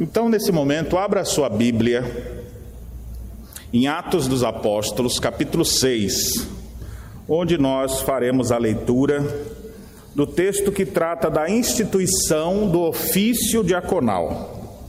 Então, 0.00 0.30
nesse 0.30 0.50
momento, 0.50 0.96
abra 0.96 1.26
sua 1.26 1.50
Bíblia 1.50 2.40
em 3.70 3.86
Atos 3.86 4.26
dos 4.26 4.42
Apóstolos, 4.42 5.18
capítulo 5.18 5.62
6, 5.62 6.48
onde 7.28 7.58
nós 7.58 8.00
faremos 8.00 8.50
a 8.50 8.56
leitura 8.56 9.22
do 10.14 10.26
texto 10.26 10.72
que 10.72 10.86
trata 10.86 11.28
da 11.28 11.50
instituição 11.50 12.66
do 12.66 12.80
ofício 12.80 13.62
diaconal. 13.62 14.80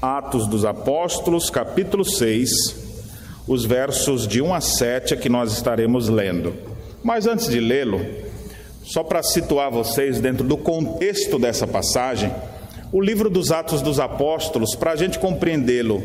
Atos 0.00 0.46
dos 0.46 0.64
Apóstolos, 0.64 1.50
capítulo 1.50 2.02
6, 2.02 2.50
os 3.46 3.66
versos 3.66 4.26
de 4.26 4.40
1 4.40 4.54
a 4.54 4.62
7 4.62 5.12
é 5.12 5.16
que 5.18 5.28
nós 5.28 5.52
estaremos 5.52 6.08
lendo. 6.08 6.54
Mas 7.04 7.26
antes 7.26 7.50
de 7.50 7.60
lê-lo, 7.60 8.00
só 8.82 9.04
para 9.04 9.22
situar 9.22 9.70
vocês 9.70 10.20
dentro 10.20 10.42
do 10.42 10.56
contexto 10.56 11.38
dessa 11.38 11.66
passagem, 11.66 12.32
o 12.92 13.00
livro 13.00 13.30
dos 13.30 13.50
Atos 13.50 13.82
dos 13.82 14.00
Apóstolos, 14.00 14.74
para 14.74 14.92
a 14.92 14.96
gente 14.96 15.18
compreendê-lo 15.18 16.02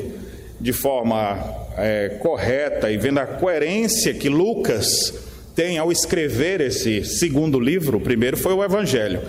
de 0.59 0.71
forma 0.71 1.37
é, 1.77 2.17
correta 2.19 2.91
e 2.91 2.97
vendo 2.97 3.19
a 3.19 3.25
coerência 3.25 4.13
que 4.13 4.29
Lucas 4.29 5.13
tem 5.55 5.77
ao 5.77 5.91
escrever 5.91 6.61
esse 6.61 7.03
segundo 7.03 7.59
livro, 7.59 7.97
o 7.97 8.01
primeiro 8.01 8.37
foi 8.37 8.53
o 8.53 8.63
Evangelho 8.63 9.21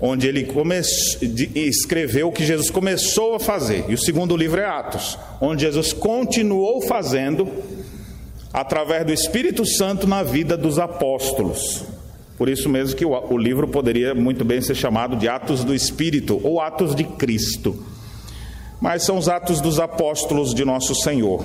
onde 0.00 0.28
ele 0.28 0.48
escreveu 1.54 2.28
o 2.28 2.32
que 2.32 2.44
Jesus 2.44 2.70
começou 2.70 3.34
a 3.34 3.40
fazer. 3.40 3.84
E 3.88 3.94
o 3.94 3.98
segundo 3.98 4.36
livro 4.36 4.60
é 4.60 4.64
Atos, 4.64 5.18
onde 5.40 5.62
Jesus 5.62 5.92
continuou 5.92 6.80
fazendo 6.82 7.48
através 8.52 9.04
do 9.04 9.12
Espírito 9.12 9.66
Santo 9.66 10.06
na 10.06 10.22
vida 10.22 10.56
dos 10.56 10.78
apóstolos. 10.78 11.84
Por 12.38 12.48
isso 12.48 12.68
mesmo 12.68 12.96
que 12.96 13.04
o, 13.04 13.36
livro 13.36 13.66
poderia 13.66 14.14
muito 14.14 14.44
bem 14.44 14.60
ser 14.60 14.76
chamado 14.76 15.16
de 15.16 15.28
Atos 15.28 15.64
do 15.64 15.74
Espírito 15.74 16.40
ou 16.44 16.60
Atos 16.60 16.94
de 16.94 17.02
Cristo. 17.02 17.84
Mas 18.80 19.02
são 19.02 19.18
os 19.18 19.28
atos 19.28 19.60
dos 19.60 19.80
apóstolos 19.80 20.54
de 20.54 20.64
nosso 20.64 20.94
Senhor. 20.94 21.44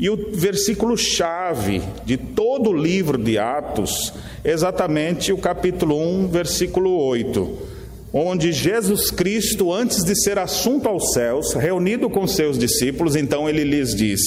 E 0.00 0.08
o 0.08 0.16
versículo 0.32 0.96
chave 0.96 1.82
de 2.06 2.16
todo 2.16 2.70
o 2.70 2.76
livro 2.76 3.18
de 3.18 3.38
Atos, 3.38 4.14
exatamente 4.42 5.30
o 5.30 5.36
capítulo 5.36 6.00
1, 6.00 6.28
versículo 6.28 6.90
8 7.04 7.74
onde 8.16 8.52
Jesus 8.52 9.10
Cristo, 9.10 9.72
antes 9.72 10.04
de 10.04 10.14
ser 10.14 10.38
assunto 10.38 10.88
aos 10.88 11.12
céus, 11.12 11.52
reunido 11.52 12.08
com 12.08 12.28
seus 12.28 12.56
discípulos, 12.56 13.16
então 13.16 13.48
ele 13.48 13.64
lhes 13.64 13.92
diz: 13.92 14.20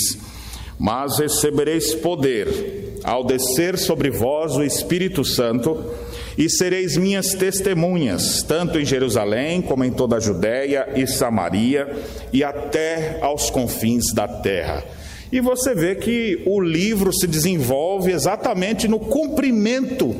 Mas 0.78 1.18
recebereis 1.18 1.95
poder 1.95 2.87
ao 3.03 3.23
descer 3.23 3.78
sobre 3.78 4.09
vós 4.09 4.56
o 4.56 4.64
Espírito 4.64 5.23
Santo, 5.23 5.94
e 6.38 6.50
sereis 6.50 6.95
minhas 6.95 7.34
testemunhas, 7.34 8.44
tanto 8.44 8.80
em 8.80 8.86
Jerusalém 8.86 9.62
como 9.62 9.84
em 9.84 9.92
toda 9.92 10.17
a 10.17 10.20
Judéia 10.20 10.88
e 10.95 11.08
Samaria 11.08 11.98
e 12.31 12.44
até 12.44 13.20
aos 13.22 13.50
confins 13.50 14.14
da 14.14 14.28
terra. 14.28 14.84
E 15.31 15.42
você 15.42 15.73
vê 15.73 15.95
que 15.95 16.44
o 16.45 16.62
livro 16.62 17.12
se 17.12 17.28
desenvolve 17.28 18.12
exatamente 18.12 18.88
no 18.88 19.00
cumprimento 19.00 20.16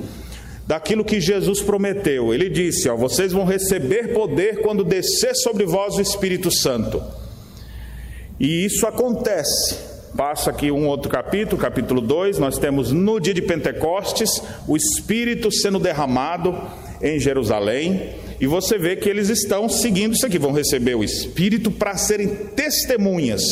daquilo 0.66 1.05
que 1.05 1.22
Jesus 1.22 1.61
prometeu. 1.61 2.33
Ele 2.33 2.50
disse: 2.50 2.89
ó, 2.89 2.95
Vocês 2.95 3.31
vão 3.31 3.45
receber 3.45 4.14
poder 4.14 4.61
quando 4.61 4.83
descer 4.83 5.36
sobre 5.36 5.66
vós 5.66 5.95
o 5.95 6.02
Espírito 6.02 6.52
Santo. 6.52 7.02
E 8.39 8.66
isso 8.66 8.86
acontece. 8.86 9.97
Passa 10.16 10.50
aqui 10.50 10.72
um 10.72 10.88
outro 10.88 11.09
capítulo, 11.11 11.61
capítulo 11.61 12.02
2, 12.02 12.39
nós 12.39 12.58
temos 12.58 12.91
no 12.91 13.19
dia 13.19 13.33
de 13.33 13.41
Pentecostes 13.41 14.41
o 14.67 14.75
Espírito 14.75 15.52
sendo 15.52 15.80
derramado 15.80 16.55
em 17.02 17.19
Jerusalém, 17.19 18.16
e 18.39 18.47
você 18.47 18.77
vê 18.77 18.95
que 18.95 19.09
eles 19.09 19.30
estão 19.30 19.69
seguindo 19.69 20.16
isso 20.16 20.25
aqui, 20.25 20.39
vão 20.39 20.52
receber 20.52 20.95
o 20.95 21.03
Espírito 21.03 21.69
para 21.69 21.97
serem 21.97 22.27
testemunhas 22.27 23.44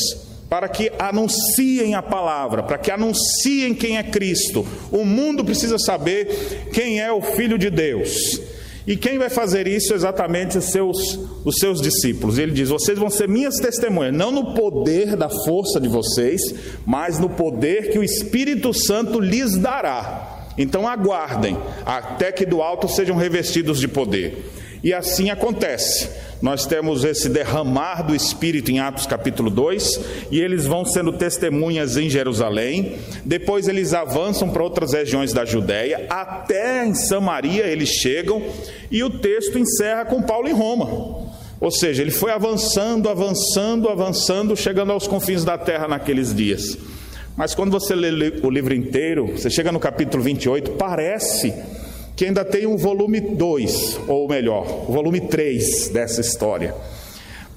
para 0.49 0.69
que 0.69 0.91
anunciem 0.99 1.95
a 1.95 2.01
palavra, 2.01 2.63
para 2.63 2.77
que 2.77 2.91
anunciem 2.91 3.73
quem 3.73 3.97
é 3.97 4.03
Cristo. 4.03 4.65
O 4.91 5.03
mundo 5.03 5.43
precisa 5.43 5.77
saber 5.77 6.69
quem 6.71 7.01
é 7.01 7.11
o 7.11 7.21
Filho 7.21 7.57
de 7.57 7.69
Deus. 7.69 8.39
E 8.87 8.95
quem 8.95 9.17
vai 9.17 9.29
fazer 9.29 9.67
isso 9.67 9.93
é 9.93 9.95
exatamente 9.95 10.57
os 10.57 10.65
seus, 10.65 11.19
os 11.43 11.55
seus 11.55 11.81
discípulos. 11.81 12.37
Ele 12.37 12.51
diz: 12.51 12.69
Vocês 12.69 12.99
vão 12.99 13.09
ser 13.09 13.27
minhas 13.27 13.55
testemunhas, 13.55 14.13
não 14.13 14.31
no 14.31 14.53
poder 14.53 15.15
da 15.15 15.29
força 15.29 15.79
de 15.79 15.87
vocês, 15.87 16.41
mas 16.85 17.19
no 17.19 17.29
poder 17.29 17.89
que 17.91 17.97
o 17.97 18.03
Espírito 18.03 18.73
Santo 18.73 19.19
lhes 19.19 19.57
dará. 19.57 20.51
Então 20.57 20.87
aguardem 20.87 21.57
até 21.85 22.31
que 22.31 22.45
do 22.45 22.61
alto 22.61 22.87
sejam 22.87 23.15
revestidos 23.15 23.79
de 23.79 23.87
poder. 23.87 24.51
E 24.83 24.93
assim 24.93 25.31
acontece. 25.31 26.07
Nós 26.45 26.67
temos 26.67 27.03
esse 27.03 27.27
derramar 27.27 28.03
do 28.03 28.13
Espírito 28.13 28.69
em 28.69 28.79
Atos 28.79 29.07
capítulo 29.07 29.49
2, 29.49 29.99
e 30.29 30.39
eles 30.39 30.67
vão 30.67 30.85
sendo 30.85 31.11
testemunhas 31.11 31.97
em 31.97 32.07
Jerusalém, 32.07 32.97
depois 33.25 33.67
eles 33.67 33.95
avançam 33.95 34.47
para 34.51 34.61
outras 34.61 34.93
regiões 34.93 35.33
da 35.33 35.43
Judéia, 35.43 36.05
até 36.07 36.85
em 36.85 36.93
Samaria 36.93 37.65
eles 37.65 37.89
chegam, 37.89 38.43
e 38.91 39.03
o 39.03 39.09
texto 39.09 39.57
encerra 39.57 40.05
com 40.05 40.21
Paulo 40.21 40.47
em 40.47 40.53
Roma. 40.53 41.31
Ou 41.59 41.71
seja, 41.71 42.03
ele 42.03 42.11
foi 42.11 42.31
avançando, 42.31 43.09
avançando, 43.09 43.89
avançando, 43.89 44.55
chegando 44.55 44.91
aos 44.91 45.07
confins 45.07 45.43
da 45.43 45.57
terra 45.57 45.87
naqueles 45.87 46.31
dias. 46.31 46.77
Mas 47.35 47.55
quando 47.55 47.71
você 47.71 47.95
lê 47.95 48.33
o 48.43 48.51
livro 48.51 48.75
inteiro, 48.75 49.31
você 49.31 49.49
chega 49.49 49.71
no 49.71 49.79
capítulo 49.79 50.21
28, 50.21 50.73
parece 50.73 51.51
que 52.15 52.25
ainda 52.25 52.45
tem 52.45 52.65
um 52.65 52.77
volume 52.77 53.19
2, 53.19 53.99
ou 54.07 54.27
melhor, 54.27 54.85
o 54.87 54.93
volume 54.93 55.21
3 55.21 55.89
dessa 55.89 56.21
história. 56.21 56.73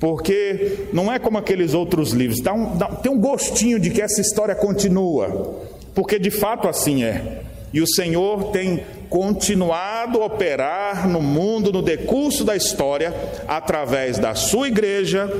Porque 0.00 0.86
não 0.92 1.12
é 1.12 1.18
como 1.18 1.38
aqueles 1.38 1.74
outros 1.74 2.12
livros, 2.12 2.40
dá 2.40 2.52
um, 2.52 2.76
dá, 2.76 2.86
tem 2.86 3.10
um 3.10 3.20
gostinho 3.20 3.78
de 3.78 3.90
que 3.90 4.02
essa 4.02 4.20
história 4.20 4.54
continua, 4.54 5.60
porque 5.94 6.18
de 6.18 6.30
fato 6.30 6.68
assim 6.68 7.04
é. 7.04 7.42
E 7.72 7.80
o 7.80 7.86
Senhor 7.86 8.50
tem 8.50 8.82
continuado 9.10 10.22
a 10.22 10.26
operar 10.26 11.08
no 11.08 11.20
mundo, 11.20 11.72
no 11.72 11.82
decurso 11.82 12.44
da 12.44 12.56
história, 12.56 13.14
através 13.46 14.18
da 14.18 14.34
sua 14.34 14.68
igreja, 14.68 15.30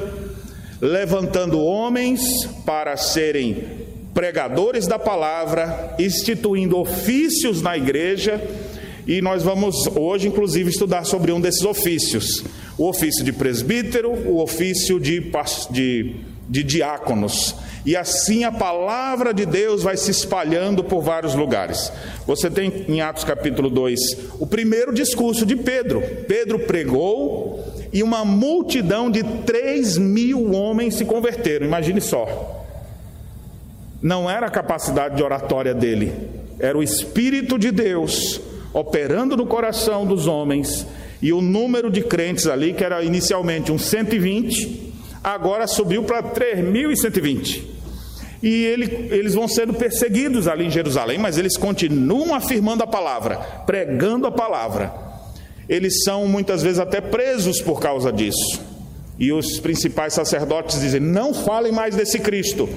levantando 0.81 1.61
homens 1.61 2.21
para 2.67 2.97
serem 2.97 3.65
pregadores 4.13 4.87
da 4.87 4.99
palavra, 4.99 5.95
instituindo 5.99 6.79
ofícios 6.79 7.63
na 7.63 7.77
igreja 7.77 8.43
e 9.09 9.23
nós 9.23 9.43
vamos 9.43 9.87
hoje, 9.97 10.29
inclusive, 10.29 10.69
estudar 10.69 11.05
sobre 11.05 11.33
um 11.33 11.41
desses 11.41 11.65
ofícios: 11.65 12.45
o 12.77 12.87
ofício 12.87 13.25
de 13.25 13.33
presbítero, 13.33 14.11
o 14.11 14.39
ofício 14.43 15.01
de, 15.01 15.33
de, 15.71 16.17
de 16.47 16.63
diáconos. 16.63 17.57
E 17.87 17.97
assim 17.97 18.45
a 18.45 18.53
palavra 18.53 19.33
de 19.33 19.47
Deus 19.47 19.83
vai 19.83 19.97
se 19.97 20.11
espalhando 20.11 20.85
por 20.85 21.01
vários 21.01 21.35
lugares. 21.35 21.91
Você 22.27 22.51
tem 22.51 22.85
em 22.87 23.01
Atos 23.01 23.25
capítulo 23.25 23.71
2 23.71 23.99
o 24.39 24.47
primeiro 24.47 24.93
discurso 24.93 25.47
de 25.47 25.57
Pedro. 25.57 26.03
Pedro 26.29 26.59
pregou 26.59 27.65
e 27.91 28.03
uma 28.03 28.27
multidão 28.27 29.11
de 29.11 29.23
3 29.23 29.97
mil 29.97 30.53
homens 30.53 30.97
se 30.97 31.07
converteram. 31.07 31.65
Imagine 31.65 32.03
só. 32.03 32.67
Não 34.03 34.29
era 34.29 34.49
a 34.49 34.51
capacidade 34.51 35.17
de 35.17 35.23
oratória 35.23 35.73
dele, 35.73 36.13
era 36.61 36.77
o 36.77 36.83
Espírito 36.83 37.59
de 37.59 37.73
Deus 37.73 38.41
operando 38.73 39.37
no 39.37 39.47
coração 39.47 40.07
dos 40.07 40.27
homens, 40.27 40.87
e 41.21 41.33
o 41.33 41.41
número 41.41 41.91
de 41.91 42.03
crentes 42.03 42.47
ali, 42.47 42.73
que 42.73 42.85
era 42.85 43.03
inicialmente 43.03 43.73
uns 43.73 43.85
120, 43.87 44.95
agora 45.23 45.67
subiu 45.67 46.05
para 46.05 46.23
3.120. 46.23 47.79
E 48.43 48.65
ele, 48.65 49.09
eles 49.11 49.35
vão 49.35 49.49
sendo 49.49 49.75
perseguidos 49.75 50.47
ali 50.47 50.67
em 50.67 50.71
Jerusalém, 50.71 51.19
mas 51.19 51.39
eles 51.39 51.57
continuam 51.57 52.35
afirmando 52.35 52.85
a 52.85 52.87
palavra, 52.87 53.37
pregando 53.67 54.27
a 54.27 54.31
palavra. 54.31 54.93
Eles 55.69 56.05
são 56.05 56.27
muitas 56.27 56.63
vezes 56.63 56.79
até 56.79 57.01
presos 57.01 57.61
por 57.61 57.81
causa 57.81 58.13
disso. 58.13 58.61
E 59.19 59.33
os 59.33 59.59
principais 59.59 60.15
sacerdotes 60.15 60.81
dizem: 60.81 61.01
não 61.01 61.35
falem 61.35 61.73
mais 61.73 61.97
desse 61.97 62.21
Cristo, 62.21 62.69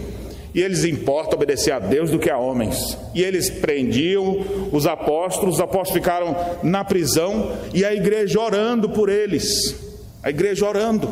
e 0.53 0.62
eles 0.62 0.83
importam 0.83 1.36
obedecer 1.36 1.71
a 1.71 1.80
Deus 1.80 2.12
do 2.12 2.19
que 2.19 2.30
a 2.30 2.38
homens. 2.38 2.98
E 3.15 3.24
eles 3.24 3.50
prendiam 3.50 4.45
os 4.71 4.86
apóstolos, 4.86 5.56
os 5.56 5.62
apóstolos 5.62 5.92
ficaram 5.92 6.36
na 6.62 6.83
prisão 6.83 7.51
e 7.74 7.86
a 7.86 7.94
igreja 7.94 8.39
orando 8.39 8.89
por 8.89 9.09
eles. 9.09 9.75
A 10.21 10.30
igreja 10.30 10.68
orando. 10.68 11.09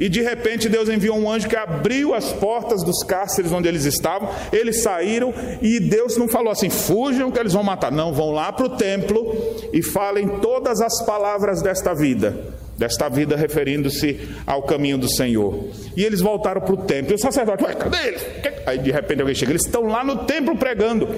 E 0.00 0.08
de 0.08 0.22
repente 0.22 0.68
Deus 0.68 0.88
enviou 0.88 1.18
um 1.18 1.30
anjo 1.30 1.48
que 1.48 1.56
abriu 1.56 2.14
as 2.14 2.32
portas 2.32 2.84
dos 2.84 3.02
cárceres 3.02 3.52
onde 3.52 3.68
eles 3.68 3.84
estavam. 3.84 4.30
Eles 4.52 4.82
saíram 4.82 5.34
e 5.60 5.80
Deus 5.80 6.16
não 6.16 6.28
falou 6.28 6.52
assim: 6.52 6.70
fujam 6.70 7.30
que 7.30 7.38
eles 7.38 7.52
vão 7.52 7.64
matar. 7.64 7.90
Não, 7.92 8.12
vão 8.12 8.30
lá 8.30 8.52
para 8.52 8.66
o 8.66 8.76
templo 8.76 9.36
e 9.72 9.82
falem 9.82 10.28
todas 10.40 10.80
as 10.80 11.04
palavras 11.04 11.60
desta 11.60 11.94
vida 11.94 12.58
desta 12.78 13.08
vida 13.08 13.36
referindo-se 13.36 14.20
ao 14.46 14.62
caminho 14.62 14.96
do 14.96 15.08
Senhor. 15.08 15.68
E 15.96 16.04
eles 16.04 16.20
voltaram 16.20 16.60
para 16.60 16.72
o 16.72 16.76
templo. 16.76 17.12
E 17.12 17.16
o 17.16 17.18
sacerdote, 17.18 17.64
ué, 17.64 17.74
cadê 17.74 17.98
eles? 18.06 18.26
Aí 18.64 18.78
de 18.78 18.92
repente 18.92 19.20
alguém 19.20 19.34
chega, 19.34 19.50
eles 19.52 19.66
estão 19.66 19.86
lá 19.86 20.04
no 20.04 20.18
templo 20.24 20.56
pregando. 20.56 21.08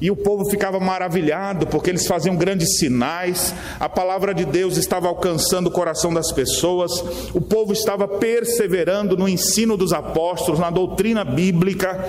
E 0.00 0.10
o 0.10 0.16
povo 0.16 0.48
ficava 0.48 0.78
maravilhado, 0.78 1.66
porque 1.66 1.90
eles 1.90 2.06
faziam 2.06 2.36
grandes 2.36 2.78
sinais, 2.78 3.52
a 3.80 3.88
palavra 3.88 4.32
de 4.32 4.44
Deus 4.44 4.76
estava 4.76 5.08
alcançando 5.08 5.68
o 5.68 5.72
coração 5.72 6.14
das 6.14 6.30
pessoas, 6.30 6.92
o 7.34 7.40
povo 7.40 7.72
estava 7.72 8.06
perseverando 8.06 9.16
no 9.16 9.28
ensino 9.28 9.76
dos 9.76 9.92
apóstolos, 9.92 10.60
na 10.60 10.70
doutrina 10.70 11.24
bíblica, 11.24 12.08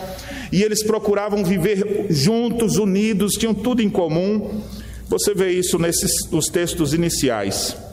e 0.52 0.62
eles 0.62 0.84
procuravam 0.84 1.44
viver 1.44 2.08
juntos, 2.12 2.78
unidos, 2.78 3.34
tinham 3.34 3.56
tudo 3.56 3.82
em 3.82 3.90
comum. 3.90 4.62
Você 5.08 5.34
vê 5.34 5.52
isso 5.52 5.80
nesses 5.80 6.30
nos 6.30 6.46
textos 6.46 6.94
iniciais. 6.94 7.89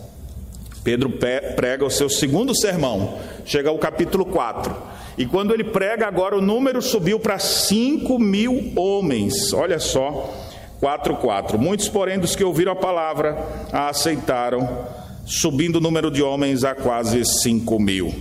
Pedro 0.87 1.11
prega 1.57 1.85
o 1.85 1.91
seu 1.91 2.09
segundo 2.09 2.57
sermão, 2.57 3.19
chega 3.45 3.71
ao 3.71 3.77
capítulo 3.77 4.25
4. 4.25 4.73
E 5.19 5.27
quando 5.27 5.53
ele 5.53 5.65
prega, 5.65 6.07
agora 6.07 6.39
o 6.39 6.41
número 6.41 6.81
subiu 6.81 7.19
para 7.19 7.41
5 7.41 8.17
mil 8.21 8.73
homens. 8.77 9.53
Olha 9.53 9.81
só, 9.81 10.33
4, 10.79 11.17
4. 11.17 11.59
Muitos, 11.59 11.89
porém, 11.89 12.21
dos 12.21 12.37
que 12.37 12.45
ouviram 12.45 12.71
a 12.71 12.77
palavra, 12.77 13.37
a 13.73 13.89
aceitaram, 13.89 14.87
subindo 15.25 15.77
o 15.77 15.81
número 15.81 16.09
de 16.09 16.23
homens 16.23 16.63
a 16.63 16.73
quase 16.73 17.25
5 17.25 17.81
mil. 17.81 18.15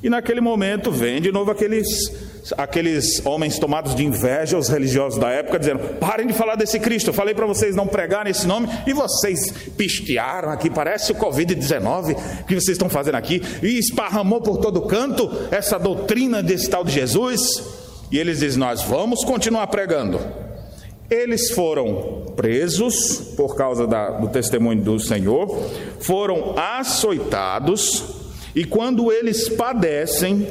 E 0.00 0.08
naquele 0.08 0.40
momento 0.40 0.92
vem 0.92 1.20
de 1.20 1.32
novo 1.32 1.50
aqueles, 1.50 1.88
aqueles 2.56 3.24
homens 3.24 3.58
tomados 3.58 3.94
de 3.94 4.04
inveja, 4.04 4.58
os 4.58 4.68
religiosos 4.68 5.18
da 5.18 5.30
época, 5.30 5.58
dizendo: 5.58 5.78
parem 6.00 6.26
de 6.26 6.32
falar 6.32 6.56
desse 6.56 6.80
Cristo. 6.80 7.10
Eu 7.10 7.14
falei 7.14 7.34
para 7.34 7.46
vocês 7.46 7.76
não 7.76 7.86
pregarem 7.86 8.30
esse 8.30 8.46
nome 8.46 8.68
e 8.86 8.92
vocês 8.92 9.52
pistearam 9.76 10.50
aqui, 10.50 10.68
parece 10.70 11.12
o 11.12 11.14
Covid-19 11.14 12.16
que 12.46 12.54
vocês 12.54 12.76
estão 12.76 12.88
fazendo 12.88 13.16
aqui, 13.16 13.42
e 13.62 13.78
esparramou 13.78 14.40
por 14.40 14.58
todo 14.58 14.82
canto 14.82 15.30
essa 15.50 15.78
doutrina 15.78 16.42
desse 16.42 16.68
tal 16.68 16.84
de 16.84 16.92
Jesus. 16.92 17.62
E 18.10 18.18
eles 18.18 18.40
dizem: 18.40 18.58
Nós 18.58 18.82
vamos 18.82 19.24
continuar 19.24 19.66
pregando. 19.68 20.20
Eles 21.10 21.50
foram 21.50 22.32
presos 22.34 23.34
por 23.36 23.54
causa 23.54 23.86
da, 23.86 24.12
do 24.12 24.28
testemunho 24.28 24.82
do 24.82 24.98
Senhor, 24.98 25.70
foram 26.00 26.54
açoitados 26.56 28.21
e 28.54 28.64
quando 28.64 29.10
eles 29.10 29.48
padecem 29.48 30.46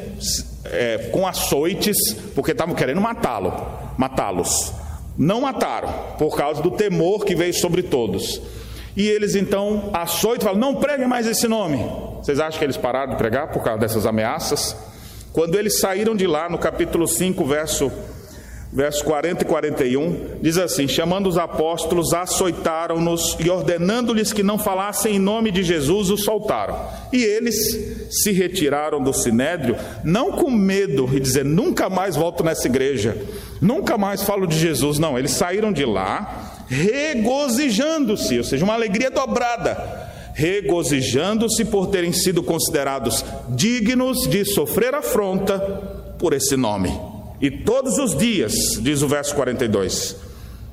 é, 0.65 1.09
com 1.11 1.27
açoites, 1.27 1.97
porque 2.33 2.51
estavam 2.51 2.73
querendo 2.73 3.01
matá-lo, 3.01 3.53
matá-los, 3.97 4.73
não 5.17 5.41
mataram 5.41 5.93
por 6.17 6.35
causa 6.35 6.61
do 6.61 6.71
temor 6.71 7.25
que 7.25 7.35
veio 7.35 7.53
sobre 7.53 7.83
todos. 7.83 8.41
E 8.95 9.07
eles 9.07 9.35
então 9.35 9.89
açoitam, 9.93 10.47
falam: 10.47 10.59
não 10.59 10.75
preguem 10.75 11.07
mais 11.07 11.27
esse 11.27 11.47
nome. 11.47 11.77
Vocês 12.17 12.39
acham 12.39 12.59
que 12.59 12.65
eles 12.65 12.77
pararam 12.77 13.11
de 13.11 13.17
pregar 13.17 13.51
por 13.51 13.63
causa 13.63 13.79
dessas 13.79 14.05
ameaças? 14.05 14.75
Quando 15.31 15.55
eles 15.55 15.79
saíram 15.79 16.15
de 16.15 16.27
lá, 16.27 16.49
no 16.49 16.57
capítulo 16.57 17.07
5, 17.07 17.45
verso 17.45 17.91
versos 18.71 19.01
40 19.01 19.43
e 19.43 19.45
41, 19.45 20.39
diz 20.41 20.57
assim: 20.57 20.87
Chamando 20.87 21.27
os 21.27 21.37
apóstolos, 21.37 22.13
açoitaram-nos 22.13 23.35
e 23.39 23.49
ordenando-lhes 23.49 24.31
que 24.31 24.43
não 24.43 24.57
falassem 24.57 25.15
em 25.15 25.19
nome 25.19 25.51
de 25.51 25.63
Jesus, 25.63 26.09
os 26.09 26.23
soltaram. 26.23 26.79
E 27.11 27.23
eles 27.23 28.07
se 28.09 28.31
retiraram 28.31 29.03
do 29.03 29.13
sinédrio, 29.13 29.75
não 30.03 30.31
com 30.31 30.49
medo 30.49 31.09
e 31.13 31.19
dizer: 31.19 31.43
Nunca 31.43 31.89
mais 31.89 32.15
volto 32.15 32.43
nessa 32.43 32.67
igreja, 32.67 33.17
nunca 33.59 33.97
mais 33.97 34.23
falo 34.23 34.47
de 34.47 34.57
Jesus. 34.57 34.97
Não, 34.97 35.19
eles 35.19 35.31
saíram 35.31 35.71
de 35.71 35.85
lá 35.85 36.51
regozijando-se, 36.71 38.37
ou 38.37 38.43
seja, 38.45 38.63
uma 38.63 38.73
alegria 38.73 39.11
dobrada. 39.11 40.09
Regozijando-se 40.33 41.65
por 41.65 41.87
terem 41.87 42.13
sido 42.13 42.41
considerados 42.41 43.25
dignos 43.49 44.29
de 44.29 44.45
sofrer 44.45 44.95
afronta 44.95 45.59
por 46.17 46.31
esse 46.31 46.55
nome. 46.55 47.10
E 47.41 47.49
todos 47.49 47.97
os 47.97 48.15
dias, 48.15 48.53
diz 48.81 49.01
o 49.01 49.07
verso 49.07 49.33
42, 49.35 50.15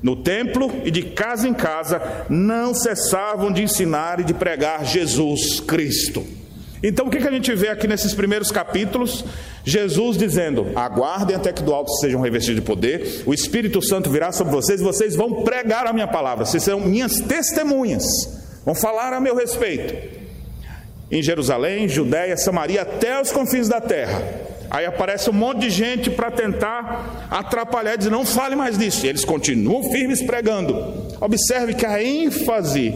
no 0.01 0.15
templo 0.15 0.71
e 0.85 0.91
de 0.91 1.03
casa 1.03 1.47
em 1.47 1.53
casa, 1.53 2.01
não 2.29 2.73
cessavam 2.73 3.51
de 3.51 3.63
ensinar 3.63 4.19
e 4.19 4.23
de 4.23 4.33
pregar 4.33 4.85
Jesus 4.85 5.59
Cristo. 5.59 6.25
Então, 6.81 7.07
o 7.07 7.09
que 7.09 7.17
a 7.17 7.31
gente 7.31 7.53
vê 7.53 7.67
aqui 7.67 7.87
nesses 7.87 8.13
primeiros 8.13 8.51
capítulos? 8.51 9.25
Jesus 9.65 10.17
dizendo: 10.17 10.67
Aguardem 10.75 11.35
até 11.35 11.51
que 11.51 11.61
do 11.61 11.73
alto 11.73 11.91
sejam 11.97 12.21
revestidos 12.21 12.61
de 12.61 12.65
poder, 12.65 13.23
o 13.25 13.33
Espírito 13.33 13.81
Santo 13.81 14.09
virá 14.09 14.31
sobre 14.31 14.53
vocês 14.53 14.79
e 14.79 14.83
vocês 14.83 15.15
vão 15.15 15.43
pregar 15.43 15.85
a 15.87 15.91
minha 15.91 16.07
palavra, 16.07 16.45
vocês 16.45 16.63
serão 16.63 16.79
minhas 16.79 17.19
testemunhas, 17.19 18.03
vão 18.63 18.73
falar 18.73 19.11
a 19.11 19.19
meu 19.19 19.35
respeito. 19.35 20.19
Em 21.11 21.21
Jerusalém, 21.21 21.89
Judéia, 21.89 22.37
Samaria, 22.37 22.83
até 22.83 23.19
os 23.19 23.31
confins 23.31 23.67
da 23.67 23.81
terra. 23.81 24.48
Aí 24.69 24.85
aparece 24.85 25.29
um 25.29 25.33
monte 25.33 25.61
de 25.61 25.69
gente 25.69 26.09
para 26.11 26.29
tentar 26.29 27.27
atrapalhar 27.31 27.95
dizer: 27.95 28.11
não 28.11 28.25
fale 28.25 28.55
mais 28.55 28.77
disso. 28.77 29.05
E 29.05 29.09
eles 29.09 29.25
continuam 29.25 29.83
firmes 29.91 30.21
pregando. 30.21 31.07
Observe 31.19 31.73
que 31.73 31.85
a 31.85 32.03
ênfase 32.03 32.93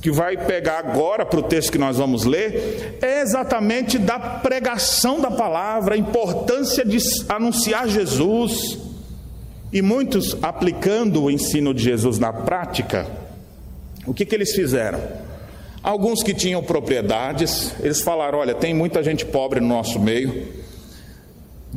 que 0.00 0.10
vai 0.10 0.36
pegar 0.36 0.78
agora 0.78 1.26
para 1.26 1.40
o 1.40 1.42
texto 1.42 1.72
que 1.72 1.78
nós 1.78 1.98
vamos 1.98 2.24
ler 2.24 2.98
é 3.02 3.20
exatamente 3.20 3.98
da 3.98 4.18
pregação 4.18 5.20
da 5.20 5.30
palavra, 5.30 5.94
a 5.94 5.98
importância 5.98 6.84
de 6.84 6.98
anunciar 7.28 7.88
Jesus. 7.88 8.78
E 9.72 9.82
muitos 9.82 10.36
aplicando 10.42 11.24
o 11.24 11.30
ensino 11.30 11.74
de 11.74 11.82
Jesus 11.82 12.18
na 12.18 12.32
prática, 12.32 13.06
o 14.06 14.14
que, 14.14 14.24
que 14.24 14.34
eles 14.34 14.54
fizeram? 14.54 15.00
Alguns 15.82 16.22
que 16.22 16.32
tinham 16.32 16.62
propriedades, 16.62 17.74
eles 17.80 18.00
falaram: 18.00 18.38
olha, 18.38 18.54
tem 18.54 18.72
muita 18.72 19.02
gente 19.02 19.26
pobre 19.26 19.60
no 19.60 19.68
nosso 19.68 20.00
meio 20.00 20.65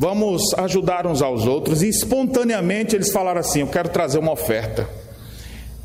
Vamos 0.01 0.53
ajudar 0.53 1.05
uns 1.05 1.21
aos 1.21 1.45
outros. 1.45 1.81
E 1.83 1.89
espontaneamente 1.89 2.95
eles 2.95 3.11
falaram 3.11 3.41
assim: 3.41 3.59
Eu 3.59 3.67
quero 3.67 3.89
trazer 3.89 4.17
uma 4.17 4.31
oferta. 4.31 4.87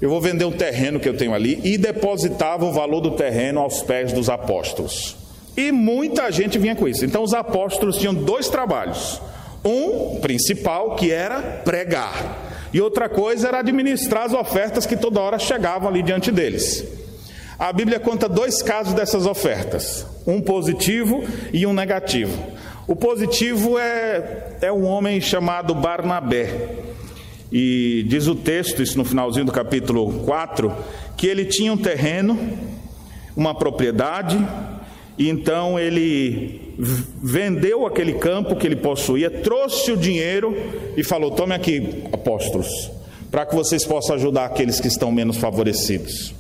Eu 0.01 0.09
vou 0.09 0.21
vender 0.21 0.45
um 0.45 0.53
terreno 0.53 1.01
que 1.01 1.09
eu 1.09 1.17
tenho 1.17 1.35
ali 1.35 1.61
e 1.65 1.77
depositava 1.77 2.65
o 2.65 2.71
valor 2.73 3.01
do 3.01 3.11
terreno 3.17 3.59
aos 3.59 3.83
pés 3.83 4.13
dos 4.13 4.29
apóstolos. 4.29 5.17
E 5.57 5.73
muita 5.73 6.31
gente 6.31 6.61
vinha 6.61 6.77
com 6.77 6.87
isso. 6.87 7.05
Então 7.05 7.25
os 7.25 7.35
apóstolos 7.35 7.97
tinham 7.97 8.15
dois 8.15 8.49
trabalhos. 8.49 9.21
Um 9.65 10.21
principal 10.21 10.95
que 10.95 11.11
era 11.11 11.41
pregar, 11.65 12.69
e 12.73 12.81
outra 12.81 13.09
coisa 13.09 13.49
era 13.49 13.59
administrar 13.61 14.27
as 14.27 14.33
ofertas 14.33 14.87
que 14.87 14.97
toda 14.97 15.21
hora 15.21 15.41
chegavam 15.41 15.89
ali 15.89 16.03
diante 16.03 16.31
deles. 16.31 16.85
A 17.59 17.73
Bíblia 17.73 17.99
conta 17.99 18.29
dois 18.29 18.63
casos 18.63 18.93
dessas 18.93 19.27
ofertas, 19.27 20.07
um 20.25 20.41
positivo 20.41 21.25
e 21.53 21.67
um 21.67 21.73
negativo. 21.73 22.39
O 22.87 22.95
positivo 22.95 23.79
é, 23.79 24.57
é 24.61 24.71
um 24.73 24.85
homem 24.85 25.19
chamado 25.19 25.75
Barnabé. 25.75 26.69
E 27.51 28.05
diz 28.09 28.27
o 28.27 28.35
texto, 28.35 28.83
isso 28.83 28.99
no 28.99 29.05
finalzinho 29.05 29.47
do 29.47 29.53
capítulo 29.53 30.25
4, 30.25 30.71
que 31.17 31.27
ele 31.27 31.47
tinha 31.47 31.73
um 31.73 31.79
terreno, 31.79 32.39
uma 33.35 33.55
propriedade, 33.55 34.37
e 35.17 35.31
então 35.31 35.79
ele 35.79 36.75
vendeu 37.23 37.87
aquele 37.87 38.15
campo 38.15 38.57
que 38.57 38.67
ele 38.67 38.77
possuía, 38.77 39.31
trouxe 39.31 39.93
o 39.93 39.97
dinheiro 39.97 40.55
e 40.97 41.03
falou: 41.03 41.31
Tome 41.31 41.55
aqui, 41.55 42.05
apóstolos, 42.13 42.91
para 43.31 43.47
que 43.47 43.55
vocês 43.55 43.85
possam 43.87 44.17
ajudar 44.17 44.45
aqueles 44.45 44.79
que 44.79 44.89
estão 44.89 45.11
menos 45.11 45.39
favorecidos. 45.39 46.35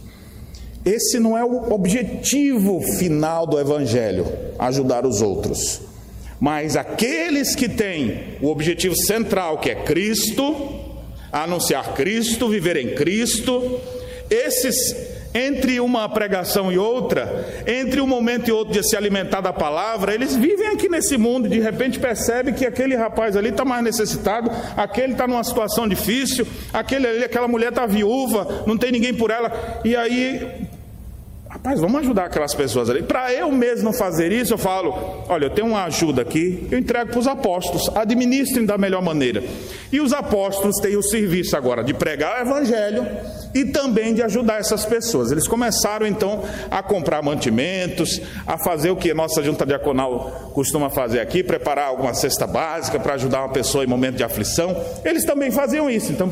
Esse 0.84 1.18
não 1.18 1.38
é 1.38 1.44
o 1.44 1.72
objetivo 1.72 2.82
final 2.98 3.46
do 3.46 3.58
Evangelho, 3.58 4.26
ajudar 4.58 5.06
os 5.06 5.22
outros. 5.22 5.93
Mas 6.44 6.76
aqueles 6.76 7.56
que 7.56 7.70
têm 7.70 8.36
o 8.42 8.50
objetivo 8.50 8.94
central, 8.94 9.56
que 9.56 9.70
é 9.70 9.74
Cristo, 9.74 10.78
anunciar 11.32 11.94
Cristo, 11.94 12.50
viver 12.50 12.76
em 12.76 12.94
Cristo, 12.94 13.80
esses, 14.28 14.94
entre 15.34 15.80
uma 15.80 16.06
pregação 16.06 16.70
e 16.70 16.76
outra, 16.76 17.64
entre 17.66 17.98
um 17.98 18.06
momento 18.06 18.48
e 18.48 18.52
outro 18.52 18.74
de 18.74 18.86
se 18.86 18.94
alimentar 18.94 19.40
da 19.40 19.54
palavra, 19.54 20.14
eles 20.14 20.36
vivem 20.36 20.68
aqui 20.68 20.86
nesse 20.86 21.16
mundo, 21.16 21.48
de 21.48 21.58
repente 21.60 21.98
percebe 21.98 22.52
que 22.52 22.66
aquele 22.66 22.94
rapaz 22.94 23.38
ali 23.38 23.48
está 23.48 23.64
mais 23.64 23.82
necessitado, 23.82 24.50
aquele 24.76 25.14
está 25.14 25.26
numa 25.26 25.44
situação 25.44 25.88
difícil, 25.88 26.46
aquele 26.74 27.06
ali, 27.06 27.24
aquela 27.24 27.48
mulher 27.48 27.70
está 27.70 27.86
viúva, 27.86 28.64
não 28.66 28.76
tem 28.76 28.92
ninguém 28.92 29.14
por 29.14 29.30
ela, 29.30 29.80
e 29.82 29.96
aí 29.96 30.63
Rapaz, 31.64 31.80
vamos 31.80 32.00
ajudar 32.00 32.26
aquelas 32.26 32.54
pessoas 32.54 32.90
ali. 32.90 33.02
Para 33.02 33.33
eu 33.33 33.50
mesmo 33.50 33.90
fazer 33.90 34.30
isso, 34.30 34.52
eu 34.52 34.59
falo: 34.59 35.25
olha, 35.30 35.47
eu 35.47 35.50
tenho 35.50 35.68
uma 35.68 35.85
ajuda 35.85 36.21
aqui, 36.21 36.68
eu 36.71 36.78
entrego 36.78 37.12
para 37.12 37.18
os 37.18 37.26
apóstolos, 37.26 37.88
administrem 37.97 38.66
da 38.66 38.76
melhor 38.76 39.00
maneira. 39.00 39.42
E 39.90 39.99
os 39.99 40.12
apóstolos 40.12 40.76
têm 40.83 40.94
o 40.94 41.02
serviço 41.02 41.56
agora 41.56 41.83
de 41.83 41.94
pregar 41.94 42.37
o 42.37 42.47
evangelho 42.47 43.06
e 43.54 43.64
também 43.64 44.12
de 44.12 44.23
ajudar 44.23 44.61
essas 44.61 44.85
pessoas. 44.85 45.33
Eles 45.33 45.49
começaram 45.49 46.06
então 46.06 46.42
a 46.71 46.83
comprar 46.83 47.23
mantimentos, 47.23 48.21
a 48.47 48.59
fazer 48.59 48.90
o 48.90 48.97
que 48.97 49.11
a 49.11 49.14
nossa 49.14 49.42
junta 49.42 49.64
diaconal 49.64 50.50
costuma 50.52 50.90
fazer 50.90 51.21
aqui, 51.21 51.42
preparar 51.42 51.88
alguma 51.88 52.12
cesta 52.12 52.47
básica 52.47 53.00
para 53.00 53.14
ajudar 53.14 53.40
uma 53.40 53.54
pessoa 53.54 53.83
em 53.83 53.87
momento 53.87 54.16
de 54.16 54.23
aflição. 54.23 54.76
Eles 55.02 55.25
também 55.25 55.50
faziam 55.50 55.88
isso. 55.88 56.12
Então, 56.12 56.30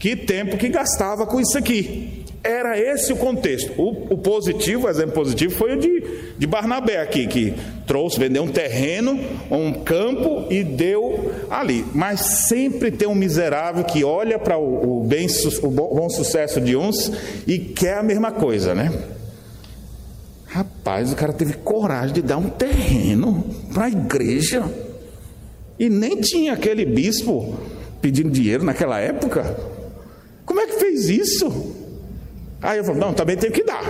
que 0.00 0.16
tempo 0.16 0.56
que 0.56 0.68
gastava 0.68 1.28
com 1.28 1.40
isso 1.40 1.56
aqui. 1.56 2.23
Era 2.44 2.78
esse 2.78 3.10
o 3.10 3.16
contexto. 3.16 3.72
O, 3.80 4.12
o, 4.12 4.18
positivo, 4.18 4.86
o 4.86 4.90
exemplo 4.90 5.14
positivo, 5.14 5.54
foi 5.54 5.76
o 5.76 5.80
de, 5.80 6.04
de 6.36 6.46
Barnabé 6.46 7.00
aqui, 7.00 7.26
que 7.26 7.54
trouxe, 7.86 8.20
vendeu 8.20 8.42
um 8.42 8.48
terreno, 8.48 9.18
um 9.50 9.72
campo 9.72 10.46
e 10.50 10.62
deu 10.62 11.32
ali. 11.48 11.86
Mas 11.94 12.20
sempre 12.20 12.90
tem 12.90 13.08
um 13.08 13.14
miserável 13.14 13.82
que 13.82 14.04
olha 14.04 14.38
para 14.38 14.58
o, 14.58 15.00
o, 15.00 15.04
bem, 15.04 15.26
o 15.62 15.68
bom 15.68 16.10
sucesso 16.10 16.60
de 16.60 16.76
uns 16.76 17.10
e 17.46 17.58
quer 17.58 17.96
a 17.96 18.02
mesma 18.02 18.30
coisa, 18.30 18.74
né? 18.74 18.92
Rapaz, 20.44 21.12
o 21.12 21.16
cara 21.16 21.32
teve 21.32 21.54
coragem 21.54 22.12
de 22.12 22.22
dar 22.22 22.36
um 22.36 22.50
terreno 22.50 23.42
para 23.72 23.86
a 23.86 23.88
igreja. 23.88 24.70
E 25.78 25.88
nem 25.88 26.20
tinha 26.20 26.52
aquele 26.52 26.84
bispo 26.84 27.58
pedindo 28.02 28.30
dinheiro 28.30 28.62
naquela 28.62 29.00
época. 29.00 29.56
Como 30.44 30.60
é 30.60 30.66
que 30.66 30.78
fez 30.78 31.08
isso? 31.08 31.73
Aí 32.64 32.78
eu 32.78 32.84
falo, 32.84 32.98
não, 32.98 33.12
também 33.12 33.36
tem 33.36 33.50
que 33.50 33.62
dar. 33.62 33.84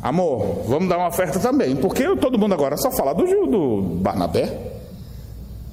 Amor, 0.00 0.64
vamos 0.66 0.88
dar 0.88 0.98
uma 0.98 1.08
oferta 1.08 1.38
também, 1.38 1.76
porque 1.76 2.04
todo 2.16 2.38
mundo 2.38 2.54
agora 2.54 2.76
só 2.76 2.90
fala 2.90 3.14
do, 3.14 3.24
do 3.46 3.82
Barnabé. 4.00 4.48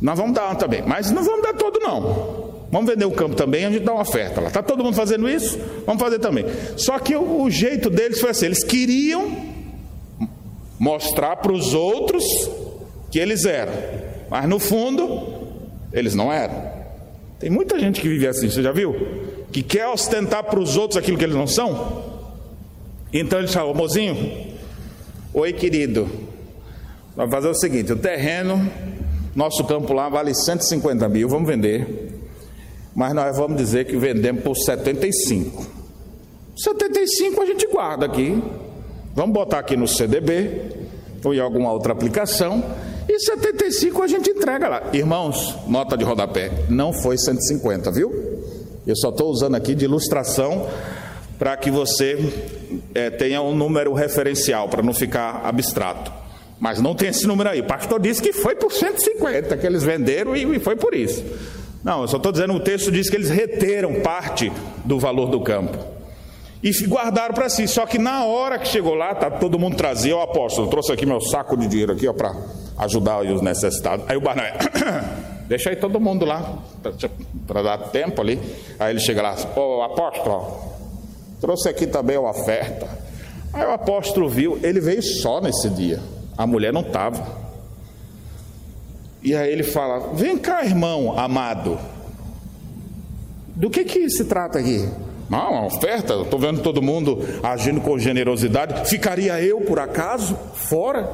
Nós 0.02 0.18
vamos 0.18 0.34
dar 0.36 0.48
uma 0.48 0.56
também, 0.56 0.84
mas 0.86 1.10
não 1.12 1.24
vamos 1.24 1.42
dar 1.42 1.54
todo 1.54 1.80
não. 1.80 2.60
Vamos 2.72 2.90
vender 2.90 3.06
o 3.06 3.12
campo 3.12 3.36
também, 3.36 3.66
a 3.66 3.72
gente 3.72 3.84
dá 3.84 3.94
uma 3.94 4.02
oferta 4.02 4.40
lá. 4.40 4.48
Está 4.48 4.62
todo 4.62 4.84
mundo 4.84 4.96
fazendo 4.96 5.28
isso? 5.28 5.58
Vamos 5.86 6.02
fazer 6.02 6.20
também. 6.20 6.46
Só 6.78 7.00
que 7.00 7.16
o, 7.16 7.42
o 7.44 7.50
jeito 7.50 7.90
deles 7.90 8.20
foi 8.20 8.30
assim: 8.30 8.46
eles 8.46 8.64
queriam 8.64 9.36
mostrar 10.78 11.38
para 11.38 11.52
os 11.52 11.74
outros 11.74 12.24
que 13.10 13.18
eles 13.18 13.46
eram, 13.46 13.74
mas 14.30 14.48
no 14.48 14.60
fundo, 14.60 15.28
eles 15.92 16.14
não 16.14 16.32
eram. 16.32 16.70
Tem 17.40 17.50
muita 17.50 17.80
gente 17.80 18.02
que 18.02 18.08
vive 18.08 18.28
assim, 18.28 18.50
você 18.50 18.62
já 18.62 18.72
viu? 18.72 18.94
Que 19.52 19.64
quer 19.64 19.88
ostentar 19.88 20.44
para 20.44 20.60
os 20.60 20.78
outros 20.78 20.98
aquilo 20.98 21.18
que 21.18 21.24
eles 21.24 21.36
não 21.36 21.48
são. 21.48 22.09
Então 23.12 23.40
ele 23.40 23.48
falou, 23.48 23.74
mozinho, 23.74 24.56
oi 25.34 25.52
querido, 25.52 26.08
vamos 27.16 27.34
fazer 27.34 27.48
o 27.48 27.56
seguinte: 27.56 27.92
o 27.92 27.96
terreno, 27.96 28.72
nosso 29.36 29.64
campo 29.64 29.94
lá 29.94 30.08
vale 30.10 30.34
150 30.36 31.10
mil, 31.10 31.28
vamos 31.28 31.48
vender, 31.48 32.20
mas 32.96 33.14
nós 33.14 33.36
vamos 33.36 33.58
dizer 33.58 33.86
que 33.86 33.98
vendemos 33.98 34.44
por 34.44 34.56
75. 34.56 35.66
75 36.56 37.42
a 37.42 37.46
gente 37.46 37.68
guarda 37.68 38.06
aqui, 38.06 38.42
vamos 39.16 39.34
botar 39.34 39.60
aqui 39.60 39.76
no 39.76 39.88
CDB 39.88 40.90
ou 41.24 41.34
em 41.34 41.40
alguma 41.40 41.72
outra 41.72 41.94
aplicação, 41.94 42.64
e 43.08 43.20
75 43.20 44.04
a 44.04 44.08
gente 44.08 44.30
entrega 44.30 44.68
lá. 44.68 44.84
Irmãos, 44.94 45.56
nota 45.68 45.98
de 45.98 46.04
rodapé, 46.04 46.52
não 46.70 46.94
foi 46.94 47.18
150, 47.18 47.92
viu? 47.92 48.12
Eu 48.86 48.96
só 48.96 49.10
estou 49.10 49.30
usando 49.30 49.56
aqui 49.56 49.74
de 49.74 49.86
ilustração 49.86 50.68
para 51.40 51.56
que 51.56 51.72
você 51.72 52.20
é, 52.94 53.10
tenha 53.10 53.42
um 53.42 53.56
número 53.56 53.94
referencial, 53.94 54.68
para 54.68 54.84
não 54.84 54.94
ficar 54.94 55.42
abstrato. 55.46 56.12
Mas 56.60 56.82
não 56.82 56.94
tem 56.94 57.08
esse 57.08 57.26
número 57.26 57.50
aí. 57.50 57.62
O 57.62 57.64
pastor 57.64 58.02
disse 58.02 58.22
que 58.22 58.34
foi 58.34 58.56
por 58.56 58.74
150 58.74 59.56
que 59.56 59.66
eles 59.66 59.82
venderam 59.82 60.36
e, 60.36 60.58
e 60.58 60.60
foi 60.60 60.76
por 60.76 60.94
isso. 60.94 61.24
Não, 61.82 62.02
eu 62.02 62.08
só 62.10 62.18
estou 62.18 62.34
dizendo, 62.34 62.54
o 62.54 62.60
texto 62.60 62.92
diz 62.92 63.10
que 63.10 63.16
eles 63.16 63.30
reteram 63.30 64.02
parte 64.02 64.52
do 64.84 65.00
valor 65.00 65.30
do 65.30 65.40
campo. 65.40 65.78
E 66.62 66.72
guardaram 66.86 67.34
para 67.34 67.48
si. 67.48 67.66
Só 67.70 67.86
que 67.86 67.98
na 67.98 68.26
hora 68.26 68.60
que 68.60 68.68
chegou 68.68 68.94
lá, 68.94 69.16
tá, 69.16 69.32
todo 69.32 69.58
mundo 69.58 69.78
trazia, 69.78 70.18
o 70.18 70.22
apóstolo, 70.22 70.68
trouxe 70.68 70.92
aqui 70.92 71.06
meu 71.06 71.22
saco 71.22 71.56
de 71.56 71.68
dinheiro 71.68 71.94
aqui, 71.94 72.12
para 72.12 72.36
ajudar 72.80 73.22
os 73.22 73.42
necessitados. 73.42 74.06
Aí 74.10 74.18
o 74.18 74.22
Barnabé, 74.22 74.58
deixa 75.48 75.70
aí 75.70 75.78
todo 75.78 76.02
mundo 76.02 76.26
lá, 76.26 76.60
para 77.48 77.62
dar 77.62 77.78
tempo 77.78 78.22
ali. 78.22 78.38
Aí 78.78 78.92
ele 78.92 79.00
chega 79.00 79.22
lá, 79.22 79.38
ô 79.56 79.82
apóstolo, 79.82 80.79
Trouxe 81.40 81.70
aqui 81.70 81.88
também 81.88 82.18
a 82.18 82.22
oferta. 82.22 82.88
Aí 83.54 83.66
o 83.66 83.72
apóstolo 83.72 84.30
viu, 84.30 84.60
ele 84.62 84.80
veio 84.80 85.02
só 85.02 85.42
nesse 85.42 85.70
dia. 85.70 86.00
A 86.38 86.46
mulher 86.46 86.72
não 86.72 86.82
estava. 86.82 87.26
E 89.22 89.36
aí 89.36 89.52
ele 89.52 89.64
fala: 89.64 90.14
Vem 90.14 90.38
cá, 90.38 90.64
irmão 90.64 91.18
amado. 91.18 91.80
Do 93.56 93.70
que 93.70 93.84
que 93.84 94.10
se 94.10 94.26
trata 94.26 94.60
aqui? 94.60 94.88
Não, 95.30 95.52
uma 95.52 95.66
oferta. 95.66 96.14
Estou 96.22 96.40
vendo 96.40 96.62
todo 96.62 96.82
mundo 96.82 97.20
agindo 97.44 97.82
com 97.82 98.00
generosidade. 98.00 98.90
Ficaria 98.90 99.42
eu, 99.42 99.62
por 99.62 99.80
acaso, 99.80 100.38
fora 100.54 101.12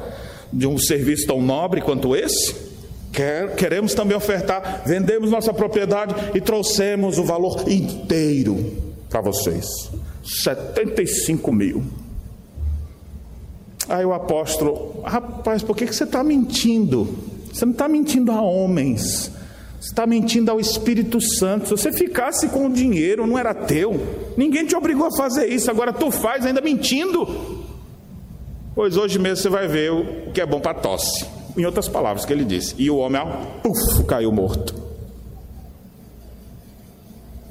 de 0.52 0.66
um 0.66 0.78
serviço 0.78 1.26
tão 1.26 1.42
nobre 1.42 1.80
quanto 1.80 2.14
esse? 2.14 2.66
queremos 3.56 3.94
também 3.94 4.16
ofertar. 4.16 4.82
Vendemos 4.84 5.30
nossa 5.30 5.52
propriedade 5.52 6.14
e 6.34 6.40
trouxemos 6.40 7.18
o 7.18 7.24
valor 7.24 7.64
inteiro 7.66 8.76
para 9.08 9.22
vocês. 9.22 9.64
75 10.26 11.52
mil. 11.52 11.84
Aí 13.88 14.04
o 14.04 14.12
apóstolo, 14.12 15.00
rapaz, 15.04 15.62
por 15.62 15.76
que, 15.76 15.86
que 15.86 15.94
você 15.94 16.04
está 16.04 16.24
mentindo? 16.24 17.08
Você 17.52 17.64
não 17.64 17.72
está 17.72 17.88
mentindo 17.88 18.32
a 18.32 18.42
homens, 18.42 19.30
você 19.80 19.88
está 19.88 20.06
mentindo 20.06 20.50
ao 20.50 20.58
Espírito 20.58 21.20
Santo. 21.20 21.68
Se 21.68 21.70
você 21.70 21.92
ficasse 21.92 22.48
com 22.48 22.66
o 22.66 22.72
dinheiro, 22.72 23.26
não 23.26 23.38
era 23.38 23.54
teu, 23.54 24.34
ninguém 24.36 24.66
te 24.66 24.74
obrigou 24.74 25.06
a 25.06 25.16
fazer 25.16 25.46
isso, 25.46 25.70
agora 25.70 25.92
tu 25.92 26.10
faz 26.10 26.44
ainda 26.44 26.60
mentindo. 26.60 27.64
Pois 28.74 28.96
hoje 28.96 29.18
mesmo 29.18 29.42
você 29.42 29.48
vai 29.48 29.68
ver 29.68 29.90
o 29.90 30.32
que 30.32 30.40
é 30.40 30.46
bom 30.46 30.60
para 30.60 30.74
tosse. 30.74 31.24
Em 31.56 31.64
outras 31.64 31.88
palavras, 31.88 32.26
que 32.26 32.32
ele 32.32 32.44
disse. 32.44 32.74
E 32.76 32.90
o 32.90 32.98
homem, 32.98 33.22
puf, 33.62 34.04
caiu 34.04 34.30
morto. 34.30 34.74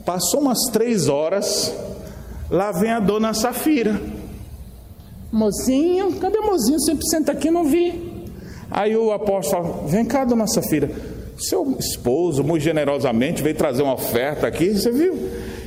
Passou 0.06 0.42
umas 0.42 0.60
três 0.72 1.08
horas, 1.08 1.74
Lá 2.56 2.72
vem 2.72 2.90
a 2.90 3.02
dona 3.02 3.34
Safira. 3.34 4.00
Mozinho, 5.30 6.14
cadê 6.22 6.38
o 6.38 6.46
mozinho? 6.46 6.80
Sempre 6.80 7.06
senta 7.10 7.34
aqui, 7.34 7.52
não 7.52 7.66
vi. 7.66 8.24
Aí 8.72 8.96
o 8.96 9.12
apóstolo 9.12 9.66
fala: 9.66 9.88
Vem 9.90 10.06
cá, 10.06 10.24
dona 10.24 10.48
Safira. 10.48 10.90
Seu 11.38 11.76
esposo, 11.78 12.46
muito 12.46 12.62
generosamente, 12.62 13.44
veio 13.44 13.58
trazer 13.58 13.84
uma 13.84 13.96
oferta 13.96 14.48
aqui, 14.48 14.70
você 14.70 14.90
viu? 14.90 15.18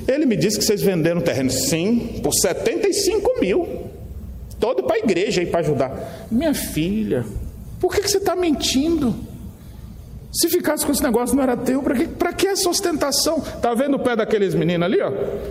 Ele 0.09 0.25
me 0.25 0.35
disse 0.35 0.59
que 0.59 0.64
vocês 0.64 0.80
venderam 0.80 1.21
terreno, 1.21 1.50
sim, 1.50 2.21
por 2.23 2.33
75 2.33 3.38
mil. 3.38 3.68
Todo 4.59 4.85
para 4.85 4.97
a 4.97 4.99
igreja 5.00 5.42
aí 5.42 5.47
para 5.47 5.61
ajudar. 5.61 6.26
Minha 6.30 6.54
filha, 6.54 7.23
por 7.78 7.95
que, 7.95 8.00
que 8.00 8.11
você 8.11 8.16
está 8.16 8.35
mentindo? 8.35 9.14
Se 10.30 10.49
ficasse 10.49 10.85
com 10.85 10.92
esse 10.92 11.02
negócio 11.02 11.35
não 11.35 11.42
era 11.42 11.56
teu, 11.56 11.82
para 11.82 12.32
que, 12.32 12.37
que 12.37 12.47
essa 12.47 12.68
ostentação? 12.68 13.38
Está 13.38 13.73
vendo 13.75 13.94
o 13.94 13.99
pé 13.99 14.14
daqueles 14.14 14.54
meninos 14.54 14.85
ali? 14.85 15.00
Ó? 15.00 15.11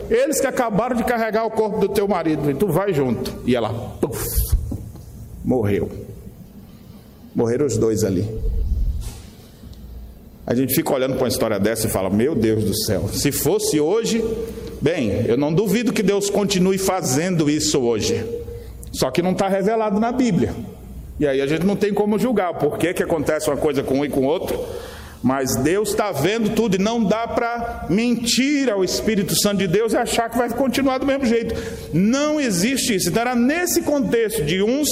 Eles 0.10 0.40
que 0.40 0.46
acabaram 0.46 0.96
de 0.96 1.04
carregar 1.04 1.46
o 1.46 1.52
corpo 1.52 1.80
do 1.80 1.90
teu 1.90 2.08
marido, 2.08 2.50
e 2.50 2.54
tu 2.54 2.68
vai 2.68 2.94
junto. 2.94 3.34
E 3.46 3.56
ela, 3.56 3.70
puf, 4.00 4.24
morreu. 5.44 5.90
Morreram 7.36 7.66
os 7.66 7.78
dois 7.78 8.04
ali. 8.04 8.28
A 10.46 10.56
gente 10.56 10.74
fica 10.74 10.94
olhando 10.94 11.16
para 11.16 11.24
uma 11.24 11.28
história 11.28 11.60
dessa 11.60 11.88
e 11.88 11.90
fala: 11.90 12.10
Meu 12.10 12.34
Deus 12.34 12.64
do 12.64 12.76
céu, 12.86 13.10
se 13.10 13.32
fosse 13.32 13.80
hoje, 13.80 14.24
bem, 14.82 15.26
eu 15.28 15.38
não 15.38 15.54
duvido 15.54 15.92
que 15.92 16.02
Deus 16.02 16.30
continue 16.30 16.78
fazendo 16.78 17.50
isso 17.50 17.80
hoje. 17.80 18.26
Só 18.94 19.12
que 19.12 19.22
não 19.22 19.34
está 19.34 19.48
revelado 19.48 20.00
na 20.00 20.12
Bíblia. 20.12 20.56
E 21.20 21.28
aí 21.28 21.42
a 21.42 21.48
gente 21.48 21.66
não 21.66 21.76
tem 21.76 21.94
como 21.94 22.20
julgar 22.20 22.54
por 22.56 22.78
que, 22.78 22.94
que 22.94 23.04
acontece 23.04 23.50
uma 23.50 23.58
coisa 23.58 23.82
com 23.84 24.00
um 24.00 24.06
e 24.06 24.10
com 24.10 24.26
outro. 24.26 24.58
Mas 25.22 25.56
Deus 25.56 25.90
está 25.90 26.12
vendo 26.12 26.54
tudo 26.54 26.76
e 26.76 26.80
não 26.80 27.04
dá 27.04 27.28
para 27.28 27.88
mentir 27.90 28.70
ao 28.70 28.84
Espírito 28.84 29.36
Santo 29.36 29.58
de 29.58 29.68
Deus 29.68 29.94
e 29.94 29.98
achar 29.98 30.30
que 30.30 30.38
vai 30.38 30.50
continuar 30.50 31.00
do 31.00 31.08
mesmo 31.08 31.26
jeito. 31.26 31.56
Não 31.92 32.40
existe 32.40 32.96
isso. 32.96 33.10
Então 33.10 33.22
era 33.22 33.36
nesse 33.36 33.82
contexto 33.82 34.44
de 34.44 34.62
uns 34.62 34.88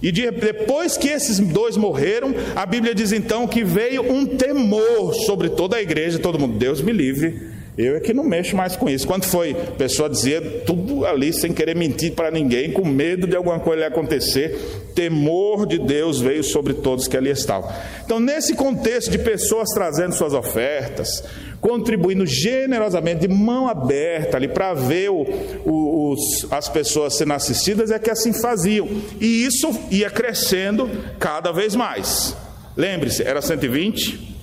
e 0.00 0.12
de, 0.12 0.30
depois 0.30 0.96
que 0.96 1.08
esses 1.08 1.40
dois 1.40 1.76
morreram, 1.76 2.32
a 2.54 2.64
Bíblia 2.64 2.94
diz 2.94 3.10
então 3.10 3.48
que 3.48 3.64
veio 3.64 4.12
um 4.12 4.24
temor 4.24 5.12
sobre 5.26 5.48
toda 5.48 5.76
a 5.76 5.82
igreja, 5.82 6.20
todo 6.20 6.38
mundo, 6.38 6.56
Deus 6.56 6.80
me 6.80 6.92
livre 6.92 7.57
eu 7.78 7.94
é 7.94 8.00
que 8.00 8.12
não 8.12 8.24
mexo 8.24 8.56
mais 8.56 8.74
com 8.74 8.90
isso. 8.90 9.06
Quando 9.06 9.24
foi, 9.24 9.52
a 9.52 9.70
pessoa 9.76 10.10
dizia 10.10 10.40
tudo 10.66 11.06
ali 11.06 11.32
sem 11.32 11.52
querer 11.52 11.76
mentir 11.76 12.12
para 12.12 12.28
ninguém, 12.28 12.72
com 12.72 12.84
medo 12.84 13.24
de 13.24 13.36
alguma 13.36 13.60
coisa 13.60 13.86
acontecer, 13.86 14.58
temor 14.96 15.64
de 15.64 15.78
Deus 15.78 16.20
veio 16.20 16.42
sobre 16.42 16.74
todos 16.74 17.06
que 17.06 17.16
ali 17.16 17.30
estavam. 17.30 17.70
Então, 18.04 18.18
nesse 18.18 18.54
contexto 18.54 19.12
de 19.12 19.18
pessoas 19.18 19.68
trazendo 19.68 20.12
suas 20.12 20.34
ofertas, 20.34 21.22
contribuindo 21.60 22.26
generosamente, 22.26 23.28
de 23.28 23.28
mão 23.28 23.68
aberta 23.68 24.36
ali 24.36 24.48
para 24.48 24.74
ver 24.74 25.10
o, 25.10 25.24
o, 25.64 26.12
os, 26.12 26.50
as 26.50 26.68
pessoas 26.68 27.16
sendo 27.16 27.32
assistidas, 27.32 27.92
é 27.92 27.98
que 28.00 28.10
assim 28.10 28.32
faziam. 28.32 28.88
E 29.20 29.44
isso 29.44 29.70
ia 29.88 30.10
crescendo 30.10 30.90
cada 31.20 31.52
vez 31.52 31.76
mais. 31.76 32.36
Lembre-se, 32.76 33.22
era 33.22 33.40
120, 33.40 34.36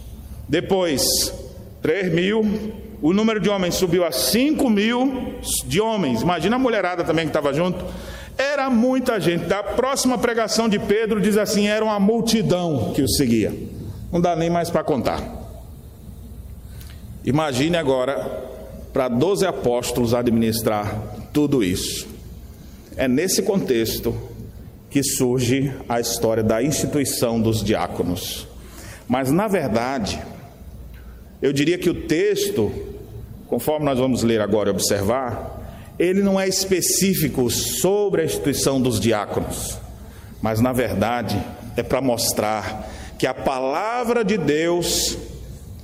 depois 0.48 1.34
3 1.82 2.14
mil, 2.14 2.85
o 3.02 3.14
número 3.14 3.40
de 3.40 3.50
homens 3.50 3.76
subiu 3.76 4.06
a 4.06 4.12
5 4.12 4.70
mil 4.70 5.36
de 5.66 5.82
homens. 5.82 6.22
Imagina 6.22 6.56
a 6.56 6.60
mulherada 6.60 7.04
também 7.04 7.26
que 7.26 7.30
estava 7.30 7.54
junto. 7.54 7.86
Era 8.38 8.70
muita 8.70 9.20
gente. 9.20 9.46
Da 9.46 9.64
próxima 9.64 10.18
pregação 10.18 10.68
de 10.68 10.80
Pedro, 10.80 11.22
diz 11.22 11.38
assim: 11.38 11.68
era 11.68 11.84
uma 11.84 12.00
multidão 12.00 12.92
que 12.94 13.02
o 13.02 13.08
seguia. 13.08 13.54
Não 14.12 14.20
dá 14.20 14.36
nem 14.36 14.50
mais 14.50 14.70
para 14.70 14.84
contar. 14.84 15.22
Imagine 17.24 17.78
agora 17.78 18.54
para 18.94 19.08
12 19.08 19.46
apóstolos 19.46 20.14
administrar 20.14 21.02
tudo 21.34 21.64
isso. 21.64 22.08
É 22.96 23.08
nesse 23.08 23.42
contexto 23.42 24.16
que 24.90 25.04
surge 25.04 25.74
a 25.90 26.00
história 26.00 26.42
da 26.42 26.64
instituição 26.64 27.42
dos 27.42 27.62
diáconos. 27.62 28.48
Mas, 29.08 29.32
na 29.32 29.48
verdade, 29.48 30.22
eu 31.46 31.54
diria 31.54 31.78
que 31.78 31.92
o 31.92 31.94
texto, 31.94 32.72
conforme 33.46 33.86
nós 33.86 34.00
vamos 34.00 34.24
ler 34.24 34.42
agora 34.42 34.70
e 34.70 34.72
observar, 34.72 35.94
ele 36.00 36.24
não 36.24 36.40
é 36.40 36.48
específico 36.48 37.52
sobre 37.52 38.24
a 38.24 38.26
instituição 38.26 38.82
dos 38.82 39.00
diáconos, 39.00 39.78
mas, 40.42 40.60
na 40.60 40.74
verdade, 40.74 41.40
é 41.78 41.84
para 41.84 42.02
mostrar 42.02 42.90
que 43.20 43.28
a 43.28 43.34
palavra 43.34 44.26
de 44.26 44.40
Deus 44.40 45.20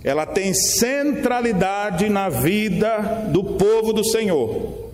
ela 0.04 0.26
tem 0.26 0.52
centralidade 0.52 2.10
na 2.10 2.28
vida 2.28 3.28
do 3.32 3.44
povo 3.44 3.94
do 3.94 4.04
Senhor. 4.04 4.90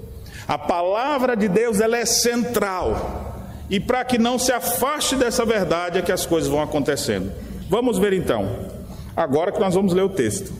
A 0.45 0.57
palavra 0.57 1.37
de 1.37 1.47
Deus 1.47 1.79
ela 1.79 1.97
é 1.97 2.05
central. 2.05 3.55
E 3.69 3.79
para 3.79 4.03
que 4.03 4.17
não 4.17 4.37
se 4.37 4.51
afaste 4.51 5.15
dessa 5.15 5.45
verdade 5.45 5.99
é 5.99 6.01
que 6.01 6.11
as 6.11 6.25
coisas 6.25 6.49
vão 6.49 6.61
acontecendo. 6.61 7.31
Vamos 7.69 7.97
ver 7.97 8.11
então. 8.11 8.76
Agora 9.17 9.51
que 9.51 9.59
nós 9.59 9.73
vamos 9.73 9.93
ler 9.93 10.03
o 10.03 10.09
texto. 10.09 10.53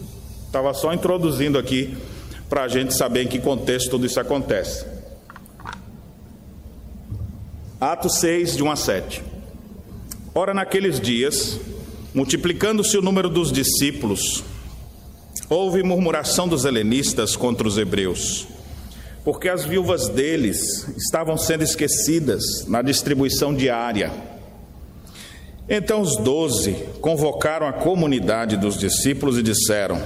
Estava 0.48 0.74
só 0.74 0.92
introduzindo 0.92 1.60
aqui 1.60 1.96
para 2.50 2.64
a 2.64 2.68
gente 2.68 2.96
saber 2.96 3.22
em 3.22 3.28
que 3.28 3.40
contexto 3.40 3.92
tudo 3.92 4.08
isso 4.08 4.20
acontece. 4.20 4.84
Atos 7.80 8.16
6, 8.16 8.58
de 8.58 8.64
1 8.64 8.72
a 8.72 8.76
7. 8.76 9.24
Ora, 10.34 10.54
naqueles 10.54 11.00
dias, 11.00 11.60
multiplicando-se 12.16 12.98
o 12.98 13.02
número 13.02 13.30
dos 13.30 13.52
discípulos, 13.52 14.44
houve 15.48 15.84
murmuração 15.84 16.48
dos 16.48 16.66
helenistas 16.66 17.36
contra 17.36 17.68
os 17.68 17.78
hebreus 17.78 18.48
porque 19.28 19.50
as 19.50 19.66
viúvas 19.66 20.08
deles 20.08 20.88
estavam 20.96 21.36
sendo 21.36 21.62
esquecidas 21.62 22.66
na 22.66 22.82
distribuição 22.82 23.54
diária. 23.54 24.37
Então 25.70 26.02
os 26.02 26.16
doze 26.18 26.74
convocaram 27.02 27.68
a 27.68 27.74
comunidade 27.74 28.56
dos 28.56 28.78
discípulos 28.78 29.38
e 29.38 29.44
disseram: 29.44 30.02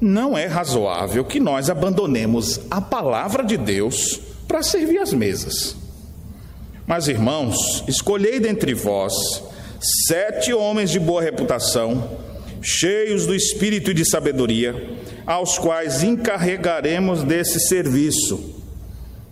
Não 0.00 0.36
é 0.36 0.46
razoável 0.46 1.24
que 1.24 1.38
nós 1.38 1.70
abandonemos 1.70 2.60
a 2.70 2.80
palavra 2.80 3.44
de 3.44 3.56
Deus 3.56 4.20
para 4.48 4.62
servir 4.62 4.98
as 4.98 5.12
mesas. 5.12 5.76
Mas, 6.86 7.06
irmãos, 7.06 7.84
escolhei 7.86 8.40
dentre 8.40 8.74
vós 8.74 9.14
sete 10.08 10.52
homens 10.52 10.90
de 10.90 10.98
boa 10.98 11.22
reputação, 11.22 12.18
cheios 12.60 13.26
do 13.26 13.34
espírito 13.34 13.90
e 13.90 13.94
de 13.94 14.08
sabedoria, 14.08 14.96
aos 15.24 15.58
quais 15.58 16.02
encarregaremos 16.02 17.22
desse 17.22 17.60
serviço. 17.60 18.56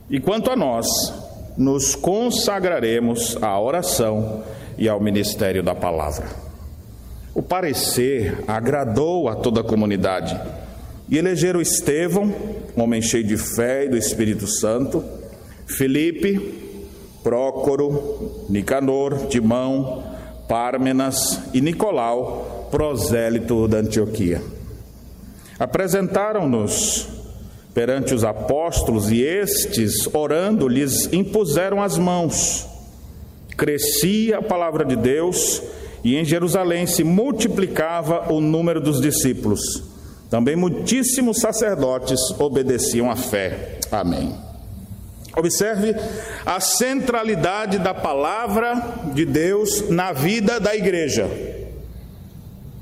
E 0.08 0.20
quanto 0.20 0.50
a 0.50 0.56
nós, 0.56 0.86
nos 1.56 1.96
consagraremos 1.96 3.36
à 3.42 3.58
oração 3.58 4.44
e 4.78 4.88
ao 4.88 5.00
ministério 5.00 5.62
da 5.62 5.74
palavra. 5.74 6.26
O 7.34 7.42
parecer 7.42 8.42
agradou 8.48 9.28
a 9.28 9.36
toda 9.36 9.60
a 9.60 9.64
comunidade 9.64 10.40
e 11.08 11.18
elegeram 11.18 11.60
Estevão, 11.60 12.34
homem 12.74 13.02
cheio 13.02 13.24
de 13.24 13.36
fé 13.36 13.84
e 13.84 13.88
do 13.88 13.96
Espírito 13.96 14.46
Santo, 14.46 15.04
Felipe, 15.66 16.64
Prócoro, 17.22 18.46
Nicanor, 18.48 19.26
Timão, 19.26 20.02
Pármenas 20.48 21.40
e 21.52 21.60
Nicolau, 21.60 22.68
prosélito 22.70 23.68
da 23.68 23.78
Antioquia. 23.78 24.40
Apresentaram-nos 25.58 27.08
perante 27.74 28.14
os 28.14 28.24
apóstolos 28.24 29.10
e 29.10 29.22
estes, 29.22 30.08
orando, 30.14 30.66
lhes 30.66 31.12
impuseram 31.12 31.82
as 31.82 31.98
mãos. 31.98 32.66
Crescia 33.56 34.38
a 34.38 34.42
palavra 34.42 34.84
de 34.84 34.96
Deus 34.96 35.62
e 36.04 36.16
em 36.16 36.24
Jerusalém 36.24 36.86
se 36.86 37.02
multiplicava 37.02 38.32
o 38.32 38.40
número 38.40 38.80
dos 38.80 39.00
discípulos. 39.00 39.82
Também 40.30 40.56
muitíssimos 40.56 41.38
sacerdotes 41.38 42.20
obedeciam 42.38 43.10
à 43.10 43.16
fé. 43.16 43.78
Amém. 43.90 44.34
Observe 45.36 45.94
a 46.44 46.60
centralidade 46.60 47.78
da 47.78 47.92
palavra 47.92 48.74
de 49.14 49.24
Deus 49.24 49.88
na 49.90 50.12
vida 50.12 50.58
da 50.58 50.74
igreja. 50.74 51.28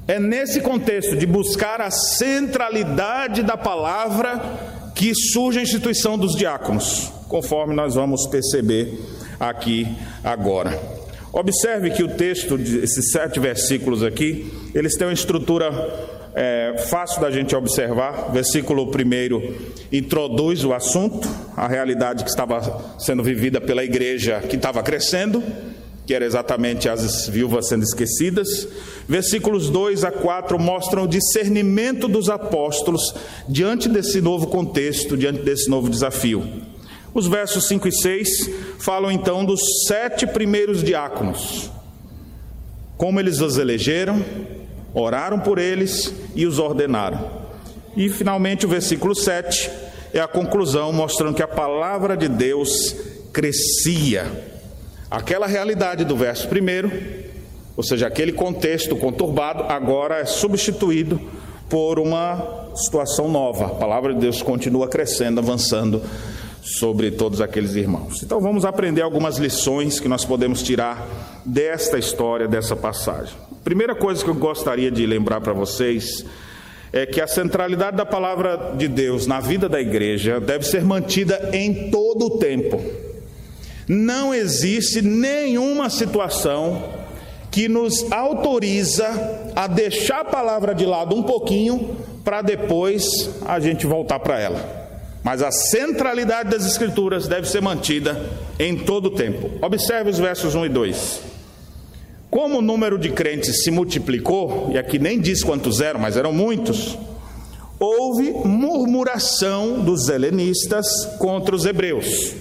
É 0.06 0.20
nesse 0.20 0.60
contexto 0.60 1.16
de 1.16 1.26
buscar 1.26 1.80
a 1.80 1.90
centralidade 1.90 3.42
da 3.42 3.56
palavra 3.56 4.92
que 4.94 5.12
surge 5.14 5.58
a 5.58 5.62
instituição 5.62 6.16
dos 6.16 6.36
diáconos, 6.36 7.10
conforme 7.26 7.74
nós 7.74 7.94
vamos 7.94 8.26
perceber 8.26 9.00
aqui 9.48 9.88
agora. 10.22 10.78
Observe 11.32 11.90
que 11.90 12.02
o 12.02 12.08
texto, 12.08 12.56
esses 12.56 13.10
sete 13.10 13.40
versículos 13.40 14.02
aqui, 14.02 14.52
eles 14.74 14.96
têm 14.96 15.08
uma 15.08 15.12
estrutura 15.12 15.70
é, 16.34 16.76
fácil 16.88 17.20
da 17.20 17.30
gente 17.30 17.56
observar. 17.56 18.32
Versículo 18.32 18.86
primeiro 18.90 19.56
introduz 19.90 20.64
o 20.64 20.72
assunto, 20.72 21.28
a 21.56 21.66
realidade 21.66 22.22
que 22.22 22.30
estava 22.30 22.96
sendo 22.98 23.22
vivida 23.22 23.60
pela 23.60 23.82
igreja 23.82 24.40
que 24.40 24.56
estava 24.56 24.82
crescendo 24.82 25.42
que 26.06 26.12
era 26.12 26.24
exatamente 26.24 26.88
as 26.88 27.28
viúvas 27.28 27.68
sendo 27.68 27.82
esquecidas. 27.82 28.68
Versículos 29.08 29.70
2 29.70 30.04
a 30.04 30.12
4 30.12 30.58
mostram 30.58 31.04
o 31.04 31.08
discernimento 31.08 32.08
dos 32.08 32.28
apóstolos 32.28 33.14
diante 33.48 33.88
desse 33.88 34.20
novo 34.20 34.46
contexto, 34.48 35.16
diante 35.16 35.42
desse 35.42 35.68
novo 35.68 35.88
desafio. 35.88 36.63
Os 37.14 37.26
versos 37.28 37.68
5 37.68 37.88
e 37.88 37.92
6 37.92 38.28
falam 38.78 39.10
então 39.10 39.44
dos 39.44 39.60
sete 39.86 40.26
primeiros 40.26 40.82
diáconos, 40.82 41.70
como 42.98 43.20
eles 43.20 43.40
os 43.40 43.56
elegeram, 43.56 44.22
oraram 44.92 45.38
por 45.38 45.58
eles 45.58 46.12
e 46.34 46.44
os 46.44 46.58
ordenaram. 46.58 47.44
E 47.96 48.08
finalmente 48.08 48.66
o 48.66 48.68
versículo 48.68 49.14
7 49.14 49.70
é 50.12 50.20
a 50.20 50.28
conclusão, 50.28 50.92
mostrando 50.92 51.36
que 51.36 51.42
a 51.42 51.48
palavra 51.48 52.16
de 52.16 52.28
Deus 52.28 52.94
crescia 53.32 54.52
Aquela 55.14 55.46
realidade 55.46 56.04
do 56.04 56.16
verso 56.16 56.48
primeiro, 56.48 56.90
ou 57.76 57.84
seja, 57.84 58.08
aquele 58.08 58.32
contexto 58.32 58.96
conturbado, 58.96 59.62
agora 59.62 60.16
é 60.16 60.24
substituído 60.24 61.20
por 61.68 62.00
uma 62.00 62.72
situação 62.74 63.28
nova. 63.28 63.66
A 63.66 63.70
palavra 63.76 64.12
de 64.12 64.18
Deus 64.18 64.42
continua 64.42 64.88
crescendo, 64.88 65.38
avançando 65.38 66.02
sobre 66.64 67.10
todos 67.10 67.42
aqueles 67.42 67.74
irmãos. 67.74 68.22
Então 68.22 68.40
vamos 68.40 68.64
aprender 68.64 69.02
algumas 69.02 69.36
lições 69.36 70.00
que 70.00 70.08
nós 70.08 70.24
podemos 70.24 70.62
tirar 70.62 71.06
desta 71.44 71.98
história, 71.98 72.48
dessa 72.48 72.74
passagem. 72.74 73.34
Primeira 73.62 73.94
coisa 73.94 74.24
que 74.24 74.30
eu 74.30 74.34
gostaria 74.34 74.90
de 74.90 75.04
lembrar 75.06 75.42
para 75.42 75.52
vocês 75.52 76.24
é 76.90 77.04
que 77.04 77.20
a 77.20 77.26
centralidade 77.26 77.98
da 77.98 78.06
palavra 78.06 78.74
de 78.76 78.88
Deus 78.88 79.26
na 79.26 79.40
vida 79.40 79.68
da 79.68 79.80
igreja 79.80 80.40
deve 80.40 80.64
ser 80.64 80.82
mantida 80.82 81.50
em 81.52 81.90
todo 81.90 82.26
o 82.26 82.38
tempo. 82.38 82.80
Não 83.86 84.32
existe 84.32 85.02
nenhuma 85.02 85.90
situação 85.90 86.82
que 87.50 87.68
nos 87.68 88.10
autoriza 88.10 89.06
a 89.54 89.66
deixar 89.66 90.20
a 90.20 90.24
palavra 90.24 90.74
de 90.74 90.86
lado 90.86 91.14
um 91.14 91.22
pouquinho 91.22 91.94
para 92.24 92.40
depois 92.40 93.30
a 93.44 93.60
gente 93.60 93.86
voltar 93.86 94.18
para 94.20 94.40
ela. 94.40 94.83
Mas 95.24 95.42
a 95.42 95.50
centralidade 95.50 96.50
das 96.50 96.66
Escrituras 96.66 97.26
deve 97.26 97.48
ser 97.48 97.62
mantida 97.62 98.30
em 98.58 98.76
todo 98.76 99.06
o 99.06 99.10
tempo. 99.10 99.50
Observe 99.64 100.10
os 100.10 100.18
versos 100.18 100.54
1 100.54 100.66
e 100.66 100.68
2. 100.68 101.20
Como 102.30 102.58
o 102.58 102.62
número 102.62 102.98
de 102.98 103.10
crentes 103.10 103.64
se 103.64 103.70
multiplicou, 103.70 104.70
e 104.72 104.78
aqui 104.78 104.98
nem 104.98 105.18
diz 105.18 105.42
quantos 105.42 105.80
eram, 105.80 105.98
mas 105.98 106.18
eram 106.18 106.32
muitos, 106.32 106.98
houve 107.80 108.32
murmuração 108.44 109.80
dos 109.80 110.08
helenistas 110.08 110.86
contra 111.18 111.56
os 111.56 111.64
hebreus. 111.64 112.34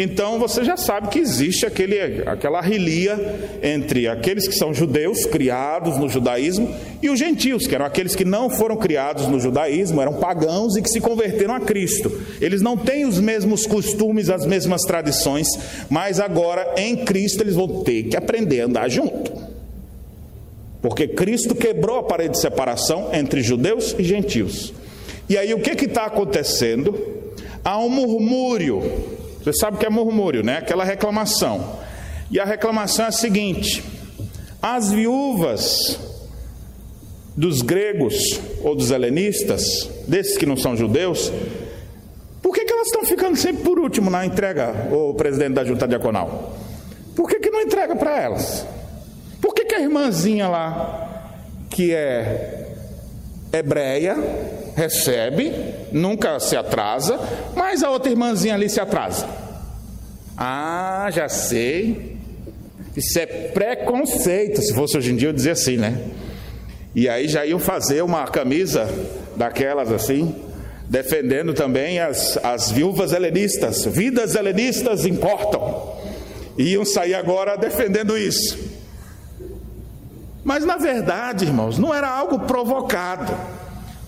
Então 0.00 0.38
você 0.38 0.62
já 0.62 0.76
sabe 0.76 1.08
que 1.08 1.18
existe 1.18 1.66
aquele, 1.66 2.22
aquela 2.24 2.60
rilia 2.60 3.18
entre 3.60 4.06
aqueles 4.06 4.46
que 4.46 4.54
são 4.54 4.72
judeus, 4.72 5.26
criados 5.26 5.96
no 5.96 6.08
judaísmo, 6.08 6.72
e 7.02 7.10
os 7.10 7.18
gentios, 7.18 7.66
que 7.66 7.74
eram 7.74 7.84
aqueles 7.84 8.14
que 8.14 8.24
não 8.24 8.48
foram 8.48 8.76
criados 8.76 9.26
no 9.26 9.40
judaísmo, 9.40 10.00
eram 10.00 10.14
pagãos 10.14 10.76
e 10.76 10.82
que 10.82 10.88
se 10.88 11.00
converteram 11.00 11.52
a 11.52 11.58
Cristo. 11.58 12.12
Eles 12.40 12.62
não 12.62 12.76
têm 12.76 13.06
os 13.06 13.18
mesmos 13.18 13.66
costumes, 13.66 14.30
as 14.30 14.46
mesmas 14.46 14.82
tradições, 14.82 15.48
mas 15.90 16.20
agora 16.20 16.74
em 16.76 17.04
Cristo 17.04 17.42
eles 17.42 17.56
vão 17.56 17.82
ter 17.82 18.04
que 18.04 18.16
aprender 18.16 18.60
a 18.60 18.66
andar 18.66 18.88
junto. 18.88 19.32
Porque 20.80 21.08
Cristo 21.08 21.56
quebrou 21.56 21.98
a 21.98 22.04
parede 22.04 22.34
de 22.34 22.40
separação 22.40 23.10
entre 23.12 23.42
judeus 23.42 23.96
e 23.98 24.04
gentios. 24.04 24.72
E 25.28 25.36
aí 25.36 25.52
o 25.52 25.58
que 25.58 25.86
está 25.86 26.04
acontecendo? 26.04 26.96
Há 27.64 27.80
um 27.80 27.88
murmúrio 27.88 29.17
você 29.42 29.52
sabe 29.52 29.76
o 29.76 29.80
que 29.80 29.86
é 29.86 29.90
murmúrio, 29.90 30.42
né? 30.42 30.58
Aquela 30.58 30.84
reclamação. 30.84 31.78
E 32.30 32.38
a 32.38 32.44
reclamação 32.44 33.06
é 33.06 33.08
a 33.08 33.12
seguinte: 33.12 33.82
as 34.60 34.90
viúvas 34.90 35.98
dos 37.36 37.62
gregos 37.62 38.40
ou 38.62 38.74
dos 38.74 38.90
helenistas, 38.90 39.88
desses 40.06 40.36
que 40.36 40.44
não 40.44 40.56
são 40.56 40.76
judeus, 40.76 41.32
por 42.42 42.52
que, 42.52 42.64
que 42.64 42.72
elas 42.72 42.88
estão 42.88 43.04
ficando 43.04 43.36
sempre 43.36 43.62
por 43.62 43.78
último 43.78 44.10
na 44.10 44.26
entrega, 44.26 44.88
o 44.90 45.14
presidente 45.14 45.54
da 45.54 45.64
junta 45.64 45.86
diaconal? 45.86 46.56
Por 47.14 47.28
que, 47.28 47.38
que 47.38 47.50
não 47.50 47.60
entrega 47.60 47.94
para 47.94 48.20
elas? 48.20 48.66
Por 49.40 49.54
que, 49.54 49.64
que 49.64 49.74
a 49.74 49.80
irmãzinha 49.80 50.48
lá, 50.48 51.30
que 51.70 51.94
é 51.94 52.74
hebreia, 53.52 54.16
recebe, 54.78 55.52
nunca 55.90 56.38
se 56.38 56.56
atrasa, 56.56 57.18
mas 57.56 57.82
a 57.82 57.90
outra 57.90 58.10
irmãzinha 58.10 58.54
ali 58.54 58.70
se 58.70 58.80
atrasa? 58.80 59.28
Ah, 60.36 61.08
já 61.12 61.28
sei. 61.28 62.16
Isso 62.96 63.18
é 63.18 63.26
preconceito. 63.26 64.62
Se 64.62 64.72
fosse 64.72 64.96
hoje 64.96 65.12
em 65.12 65.16
dia, 65.16 65.30
eu 65.30 65.32
dizia 65.32 65.52
assim, 65.52 65.76
né? 65.76 66.00
E 66.94 67.08
aí 67.08 67.26
já 67.26 67.44
iam 67.44 67.58
fazer 67.58 68.02
uma 68.02 68.24
camisa 68.28 68.88
daquelas 69.36 69.92
assim, 69.92 70.34
defendendo 70.88 71.52
também 71.52 71.98
as, 71.98 72.36
as 72.44 72.70
viúvas 72.70 73.12
helenistas. 73.12 73.84
Vidas 73.84 74.36
helenistas 74.36 75.04
importam. 75.04 75.96
E 76.56 76.74
iam 76.74 76.84
sair 76.84 77.14
agora 77.14 77.56
defendendo 77.56 78.16
isso. 78.16 78.56
Mas 80.44 80.64
na 80.64 80.76
verdade, 80.76 81.44
irmãos, 81.44 81.78
não 81.78 81.92
era 81.92 82.08
algo 82.08 82.40
provocado. 82.40 83.57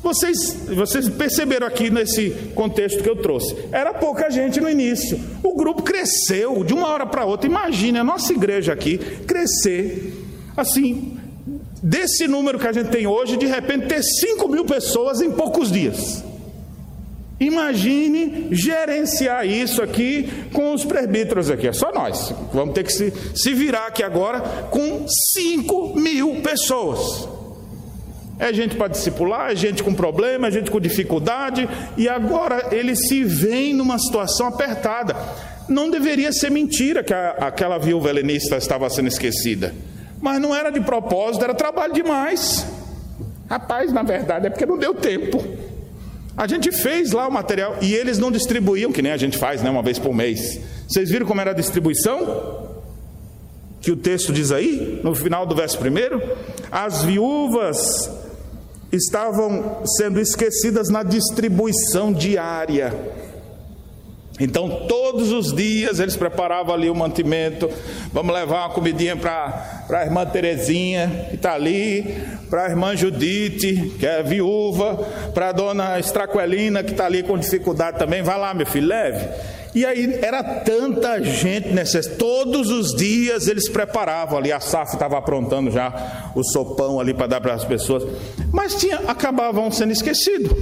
Vocês, 0.03 0.57
vocês 0.69 1.09
perceberam 1.09 1.67
aqui 1.67 1.91
nesse 1.91 2.31
contexto 2.55 3.03
que 3.03 3.09
eu 3.09 3.17
trouxe. 3.17 3.55
Era 3.71 3.93
pouca 3.93 4.31
gente 4.31 4.61
no 4.61 4.69
início. 4.69 5.21
O 5.43 5.55
grupo 5.55 5.83
cresceu 5.83 6.65
de 6.65 6.73
uma 6.73 6.89
hora 6.89 7.07
para 7.07 7.25
outra. 7.25 7.47
Imagine 7.47 7.99
a 7.99 8.05
nossa 8.05 8.33
igreja 8.33 8.73
aqui 8.73 8.97
crescer. 9.27 10.15
Assim, 10.57 11.19
desse 11.83 12.27
número 12.27 12.59
que 12.59 12.67
a 12.67 12.73
gente 12.73 12.89
tem 12.89 13.07
hoje, 13.07 13.37
de 13.37 13.47
repente 13.47 13.89
ter 13.89 14.03
5 14.03 14.49
mil 14.49 14.65
pessoas 14.65 15.21
em 15.21 15.31
poucos 15.31 15.71
dias. 15.71 16.25
Imagine 17.39 18.49
gerenciar 18.51 19.47
isso 19.47 19.83
aqui 19.83 20.29
com 20.53 20.75
os 20.75 20.85
presbíteros 20.85 21.51
aqui, 21.51 21.69
é 21.69 21.73
só 21.73 21.91
nós. 21.93 22.35
Vamos 22.53 22.75
ter 22.75 22.85
que 22.85 22.93
se, 22.93 23.13
se 23.35 23.55
virar 23.55 23.87
aqui 23.87 24.03
agora 24.03 24.41
com 24.71 25.07
5 25.09 25.99
mil 25.99 26.43
pessoas. 26.43 27.40
É 28.41 28.55
gente 28.55 28.75
para 28.75 28.89
discipular, 28.89 29.53
é 29.53 29.55
gente 29.55 29.83
com 29.83 29.93
problema, 29.95 30.49
é 30.49 30.51
gente 30.51 30.71
com 30.71 30.81
dificuldade, 30.81 31.69
e 31.95 32.09
agora 32.09 32.75
eles 32.75 33.07
se 33.07 33.23
veem 33.23 33.75
numa 33.75 33.99
situação 33.99 34.47
apertada. 34.47 35.15
Não 35.69 35.91
deveria 35.91 36.33
ser 36.33 36.51
mentira 36.51 37.05
que 37.05 37.13
a, 37.13 37.33
aquela 37.33 37.77
viúva 37.77 38.09
helenista 38.09 38.57
estava 38.57 38.89
sendo 38.89 39.09
esquecida, 39.09 39.75
mas 40.23 40.41
não 40.41 40.55
era 40.57 40.71
de 40.71 40.81
propósito, 40.81 41.45
era 41.45 41.53
trabalho 41.53 41.93
demais. 41.93 42.67
Rapaz, 43.49 43.93
na 43.93 44.03
verdade, 44.03 44.47
é 44.47 44.51
porque 44.51 44.65
não 44.65 44.79
deu 44.79 44.95
tempo. 44.95 45.45
A 46.35 46.47
gente 46.47 46.73
fez 46.73 47.13
lá 47.13 47.29
o 47.29 47.31
material 47.31 47.77
e 47.83 47.93
eles 47.93 48.19
não 48.19 48.33
distribuíam, 48.33 48.91
que 48.91 49.03
nem 49.03 49.13
a 49.13 49.19
gente 49.19 49.37
faz, 49.37 49.61
né, 49.63 49.69
uma 49.69 49.83
vez 49.83 49.99
por 49.99 50.15
mês. 50.15 50.59
Vocês 50.89 51.11
viram 51.11 51.27
como 51.27 51.43
era 51.43 51.51
a 51.51 51.55
distribuição? 51.55 52.71
Que 53.83 53.91
o 53.91 53.97
texto 53.97 54.33
diz 54.33 54.51
aí, 54.51 54.99
no 55.05 55.15
final 55.15 55.45
do 55.45 55.55
verso 55.55 55.77
primeiro: 55.79 56.23
as 56.73 57.03
viúvas 57.05 58.30
estavam 58.93 59.83
sendo 59.97 60.21
esquecidas 60.21 60.89
na 60.89 61.03
distribuição 61.03 62.13
diária. 62.13 62.93
Então, 64.41 64.87
todos 64.89 65.33
os 65.33 65.55
dias 65.55 66.01
eles 66.01 66.17
preparavam 66.17 66.75
ali 66.75 66.89
o 66.89 66.95
mantimento. 66.95 67.69
Vamos 68.11 68.35
levar 68.35 68.67
uma 68.67 68.75
comidinha 68.75 69.15
para 69.15 69.85
a 69.91 70.03
irmã 70.03 70.25
Terezinha, 70.25 71.27
que 71.29 71.37
está 71.37 71.53
ali, 71.53 72.17
para 72.49 72.65
a 72.65 72.71
irmã 72.71 72.97
Judite, 72.97 73.97
que 73.99 74.07
é 74.07 74.23
viúva, 74.23 74.97
para 75.35 75.51
a 75.51 75.53
dona 75.53 75.99
Estraquelina, 75.99 76.83
que 76.83 76.93
está 76.93 77.05
ali 77.05 77.23
com 77.23 77.37
dificuldade 77.37 77.99
também. 77.99 78.23
Vai 78.23 78.39
lá, 78.39 78.55
meu 78.55 78.67
filho, 78.67 78.89
leve. 78.89 79.29
E 79.75 79.87
aí 79.87 80.19
era 80.21 80.43
tanta 80.43 81.23
gente 81.23 81.69
necessária. 81.69 82.19
Todos 82.19 82.71
os 82.71 82.95
dias 82.95 83.47
eles 83.47 83.69
preparavam 83.69 84.39
ali. 84.39 84.51
A 84.53 84.61
SAF 84.61 84.95
estava 84.95 85.17
aprontando 85.19 85.71
já 85.71 86.33
o 86.35 86.43
sopão 86.43 86.99
ali 86.99 87.15
para 87.15 87.29
dar 87.29 87.41
para 87.41 87.55
as 87.55 87.65
pessoas. 87.65 88.05
Mas 88.53 88.75
tinha, 88.75 88.97
acabavam 89.07 89.71
sendo 89.71 89.93
esquecidos. 89.93 90.53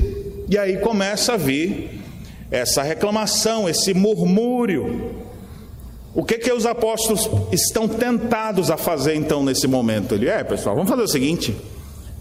E 0.49 0.59
aí 0.59 0.79
começa 0.79 1.35
a 1.35 1.37
vir 1.37 2.03
essa 2.51 2.83
reclamação, 2.83 3.68
esse 3.68 3.94
murmúrio. 3.94 5.14
O 6.14 6.25
que 6.25 6.38
que 6.38 6.53
os 6.53 6.66
apóstolos 6.66 7.31
estão 7.53 7.87
tentados 7.87 8.71
a 8.71 8.77
fazer 8.77 9.14
então 9.14 9.42
nesse 9.42 9.66
momento? 9.66 10.14
Ele 10.14 10.29
é, 10.29 10.42
pessoal, 10.42 10.75
vamos 10.75 10.90
fazer 10.90 11.03
o 11.03 11.09
seguinte. 11.09 11.57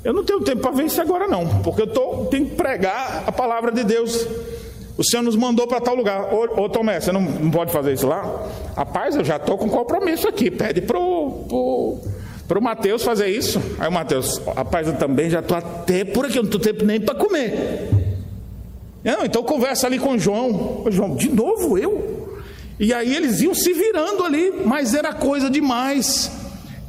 Eu 0.03 0.13
não 0.13 0.23
tenho 0.23 0.41
tempo 0.41 0.61
para 0.61 0.71
ver 0.71 0.85
isso 0.85 1.01
agora 1.01 1.27
não, 1.27 1.61
porque 1.63 1.81
eu 1.81 1.87
tô, 1.87 2.25
tenho 2.25 2.45
que 2.45 2.55
pregar 2.55 3.23
a 3.25 3.31
palavra 3.31 3.71
de 3.71 3.83
Deus. 3.83 4.27
O 4.97 5.03
Senhor 5.03 5.21
nos 5.21 5.35
mandou 5.35 5.67
para 5.67 5.79
tal 5.79 5.95
lugar. 5.95 6.33
Ô, 6.33 6.63
ô 6.63 6.69
Tomé, 6.69 6.99
você 6.99 7.11
não, 7.11 7.21
não, 7.21 7.51
pode 7.51 7.71
fazer 7.71 7.93
isso 7.93 8.07
lá? 8.07 8.47
Rapaz, 8.75 9.15
eu 9.15 9.23
já 9.23 9.35
estou 9.35 9.57
com 9.57 9.69
compromisso 9.69 10.27
aqui. 10.27 10.49
Pede 10.49 10.81
para 10.81 10.97
o 10.97 12.01
pro, 12.47 12.61
Mateus 12.61 13.03
fazer 13.03 13.27
isso. 13.27 13.61
Aí 13.77 13.87
o 13.87 13.91
Mateus, 13.91 14.41
rapaz, 14.55 14.87
eu 14.87 14.95
também 14.97 15.29
já 15.29 15.39
estou 15.39 15.55
até 15.55 16.03
por 16.03 16.25
aqui, 16.25 16.39
eu 16.39 16.43
não 16.43 16.49
estou 16.49 16.59
tempo 16.59 16.83
nem 16.83 16.99
para 16.99 17.13
comer. 17.13 17.89
Não, 19.03 19.23
então 19.23 19.43
conversa 19.43 19.85
ali 19.85 19.99
com 19.99 20.13
o 20.13 20.19
João. 20.19 20.81
Ô, 20.83 20.89
João, 20.89 21.15
de 21.15 21.29
novo 21.29 21.77
eu? 21.77 22.39
E 22.79 22.91
aí 22.91 23.15
eles 23.15 23.41
iam 23.41 23.53
se 23.53 23.73
virando 23.73 24.23
ali, 24.23 24.51
mas 24.65 24.95
era 24.95 25.13
coisa 25.13 25.49
demais. 25.49 26.31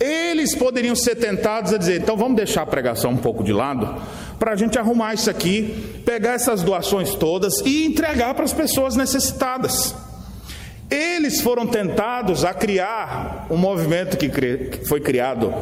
Eles 0.01 0.55
poderiam 0.55 0.95
ser 0.95 1.17
tentados 1.17 1.75
a 1.75 1.79
dizer: 1.79 2.01
então 2.01 2.17
vamos 2.17 2.37
deixar 2.37 2.63
a 2.63 2.67
pregação 2.67 3.11
um 3.11 3.17
pouco 3.17 3.43
de 3.43 3.53
lado, 3.53 4.01
para 4.39 4.53
a 4.53 4.57
gente 4.57 4.79
arrumar 4.79 5.15
isso 5.15 5.29
aqui, 5.29 6.03
pegar 6.05 6.33
essas 6.33 6.63
doações 6.63 7.15
todas 7.15 7.59
e 7.65 7.85
entregar 7.85 8.35
para 8.35 8.45
as 8.45 8.53
pessoas 8.53 8.95
necessitadas. 8.95 9.95
Eles 10.91 11.41
foram 11.41 11.67
tentados 11.67 12.45
a 12.45 12.55
criar 12.55 13.47
um 13.51 13.57
movimento 13.57 14.17
que 14.17 14.87
foi 14.87 15.01
criado 15.01 15.53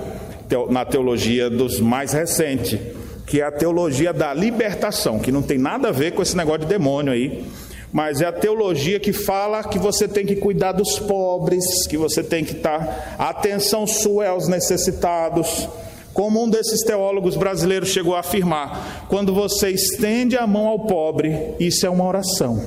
na 0.70 0.84
teologia 0.84 1.50
dos 1.50 1.80
mais 1.80 2.12
recentes, 2.12 2.78
que 3.26 3.40
é 3.40 3.44
a 3.44 3.50
teologia 3.50 4.12
da 4.12 4.32
libertação, 4.32 5.18
que 5.18 5.32
não 5.32 5.42
tem 5.42 5.58
nada 5.58 5.88
a 5.88 5.92
ver 5.92 6.12
com 6.12 6.22
esse 6.22 6.36
negócio 6.36 6.60
de 6.60 6.66
demônio 6.66 7.12
aí, 7.12 7.44
mas 7.92 8.20
é 8.20 8.26
a 8.26 8.32
teologia 8.32 9.00
que 9.00 9.12
fala 9.12 9.64
que 9.64 9.78
você 9.78 10.06
tem 10.06 10.24
que 10.24 10.36
cuidar 10.36 10.72
dos 10.72 10.98
pobres, 11.00 11.64
que 11.88 11.96
você 11.96 12.22
tem 12.22 12.44
que 12.44 12.52
estar, 12.52 13.16
a 13.18 13.30
atenção 13.30 13.86
sua 13.86 14.26
é 14.26 14.28
aos 14.28 14.46
necessitados 14.46 15.68
como 16.16 16.42
um 16.42 16.48
desses 16.48 16.80
teólogos 16.80 17.36
brasileiros 17.36 17.90
chegou 17.90 18.16
a 18.16 18.20
afirmar, 18.20 19.04
quando 19.06 19.34
você 19.34 19.68
estende 19.68 20.34
a 20.34 20.46
mão 20.46 20.66
ao 20.66 20.78
pobre, 20.78 21.52
isso 21.60 21.84
é 21.84 21.90
uma 21.90 22.06
oração. 22.06 22.64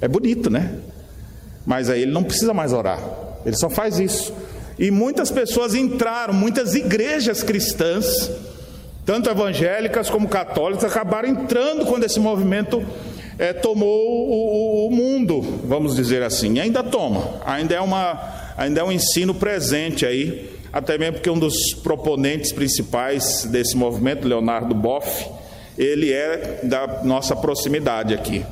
É 0.00 0.08
bonito, 0.08 0.48
né? 0.48 0.78
Mas 1.66 1.90
aí 1.90 2.00
ele 2.00 2.12
não 2.12 2.24
precisa 2.24 2.54
mais 2.54 2.72
orar, 2.72 2.98
ele 3.44 3.54
só 3.56 3.68
faz 3.68 3.98
isso. 3.98 4.32
E 4.78 4.90
muitas 4.90 5.30
pessoas 5.30 5.74
entraram, 5.74 6.32
muitas 6.32 6.74
igrejas 6.74 7.42
cristãs, 7.42 8.30
tanto 9.04 9.28
evangélicas 9.28 10.08
como 10.08 10.26
católicas, 10.26 10.90
acabaram 10.90 11.28
entrando 11.28 11.84
quando 11.84 12.04
esse 12.04 12.18
movimento 12.18 12.82
é, 13.38 13.52
tomou 13.52 14.30
o, 14.30 14.86
o, 14.86 14.90
mundo, 14.90 15.42
vamos 15.62 15.94
dizer 15.94 16.22
assim. 16.22 16.54
E 16.54 16.60
ainda 16.60 16.82
toma, 16.82 17.34
ainda 17.44 17.74
é, 17.74 17.80
uma, 17.82 18.18
ainda 18.56 18.80
é 18.80 18.84
um 18.84 18.90
ensino 18.90 19.34
presente 19.34 20.06
aí 20.06 20.56
até 20.72 20.98
mesmo 20.98 21.14
porque 21.14 21.30
um 21.30 21.38
dos 21.38 21.74
proponentes 21.82 22.52
principais 22.52 23.44
desse 23.44 23.76
movimento, 23.76 24.26
Leonardo 24.26 24.74
Boff, 24.74 25.26
ele 25.76 26.12
é 26.12 26.60
da 26.62 27.02
nossa 27.04 27.34
proximidade 27.34 28.12
aqui. 28.12 28.44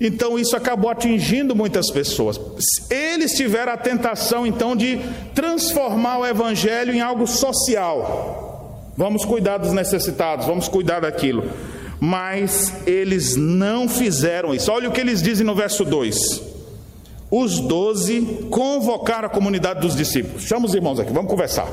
Então 0.00 0.38
isso 0.38 0.56
acabou 0.56 0.90
atingindo 0.90 1.54
muitas 1.54 1.90
pessoas. 1.90 2.40
Eles 2.88 3.32
tiveram 3.32 3.72
a 3.72 3.76
tentação 3.76 4.46
então 4.46 4.74
de 4.74 4.98
transformar 5.34 6.18
o 6.20 6.26
evangelho 6.26 6.94
em 6.94 7.00
algo 7.00 7.26
social. 7.26 8.92
Vamos 8.96 9.24
cuidar 9.24 9.58
dos 9.58 9.72
necessitados, 9.72 10.46
vamos 10.46 10.68
cuidar 10.68 11.00
daquilo. 11.00 11.50
Mas 12.00 12.72
eles 12.86 13.36
não 13.36 13.86
fizeram 13.88 14.54
isso. 14.54 14.72
Olha 14.72 14.88
o 14.88 14.92
que 14.92 15.00
eles 15.00 15.20
dizem 15.20 15.46
no 15.46 15.54
verso 15.54 15.84
2 15.84 16.50
os 17.30 17.60
doze 17.60 18.48
convocaram 18.50 19.26
a 19.26 19.30
comunidade 19.30 19.80
dos 19.80 19.94
discípulos. 19.94 20.42
Chama 20.42 20.66
os 20.66 20.74
irmãos 20.74 20.98
aqui, 20.98 21.12
vamos 21.12 21.30
conversar. 21.30 21.68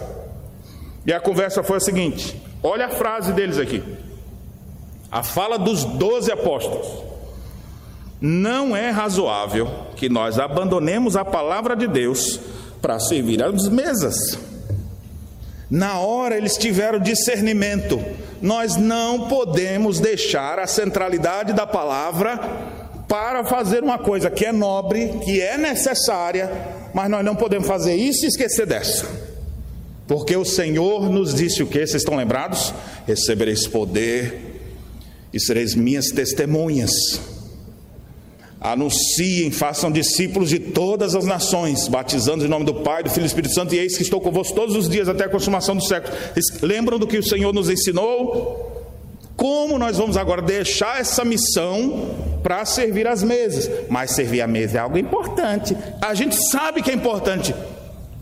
E 1.06 1.12
a 1.12 1.20
conversa 1.20 1.64
foi 1.64 1.78
a 1.78 1.80
seguinte: 1.80 2.40
olha 2.62 2.86
a 2.86 2.90
frase 2.90 3.34
deles 3.34 3.58
aqui. 3.58 3.82
A 5.12 5.24
fala 5.24 5.58
dos 5.58 5.84
doze 5.84 6.32
apóstolos. 6.32 7.08
Não 8.20 8.76
é 8.76 8.90
razoável 8.90 9.70
que 9.96 10.10
nós 10.10 10.40
abandonemos 10.40 11.16
a 11.16 11.24
palavra 11.24 11.76
de 11.76 11.88
Deus 11.88 12.40
para 12.82 13.00
servir 13.00 13.42
às 13.44 13.68
mesas. 13.70 14.38
Na 15.70 16.00
hora 16.00 16.36
eles 16.36 16.58
tiveram 16.58 17.00
discernimento. 17.00 18.04
Nós 18.42 18.76
não 18.76 19.28
podemos 19.28 20.00
deixar 20.00 20.60
a 20.60 20.68
centralidade 20.68 21.54
da 21.54 21.68
palavra 21.68 22.40
para 23.08 23.44
fazer 23.46 23.84
uma 23.84 23.98
coisa 23.98 24.30
que 24.30 24.46
é 24.46 24.52
nobre, 24.52 25.20
que 25.24 25.42
é 25.42 25.58
necessária, 25.58 26.52
mas 26.94 27.10
nós 27.10 27.24
não 27.24 27.36
podemos 27.36 27.68
fazer 27.68 27.96
isso 27.96 28.26
e 28.26 28.28
esquecer 28.28 28.66
dessa. 28.66 29.08
Porque 30.08 30.36
o 30.36 30.46
Senhor 30.46 31.10
nos 31.10 31.34
disse 31.34 31.64
o 31.64 31.68
que? 31.68 31.80
Vocês 31.80 32.02
estão 32.02 32.16
lembrados? 32.16 32.74
Recebereis 33.06 33.68
poder 33.68 34.60
e 35.34 35.40
sereis 35.40 35.76
minhas 35.76 36.08
testemunhas. 36.08 36.92
Anunciem, 38.60 39.52
façam 39.52 39.92
discípulos 39.92 40.50
de 40.50 40.60
todas 40.60 41.14
as 41.14 41.26
nações, 41.26 41.88
batizando 41.88 42.44
em 42.44 42.48
nome 42.48 42.66
do 42.66 42.76
Pai, 42.76 43.04
do 43.04 43.10
Filho 43.10 43.22
e 43.22 43.26
do 43.26 43.28
Espírito 43.28 43.54
Santo, 43.54 43.76
e 43.76 43.80
eis 43.80 43.96
que 43.96 44.04
estou 44.04 44.20
convosco 44.20 44.56
todos 44.56 44.76
os 44.76 44.90
dias 44.90 45.08
até 45.08 45.26
a 45.26 45.30
consumação 45.30 45.76
do 45.76 45.84
século. 45.84 46.14
lembram 46.62 46.98
do 46.98 47.06
que 47.06 47.18
o 47.18 47.24
Senhor 47.24 47.54
nos 47.54 47.70
ensinou? 47.70 48.77
Como 49.38 49.78
nós 49.78 50.00
vamos 50.00 50.18
agora 50.18 50.42
deixar 50.42 51.00
essa 51.00 51.24
missão 51.24 52.10
para 52.42 52.66
servir 52.66 53.08
as 53.08 53.22
mesas? 53.22 53.70
Mas 53.88 54.12
servir 54.12 54.42
a 54.42 54.48
mesa 54.48 54.80
é 54.80 54.82
algo 54.82 54.98
importante. 54.98 55.78
A 56.02 56.16
gente 56.16 56.36
sabe 56.50 56.82
que 56.82 56.90
é 56.90 56.94
importante, 56.96 57.54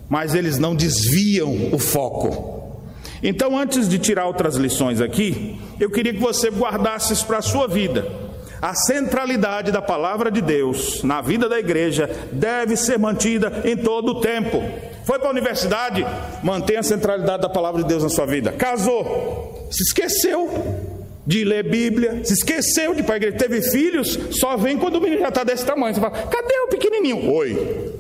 mas 0.10 0.36
eles 0.36 0.60
não 0.60 0.76
desviam 0.76 1.70
o 1.72 1.80
foco. 1.80 2.84
Então, 3.24 3.58
antes 3.58 3.88
de 3.88 3.98
tirar 3.98 4.26
outras 4.26 4.56
lições 4.58 5.00
aqui, 5.00 5.58
eu 5.80 5.90
queria 5.90 6.14
que 6.14 6.20
você 6.20 6.50
guardasse 6.50 7.14
isso 7.14 7.26
para 7.26 7.38
a 7.38 7.42
sua 7.42 7.66
vida. 7.66 8.06
A 8.62 8.76
centralidade 8.76 9.72
da 9.72 9.82
palavra 9.82 10.30
de 10.30 10.42
Deus 10.42 11.02
na 11.02 11.22
vida 11.22 11.48
da 11.48 11.58
igreja 11.58 12.10
deve 12.34 12.76
ser 12.76 13.00
mantida 13.00 13.62
em 13.64 13.78
todo 13.78 14.10
o 14.10 14.20
tempo. 14.20 14.62
Foi 15.06 15.18
para 15.18 15.30
a 15.30 15.32
universidade, 15.32 16.06
mantenha 16.44 16.82
a 16.82 16.84
centralidade 16.84 17.42
da 17.42 17.50
palavra 17.50 17.84
de 17.84 17.88
Deus 17.88 18.04
na 18.04 18.10
sua 18.10 18.26
vida. 18.26 18.52
Casou, 18.52 19.70
se 19.72 19.82
esqueceu 19.82 20.94
de 21.26 21.44
ler 21.44 21.70
Bíblia, 21.70 22.24
se 22.24 22.34
esqueceu 22.34 22.94
de 22.94 23.02
ir 23.02 23.04
para 23.04 23.16
a 23.16 23.18
igreja, 23.18 23.38
teve 23.38 23.62
filhos, 23.62 24.20
só 24.32 24.56
vem 24.56 24.78
quando 24.78 24.98
o 24.98 25.02
menino 25.02 25.22
já 25.22 25.30
está 25.30 25.44
desse 25.44 25.66
tamanho. 25.66 25.94
Você 25.96 26.02
fala, 26.02 26.28
cadê 26.28 26.60
o 26.66 26.68
pequenininho? 26.70 27.32
Oi. 27.32 27.94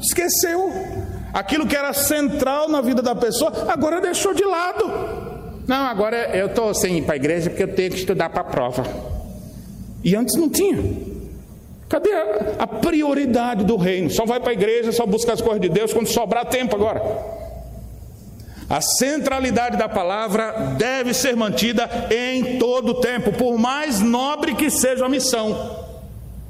Esqueceu. 0.00 0.70
Aquilo 1.32 1.66
que 1.66 1.74
era 1.74 1.92
central 1.94 2.68
na 2.68 2.82
vida 2.82 3.00
da 3.00 3.14
pessoa, 3.14 3.50
agora 3.68 4.00
deixou 4.00 4.34
de 4.34 4.44
lado. 4.44 4.84
Não, 5.66 5.86
agora 5.86 6.36
eu 6.36 6.46
estou 6.46 6.74
sem 6.74 6.98
ir 6.98 7.02
para 7.02 7.14
a 7.14 7.16
igreja 7.16 7.48
porque 7.48 7.62
eu 7.62 7.74
tenho 7.74 7.90
que 7.90 7.98
estudar 7.98 8.28
para 8.28 8.42
a 8.42 8.44
prova. 8.44 8.84
E 10.04 10.14
antes 10.14 10.36
não 10.36 10.50
tinha. 10.50 10.76
Cadê 11.88 12.12
a, 12.12 12.54
a 12.58 12.66
prioridade 12.66 13.64
do 13.64 13.76
reino? 13.76 14.10
Só 14.10 14.26
vai 14.26 14.40
para 14.40 14.50
a 14.50 14.52
igreja, 14.52 14.92
só 14.92 15.06
busca 15.06 15.32
as 15.32 15.40
coisas 15.40 15.60
de 15.60 15.68
Deus 15.70 15.92
quando 15.92 16.08
sobrar 16.08 16.44
tempo 16.46 16.76
agora. 16.76 17.00
A 18.72 18.80
centralidade 18.80 19.76
da 19.76 19.86
palavra 19.86 20.74
deve 20.78 21.12
ser 21.12 21.36
mantida 21.36 21.86
em 22.10 22.58
todo 22.58 22.92
o 22.92 23.00
tempo, 23.02 23.30
por 23.30 23.58
mais 23.58 24.00
nobre 24.00 24.54
que 24.54 24.70
seja 24.70 25.04
a 25.04 25.10
missão. 25.10 25.76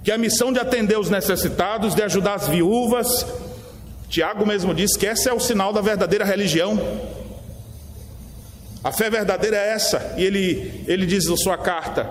Que 0.05 0.13
a 0.13 0.17
missão 0.17 0.53
de 0.53 0.61
atender 0.61 0.97
os 0.97 1.11
necessitados, 1.11 1.97
de 1.97 2.03
ajudar 2.05 2.35
as 2.35 2.47
viúvas. 2.47 3.27
Tiago 4.09 4.47
mesmo 4.47 4.73
diz 4.73 4.97
que 4.97 5.05
esse 5.05 5.29
é 5.29 5.33
o 5.33 5.41
sinal 5.41 5.73
da 5.73 5.81
verdadeira 5.81 6.25
religião. 6.25 6.79
A 8.85 8.93
fé 8.93 9.11
verdadeira 9.11 9.57
é 9.57 9.71
essa, 9.71 10.15
e 10.17 10.25
ele, 10.25 10.85
ele 10.87 11.07
diz 11.07 11.27
na 11.27 11.37
sua 11.37 11.59
carta 11.59 12.09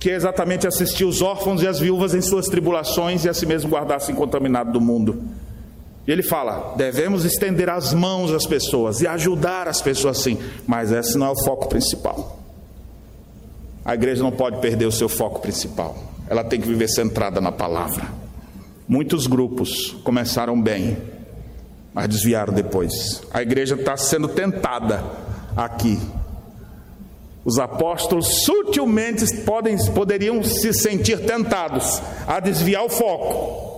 que 0.00 0.08
é 0.10 0.14
exatamente 0.14 0.66
assistir 0.66 1.04
os 1.04 1.20
órfãos 1.20 1.62
e 1.62 1.68
as 1.68 1.80
viúvas 1.80 2.14
em 2.14 2.22
suas 2.22 2.46
tribulações 2.46 3.26
e 3.26 3.28
a 3.28 3.34
si 3.34 3.44
mesmo 3.44 3.68
guardar-se 3.68 4.10
incontaminado 4.10 4.72
do 4.72 4.80
mundo. 4.80 5.22
E 6.06 6.12
ele 6.12 6.22
fala: 6.22 6.74
devemos 6.76 7.24
estender 7.24 7.68
as 7.68 7.94
mãos 7.94 8.30
às 8.32 8.46
pessoas 8.46 9.00
e 9.00 9.06
ajudar 9.06 9.68
as 9.68 9.80
pessoas 9.80 10.18
sim, 10.18 10.38
mas 10.66 10.92
esse 10.92 11.16
não 11.16 11.26
é 11.26 11.30
o 11.30 11.44
foco 11.44 11.68
principal. 11.68 12.38
A 13.84 13.94
igreja 13.94 14.22
não 14.22 14.32
pode 14.32 14.60
perder 14.60 14.86
o 14.86 14.92
seu 14.92 15.08
foco 15.08 15.40
principal, 15.40 15.96
ela 16.28 16.44
tem 16.44 16.60
que 16.60 16.68
viver 16.68 16.88
centrada 16.88 17.40
na 17.40 17.52
palavra. 17.52 18.06
Muitos 18.86 19.26
grupos 19.26 19.96
começaram 20.04 20.60
bem, 20.60 20.98
mas 21.92 22.08
desviaram 22.08 22.52
depois. 22.52 23.22
A 23.32 23.40
igreja 23.40 23.74
está 23.74 23.96
sendo 23.96 24.28
tentada 24.28 25.02
aqui. 25.56 25.98
Os 27.44 27.58
apóstolos 27.58 28.42
sutilmente 28.44 29.36
podem, 29.38 29.76
poderiam 29.92 30.42
se 30.42 30.72
sentir 30.72 31.24
tentados 31.26 32.00
a 32.26 32.40
desviar 32.40 32.84
o 32.84 32.88
foco 32.88 33.73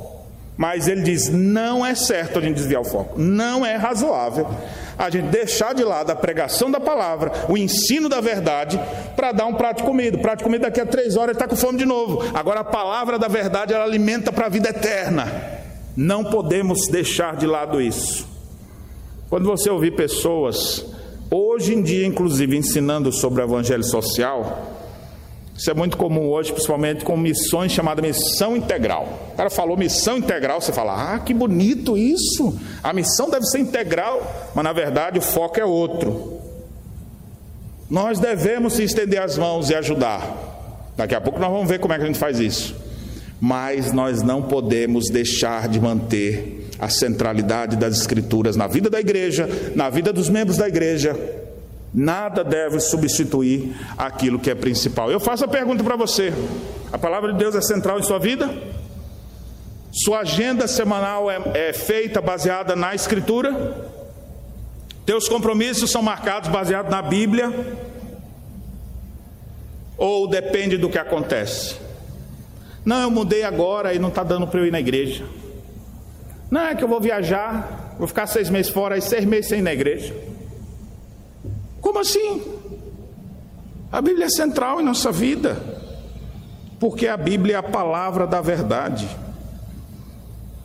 mas 0.56 0.88
ele 0.88 1.02
diz: 1.02 1.28
não 1.28 1.84
é 1.84 1.94
certo 1.94 2.38
a 2.38 2.42
gente 2.42 2.56
desviar 2.56 2.82
o 2.82 2.84
foco, 2.84 3.20
não 3.20 3.64
é 3.64 3.76
razoável 3.76 4.48
a 4.98 5.10
gente 5.10 5.28
deixar 5.28 5.74
de 5.74 5.84
lado 5.84 6.10
a 6.10 6.16
pregação 6.16 6.70
da 6.70 6.80
palavra, 6.80 7.30
o 7.48 7.56
ensino 7.56 8.08
da 8.08 8.20
verdade, 8.20 8.80
para 9.14 9.32
dar 9.32 9.46
um 9.46 9.54
prato 9.54 9.78
de 9.78 9.82
comida. 9.82 10.16
O 10.16 10.22
prato 10.22 10.38
de 10.38 10.44
comida 10.44 10.64
daqui 10.64 10.80
a 10.80 10.86
três 10.86 11.16
horas 11.16 11.36
está 11.36 11.46
com 11.46 11.56
fome 11.56 11.78
de 11.78 11.84
novo. 11.84 12.22
Agora 12.34 12.60
a 12.60 12.64
palavra 12.64 13.18
da 13.18 13.28
verdade 13.28 13.74
ela 13.74 13.84
alimenta 13.84 14.32
para 14.32 14.46
a 14.46 14.48
vida 14.48 14.70
eterna. 14.70 15.30
Não 15.96 16.24
podemos 16.24 16.88
deixar 16.88 17.36
de 17.36 17.46
lado 17.46 17.80
isso. 17.80 18.26
Quando 19.28 19.44
você 19.44 19.68
ouvir 19.68 19.94
pessoas, 19.94 20.84
hoje 21.30 21.74
em 21.74 21.82
dia, 21.82 22.06
inclusive, 22.06 22.56
ensinando 22.56 23.12
sobre 23.12 23.42
o 23.42 23.44
evangelho 23.44 23.84
social, 23.84 24.75
isso 25.56 25.70
é 25.70 25.74
muito 25.74 25.96
comum 25.96 26.28
hoje, 26.28 26.52
principalmente 26.52 27.02
com 27.02 27.16
missões 27.16 27.72
chamadas 27.72 28.04
missão 28.04 28.56
integral. 28.56 29.30
O 29.32 29.36
cara 29.36 29.48
falou 29.48 29.76
missão 29.76 30.18
integral, 30.18 30.60
você 30.60 30.72
fala, 30.72 31.14
ah, 31.14 31.18
que 31.18 31.32
bonito 31.32 31.96
isso. 31.96 32.58
A 32.82 32.92
missão 32.92 33.30
deve 33.30 33.46
ser 33.46 33.60
integral, 33.60 34.50
mas 34.54 34.64
na 34.64 34.72
verdade 34.72 35.18
o 35.18 35.22
foco 35.22 35.58
é 35.58 35.64
outro. 35.64 36.40
Nós 37.88 38.18
devemos 38.18 38.78
estender 38.78 39.22
as 39.22 39.38
mãos 39.38 39.70
e 39.70 39.74
ajudar. 39.74 40.92
Daqui 40.94 41.14
a 41.14 41.20
pouco 41.20 41.38
nós 41.38 41.50
vamos 41.50 41.68
ver 41.68 41.78
como 41.78 41.94
é 41.94 41.96
que 41.96 42.04
a 42.04 42.06
gente 42.06 42.18
faz 42.18 42.38
isso. 42.38 42.76
Mas 43.40 43.92
nós 43.92 44.22
não 44.22 44.42
podemos 44.42 45.08
deixar 45.08 45.68
de 45.68 45.80
manter 45.80 46.68
a 46.78 46.90
centralidade 46.90 47.76
das 47.76 47.98
Escrituras 47.98 48.56
na 48.56 48.66
vida 48.66 48.90
da 48.90 49.00
igreja, 49.00 49.48
na 49.74 49.88
vida 49.88 50.12
dos 50.12 50.28
membros 50.28 50.58
da 50.58 50.68
igreja 50.68 51.45
Nada 51.96 52.44
deve 52.44 52.78
substituir 52.78 53.74
aquilo 53.96 54.38
que 54.38 54.50
é 54.50 54.54
principal. 54.54 55.10
Eu 55.10 55.18
faço 55.18 55.46
a 55.46 55.48
pergunta 55.48 55.82
para 55.82 55.96
você: 55.96 56.30
a 56.92 56.98
palavra 56.98 57.32
de 57.32 57.38
Deus 57.38 57.54
é 57.54 57.62
central 57.62 57.98
em 57.98 58.02
sua 58.02 58.18
vida? 58.18 58.50
Sua 59.90 60.18
agenda 60.18 60.68
semanal 60.68 61.30
é, 61.30 61.40
é 61.54 61.72
feita 61.72 62.20
baseada 62.20 62.76
na 62.76 62.94
Escritura? 62.94 63.82
Teus 65.06 65.26
compromissos 65.26 65.90
são 65.90 66.02
marcados 66.02 66.50
baseados 66.50 66.90
na 66.90 67.00
Bíblia? 67.00 67.50
Ou 69.96 70.28
depende 70.28 70.76
do 70.76 70.90
que 70.90 70.98
acontece? 70.98 71.76
Não, 72.84 73.00
eu 73.00 73.10
mudei 73.10 73.42
agora 73.42 73.94
e 73.94 73.98
não 73.98 74.10
está 74.10 74.22
dando 74.22 74.46
para 74.46 74.60
eu 74.60 74.66
ir 74.66 74.70
na 74.70 74.80
igreja. 74.80 75.24
Não, 76.50 76.60
é 76.60 76.74
que 76.74 76.84
eu 76.84 76.88
vou 76.88 77.00
viajar, 77.00 77.94
vou 77.98 78.06
ficar 78.06 78.26
seis 78.26 78.50
meses 78.50 78.70
fora 78.70 78.98
e 78.98 79.00
seis 79.00 79.24
meses 79.24 79.48
sem 79.48 79.60
ir 79.60 79.62
na 79.62 79.72
igreja. 79.72 80.35
Como 81.86 82.00
assim? 82.00 82.42
A 83.92 84.02
Bíblia 84.02 84.26
é 84.26 84.28
central 84.28 84.80
em 84.80 84.84
nossa 84.84 85.12
vida, 85.12 85.56
porque 86.80 87.06
a 87.06 87.16
Bíblia 87.16 87.54
é 87.54 87.58
a 87.58 87.62
palavra 87.62 88.26
da 88.26 88.40
verdade. 88.40 89.08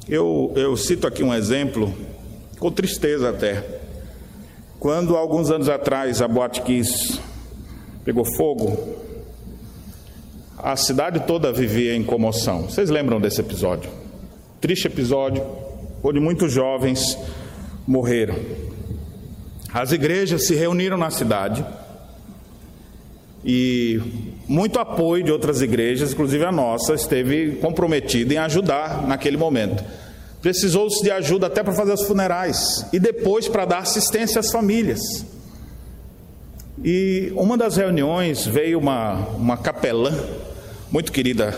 Eu, 0.10 0.51
eu 0.55 0.75
cito 0.75 1.05
aqui 1.05 1.21
um 1.21 1.31
exemplo, 1.31 1.93
com 2.57 2.71
tristeza 2.71 3.29
até. 3.29 3.63
Quando, 4.79 5.15
alguns 5.15 5.51
anos 5.51 5.69
atrás, 5.69 6.23
a 6.23 6.27
Boate 6.27 6.63
Kiss 6.63 7.21
pegou 8.03 8.25
fogo, 8.36 8.95
a 10.57 10.75
cidade 10.75 11.19
toda 11.27 11.53
vivia 11.53 11.95
em 11.95 12.03
comoção. 12.03 12.63
Vocês 12.63 12.89
lembram 12.89 13.21
desse 13.21 13.41
episódio? 13.41 13.91
Triste 14.60 14.88
episódio, 14.88 15.45
onde 16.03 16.19
muitos 16.19 16.51
jovens 16.51 17.15
morreram. 17.86 18.70
As 19.73 19.91
igrejas 19.91 20.47
se 20.47 20.55
reuniram 20.55 20.97
na 20.97 21.10
cidade 21.10 21.65
e 23.43 23.99
muito 24.47 24.79
apoio 24.79 25.23
de 25.23 25.31
outras 25.31 25.62
igrejas, 25.62 26.12
inclusive 26.13 26.43
a 26.43 26.51
nossa, 26.51 26.93
esteve 26.93 27.53
comprometida 27.62 28.34
em 28.34 28.38
ajudar 28.38 29.07
naquele 29.07 29.38
momento. 29.38 29.84
Precisou-se 30.41 31.03
de 31.03 31.12
ajuda 31.12 31.47
até 31.47 31.63
para 31.63 31.73
fazer 31.73 31.93
os 31.93 32.03
funerais 32.03 32.86
e 32.91 32.99
depois 32.99 33.47
para 33.47 33.65
dar 33.65 33.79
assistência 33.79 34.39
às 34.39 34.51
famílias. 34.51 34.99
E 36.84 37.31
uma 37.36 37.57
das 37.57 37.77
reuniões 37.77 38.45
veio 38.45 38.79
uma, 38.79 39.13
uma 39.38 39.57
capelã 39.57 40.12
muito 40.91 41.12
querida 41.12 41.57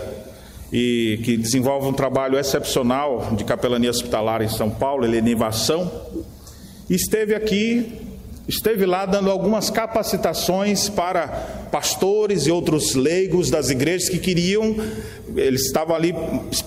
e 0.71 1.19
que 1.23 1.37
desenvolve 1.37 1.87
um 1.87 1.93
trabalho 1.93 2.37
excepcional 2.37 3.29
de 3.35 3.43
capelania 3.43 3.89
hospitalar 3.89 4.41
em 4.41 4.49
São 4.49 4.69
Paulo, 4.69 5.05
Helene 5.05 5.35
Vação, 5.35 5.89
esteve 6.89 7.35
aqui 7.35 8.02
Esteve 8.47 8.85
lá 8.85 9.05
dando 9.05 9.31
algumas 9.31 9.69
capacitações 9.69 10.89
para 10.89 11.27
pastores 11.71 12.45
e 12.45 12.51
outros 12.51 12.93
leigos 12.93 13.49
das 13.49 13.69
igrejas 13.69 14.09
que 14.09 14.19
queriam, 14.19 14.75
eles 15.33 15.61
estavam 15.61 15.95
ali 15.95 16.13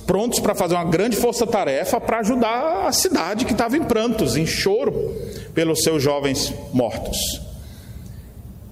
prontos 0.06 0.40
para 0.40 0.54
fazer 0.54 0.74
uma 0.74 0.84
grande 0.84 1.16
força-tarefa 1.16 2.00
para 2.00 2.20
ajudar 2.20 2.86
a 2.86 2.92
cidade 2.92 3.44
que 3.44 3.52
estava 3.52 3.76
em 3.76 3.84
prantos, 3.84 4.36
em 4.36 4.46
choro 4.46 5.14
pelos 5.54 5.82
seus 5.82 6.02
jovens 6.02 6.52
mortos. 6.72 7.18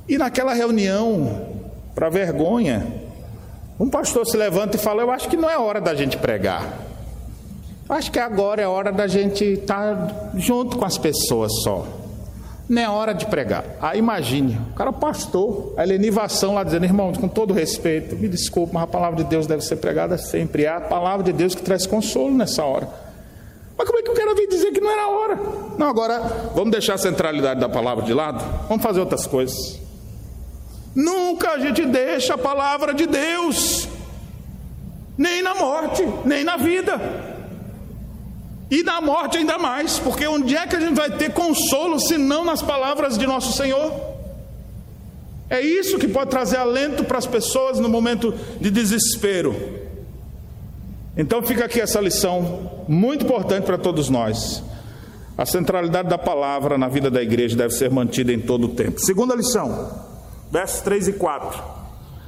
E 0.09 0.17
naquela 0.17 0.55
reunião, 0.55 1.47
para 1.95 2.09
vergonha, 2.09 2.87
um 3.79 3.91
pastor 3.91 4.27
se 4.27 4.37
levanta 4.37 4.77
e 4.77 4.81
fala: 4.81 5.03
Eu 5.03 5.11
acho 5.11 5.29
que 5.29 5.37
não 5.37 5.51
é 5.51 5.59
hora 5.59 5.81
da 5.81 5.95
gente 5.95 6.17
pregar. 6.17 6.81
Acho 7.87 8.11
que 8.11 8.19
agora 8.19 8.63
é 8.63 8.67
hora 8.67 8.91
da 8.91 9.07
gente 9.07 9.45
estar 9.45 10.31
junto 10.37 10.79
com 10.79 10.85
as 10.87 10.97
pessoas 10.97 11.53
só. 11.63 12.04
Nem 12.69 12.85
é 12.85 12.89
hora 12.89 13.13
de 13.13 13.27
pregar. 13.27 13.65
Aí 13.81 13.99
imagine, 13.99 14.59
o 14.73 14.75
cara 14.75 14.93
pastor, 14.93 15.75
a 15.77 15.85
lenivação 15.85 16.55
lá 16.55 16.65
dizendo, 16.65 16.85
irmão, 16.85 17.13
com 17.13 17.29
todo 17.29 17.53
respeito, 17.53 18.17
me 18.17 18.29
desculpe, 18.29 18.73
mas 18.73 18.85
a 18.85 18.87
palavra 18.87 19.23
de 19.23 19.29
Deus 19.29 19.47
deve 19.47 19.63
ser 19.63 19.77
pregada 19.77 20.17
sempre. 20.17 20.65
É 20.65 20.69
a 20.69 20.81
palavra 20.81 21.23
de 21.25 21.33
Deus 21.33 21.55
que 21.55 21.63
traz 21.63 21.87
consolo 21.87 22.35
nessa 22.35 22.65
hora. 22.65 22.89
Mas 23.77 23.87
como 23.87 23.99
é 23.99 24.03
que 24.03 24.11
o 24.11 24.15
cara 24.15 24.35
vem 24.35 24.49
dizer 24.49 24.71
que 24.73 24.81
não 24.81 24.91
era 24.91 25.03
a 25.03 25.09
hora? 25.09 25.39
Não, 25.77 25.89
agora 25.89 26.21
vamos 26.55 26.71
deixar 26.71 26.95
a 26.95 26.99
centralidade 26.99 27.61
da 27.61 27.69
palavra 27.69 28.05
de 28.05 28.15
lado, 28.15 28.43
vamos 28.69 28.83
fazer 28.83 29.01
outras 29.01 29.27
coisas. 29.27 29.81
Nunca 30.95 31.51
a 31.51 31.59
gente 31.59 31.85
deixa 31.85 32.35
a 32.35 32.39
palavra 32.39 32.95
de 32.95 33.05
Deus, 33.05 33.89
nem 35.19 35.43
na 35.43 35.55
morte, 35.55 36.07
nem 36.25 36.45
na 36.45 36.57
vida. 36.57 37.34
E 38.75 38.83
na 38.83 39.01
morte 39.01 39.39
ainda 39.39 39.57
mais, 39.57 40.01
porque 40.01 40.27
onde 40.27 40.57
é 40.57 40.67
que 40.67 40.75
a 40.75 40.81
gente 40.81 40.97
vai 40.97 41.09
ter 41.09 41.33
consolo 41.33 42.01
se 42.01 42.19
não 42.19 42.45
nas 42.45 42.61
palavras 42.61 43.17
de 43.17 43.25
nosso 43.25 43.53
Senhor? 43.53 43.93
É 45.49 45.61
isso 45.61 45.97
que 45.97 46.09
pode 46.09 46.31
trazer 46.31 46.57
alento 46.57 47.05
para 47.05 47.17
as 47.17 47.25
pessoas 47.25 47.79
no 47.79 47.89
momento 47.89 48.35
de 48.61 48.73
desespero. 48.73 49.55
Então 51.17 51.41
fica 51.41 51.67
aqui 51.67 51.81
essa 51.81 52.01
lição 52.01 52.85
muito 52.89 53.25
importante 53.25 53.65
para 53.65 53.79
todos 53.79 54.11
nós. 54.11 54.61
A 55.39 55.47
centralidade 55.47 56.09
da 56.09 56.19
palavra 56.19 56.77
na 56.77 56.89
vida 56.89 57.09
da 57.09 57.23
igreja 57.23 57.57
deve 57.57 57.75
ser 57.75 57.93
mantida 57.93 58.33
em 58.33 58.41
todo 58.41 58.65
o 58.65 58.69
tempo. 58.71 59.01
Segunda 59.01 59.37
lição, 59.37 59.89
versos 60.51 60.81
3 60.81 61.07
e 61.07 61.13
4. 61.13 61.63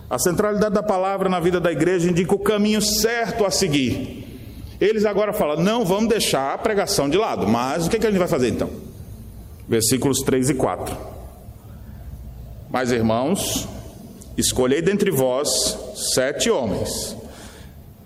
A 0.09 0.17
centralidade 0.17 0.77
da 0.77 0.83
palavra 0.85 1.29
na 1.29 1.41
vida 1.41 1.59
da 1.59 1.73
igreja 1.73 2.09
indica 2.09 2.37
o 2.37 2.39
caminho 2.39 2.81
certo 2.81 3.45
a 3.45 3.51
seguir. 3.51 4.26
Eles 4.81 5.05
agora 5.05 5.33
falam: 5.33 5.63
não 5.63 5.85
vamos 5.85 6.09
deixar 6.09 6.55
a 6.55 6.59
pregação 6.59 7.09
de 7.09 7.17
lado, 7.17 7.47
mas 7.49 7.87
o 7.87 7.91
que, 7.91 7.99
que 7.99 8.07
a 8.07 8.11
gente 8.11 8.19
vai 8.19 8.29
fazer 8.29 8.49
então? 8.49 8.71
Versículos 9.69 10.19
3 10.21 10.51
e 10.51 10.55
4. 10.55 10.97
Mas 12.71 12.93
irmãos, 12.93 13.69
escolhei 14.37 14.83
dentre 14.83 15.11
vós 15.11 15.79
sete 16.15 16.51
homens 16.51 17.17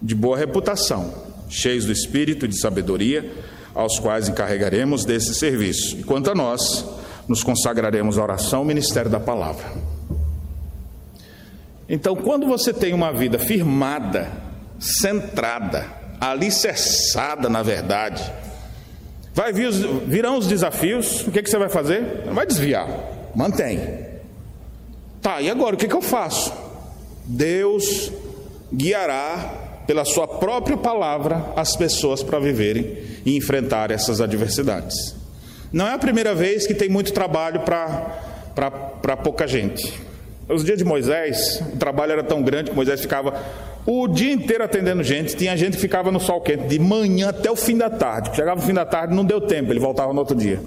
de 0.01 0.15
boa 0.15 0.37
reputação, 0.37 1.13
cheios 1.49 1.85
do 1.85 1.93
espírito 1.93 2.47
e 2.47 2.49
de 2.49 2.59
sabedoria, 2.59 3.31
aos 3.75 3.99
quais 3.99 4.29
encarregaremos 4.29 5.05
desse 5.05 5.35
serviço. 5.35 5.99
E 5.99 6.03
quanto 6.03 6.31
a 6.31 6.35
nós, 6.35 6.85
nos 7.29 7.43
consagraremos 7.43 8.19
à 8.19 8.23
oração, 8.23 8.61
ao 8.61 8.65
ministério 8.65 9.11
da 9.11 9.21
palavra. 9.21 9.67
Então, 11.89 12.15
quando 12.15 12.47
você 12.47 12.73
tem 12.73 12.95
uma 12.95 13.13
vida 13.13 13.39
firmada, 13.39 14.31
centrada, 14.79 16.00
alicerçada 16.21 17.49
na 17.49 17.63
verdade. 17.63 18.23
Vai 19.33 19.53
vir 19.53 19.69
os, 19.69 19.79
virão 20.07 20.37
os 20.37 20.47
desafios, 20.47 21.27
o 21.27 21.31
que, 21.31 21.43
que 21.43 21.49
você 21.49 21.59
vai 21.59 21.69
fazer? 21.69 22.25
Não 22.27 22.35
vai 22.35 22.47
desviar, 22.47 22.89
mantém. 23.35 23.81
Tá, 25.23 25.41
e 25.41 25.49
agora 25.49 25.75
o 25.75 25.79
que, 25.79 25.89
que 25.89 25.95
eu 25.95 26.03
faço? 26.03 26.53
Deus 27.25 28.13
guiará 28.73 29.83
pela 29.87 30.05
Sua 30.05 30.27
própria 30.27 30.77
palavra 30.77 31.53
as 31.57 31.77
pessoas 31.77 32.23
para 32.23 32.39
viverem 32.39 32.99
e 33.25 33.37
enfrentar 33.37 33.91
essas 33.91 34.21
adversidades. 34.21 35.15
Não 35.73 35.87
é 35.87 35.95
a 35.95 35.99
primeira 35.99 36.35
vez 36.35 36.67
que 36.67 36.75
tem 36.75 36.89
muito 36.89 37.13
trabalho 37.13 37.61
para 37.61 39.17
pouca 39.17 39.47
gente. 39.47 40.10
Os 40.53 40.65
dias 40.65 40.79
de 40.79 40.85
Moisés, 40.85 41.63
o 41.75 41.77
trabalho 41.77 42.13
era 42.13 42.25
tão 42.25 42.43
grande 42.43 42.71
que 42.71 42.77
Moisés 42.77 43.01
ficava 43.01 43.41
o 43.87 44.09
dia 44.09 44.33
inteiro 44.33 44.65
atendendo 44.65 45.03
gente. 45.03 45.37
Tinha 45.37 45.57
gente 45.57 45.75
que 45.77 45.81
ficava 45.81 46.11
no 46.11 46.19
sol 46.19 46.41
quente 46.41 46.65
de 46.65 46.79
manhã 46.79 47.29
até 47.29 47.49
o 47.51 47.55
fim 47.55 47.77
da 47.77 47.89
tarde. 47.89 48.35
Chegava 48.35 48.61
no 48.61 48.67
fim 48.67 48.75
da 48.75 48.85
tarde, 48.85 49.15
não 49.15 49.25
deu 49.25 49.41
tempo, 49.41 49.73
ele 49.73 49.79
voltava 49.79 50.13
no 50.13 50.19
outro 50.19 50.37
dia. 50.37 50.61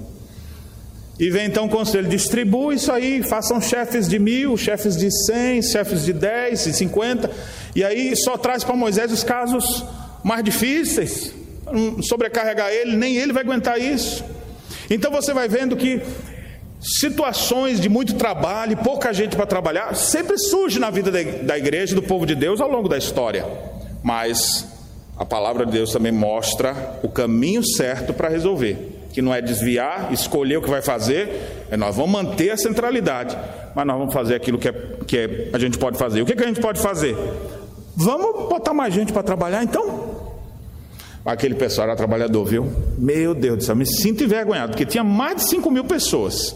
E 1.19 1.29
vem 1.29 1.45
então 1.45 1.65
o 1.65 1.69
conselho: 1.69 2.07
distribui 2.07 2.75
isso 2.75 2.91
aí, 2.91 3.21
façam 3.23 3.59
chefes 3.59 4.07
de 4.07 4.17
mil, 4.17 4.55
chefes 4.55 4.95
de 4.95 5.11
cem, 5.25 5.61
chefes 5.61 6.05
de 6.05 6.13
dez 6.13 6.65
e 6.65 6.73
cinquenta. 6.73 7.29
E 7.75 7.83
aí 7.83 8.15
só 8.15 8.37
traz 8.37 8.63
para 8.63 8.75
Moisés 8.75 9.11
os 9.11 9.23
casos 9.23 9.83
mais 10.23 10.43
difíceis, 10.43 11.33
sobrecarregar 12.03 12.71
ele, 12.71 12.95
nem 12.95 13.17
ele 13.17 13.33
vai 13.33 13.43
aguentar 13.43 13.79
isso. 13.79 14.23
Então 14.89 15.11
você 15.11 15.33
vai 15.33 15.49
vendo 15.49 15.75
que 15.75 16.01
situações 16.83 17.79
de 17.79 17.87
muito 17.87 18.15
trabalho, 18.15 18.75
pouca 18.77 19.13
gente 19.13 19.35
para 19.35 19.45
trabalhar, 19.45 19.95
sempre 19.95 20.37
surge 20.37 20.79
na 20.79 20.89
vida 20.89 21.09
da 21.11 21.57
igreja, 21.57 21.95
do 21.95 22.03
povo 22.03 22.25
de 22.25 22.35
Deus 22.35 22.59
ao 22.59 22.69
longo 22.69 22.89
da 22.89 22.97
história. 22.97 23.45
Mas 24.03 24.67
a 25.17 25.23
palavra 25.23 25.65
de 25.65 25.71
Deus 25.71 25.93
também 25.93 26.11
mostra 26.11 26.99
o 27.01 27.07
caminho 27.07 27.63
certo 27.63 28.13
para 28.13 28.27
resolver, 28.27 29.07
que 29.13 29.21
não 29.21 29.33
é 29.33 29.41
desviar, 29.41 30.11
escolher 30.11 30.57
o 30.57 30.61
que 30.61 30.69
vai 30.69 30.81
fazer, 30.81 31.67
é 31.71 31.77
nós 31.77 31.95
vamos 31.95 32.11
manter 32.11 32.49
a 32.49 32.57
centralidade, 32.57 33.37
mas 33.73 33.85
nós 33.85 33.97
vamos 33.97 34.13
fazer 34.13 34.35
aquilo 34.35 34.57
que, 34.57 34.67
é, 34.67 34.73
que 35.07 35.17
é, 35.17 35.49
a 35.53 35.59
gente 35.59 35.77
pode 35.77 35.97
fazer. 35.97 36.21
O 36.21 36.25
que, 36.25 36.35
que 36.35 36.43
a 36.43 36.47
gente 36.47 36.59
pode 36.59 36.81
fazer? 36.81 37.15
Vamos 37.95 38.49
botar 38.49 38.73
mais 38.73 38.93
gente 38.93 39.13
para 39.13 39.23
trabalhar 39.23 39.63
então? 39.63 40.11
Aquele 41.25 41.55
pessoal 41.55 41.87
era 41.87 41.95
trabalhador, 41.95 42.43
viu? 42.43 42.67
Meu 42.97 43.33
Deus 43.33 43.57
do 43.57 43.63
céu, 43.63 43.75
me 43.75 43.85
sinto 43.85 44.25
envergonhado, 44.25 44.71
porque 44.71 44.85
tinha 44.85 45.03
mais 45.03 45.37
de 45.37 45.49
5 45.49 45.71
mil 45.71 45.85
pessoas. 45.85 46.53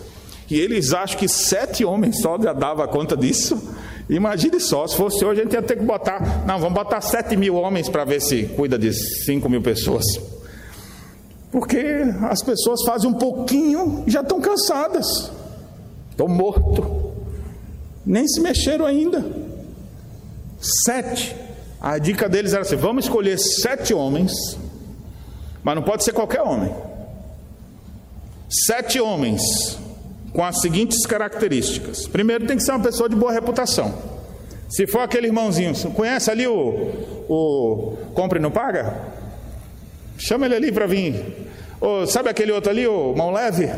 E 0.49 0.60
eles 0.60 0.93
acham 0.93 1.19
que 1.19 1.27
sete 1.27 1.83
homens 1.83 2.21
só 2.21 2.39
já 2.41 2.53
dava 2.53 2.88
conta 2.88 3.17
disso. 3.17 3.75
Imagine 4.10 4.60
só, 4.60 4.88
se 4.88 4.95
fosse 4.95 5.23
hoje 5.25 5.41
a 5.41 5.43
gente 5.43 5.53
ia 5.53 5.62
ter 5.62 5.77
que 5.77 5.83
botar, 5.83 6.45
não, 6.45 6.57
vamos 6.57 6.73
botar 6.73 7.01
sete 7.01 7.36
mil 7.36 7.55
homens 7.55 7.89
para 7.89 8.05
ver 8.05 8.21
se 8.21 8.43
cuida 8.43 8.79
de 8.79 8.93
cinco 9.25 9.49
mil 9.49 9.62
pessoas. 9.62 10.05
Porque 11.51 11.77
as 12.29 12.41
pessoas 12.41 12.81
fazem 12.86 13.10
um 13.10 13.13
pouquinho 13.13 14.03
e 14.07 14.12
já 14.12 14.21
estão 14.21 14.39
cansadas. 14.39 15.31
Estão 16.12 16.27
mortos. 16.27 16.86
Nem 18.05 18.25
se 18.27 18.39
mexeram 18.39 18.86
ainda. 18.86 19.25
Sete. 20.86 21.36
A 21.81 21.97
dica 21.97 22.29
deles 22.29 22.53
era 22.53 22.62
assim: 22.62 22.75
vamos 22.75 23.05
escolher 23.05 23.38
sete 23.38 23.93
homens, 23.93 24.31
mas 25.63 25.75
não 25.75 25.83
pode 25.83 26.03
ser 26.03 26.13
qualquer 26.13 26.41
homem. 26.41 26.73
Sete 28.49 28.99
homens 28.99 29.41
com 30.34 30.44
as 30.44 30.62
seguintes 30.62 31.06
características. 31.06 32.08
Primeiro, 32.08 32.46
tem 32.46 32.58
que 32.58 32.63
ser 32.63 32.72
uma 32.72 32.84
pessoa 32.84 33.10
de 33.10 33.16
boa 33.16 33.32
reputação. 33.32 33.94
Se 34.70 34.86
for 34.86 35.00
aquele 35.00 35.28
irmãozinho, 35.28 35.74
conhece 35.92 36.30
ali 36.30 36.46
o, 36.46 36.92
o 37.30 37.98
Compre 38.13 38.40
e 38.40 38.42
Não 38.42 38.52
Paga? 38.52 38.94
Chama 40.18 40.46
ele 40.46 40.56
ali 40.56 40.72
para 40.72 40.86
vir. 40.86 41.24
Ou, 41.80 42.06
sabe 42.06 42.30
aquele 42.30 42.52
outro 42.52 42.70
ali, 42.70 42.86
o 42.88 43.13
Mão 43.16 43.32
Leve? 43.32 43.70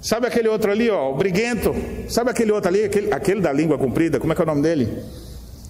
Sabe 0.00 0.26
aquele 0.26 0.48
outro 0.48 0.72
ali, 0.72 0.90
ó, 0.90 1.12
o 1.12 1.14
Briguento? 1.14 1.72
Sabe 2.08 2.30
aquele 2.30 2.50
outro 2.50 2.68
ali, 2.68 2.84
aquele, 2.84 3.12
aquele 3.12 3.40
da 3.40 3.52
língua 3.52 3.78
comprida? 3.78 4.18
Como 4.18 4.32
é 4.32 4.36
que 4.36 4.42
é 4.42 4.44
o 4.44 4.46
nome 4.46 4.62
dele? 4.62 5.04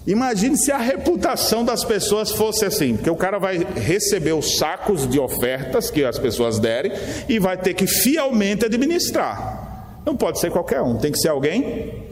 Imagine 0.05 0.57
se 0.57 0.69
a 0.69 0.77
reputação 0.77 1.63
das 1.63 1.85
pessoas 1.85 2.29
fosse 2.31 2.65
assim, 2.65 2.97
porque 2.97 3.09
o 3.09 3.15
cara 3.15 3.39
vai 3.39 3.59
receber 3.75 4.33
os 4.33 4.57
sacos 4.57 5.07
de 5.07 5.17
ofertas 5.17 5.89
que 5.89 6.03
as 6.03 6.19
pessoas 6.19 6.59
derem 6.59 6.91
e 7.29 7.39
vai 7.39 7.57
ter 7.57 7.73
que 7.73 7.87
fielmente 7.87 8.65
administrar. 8.65 10.01
Não 10.05 10.17
pode 10.17 10.39
ser 10.39 10.51
qualquer 10.51 10.81
um, 10.81 10.97
tem 10.97 11.11
que 11.11 11.19
ser 11.19 11.29
alguém 11.29 12.03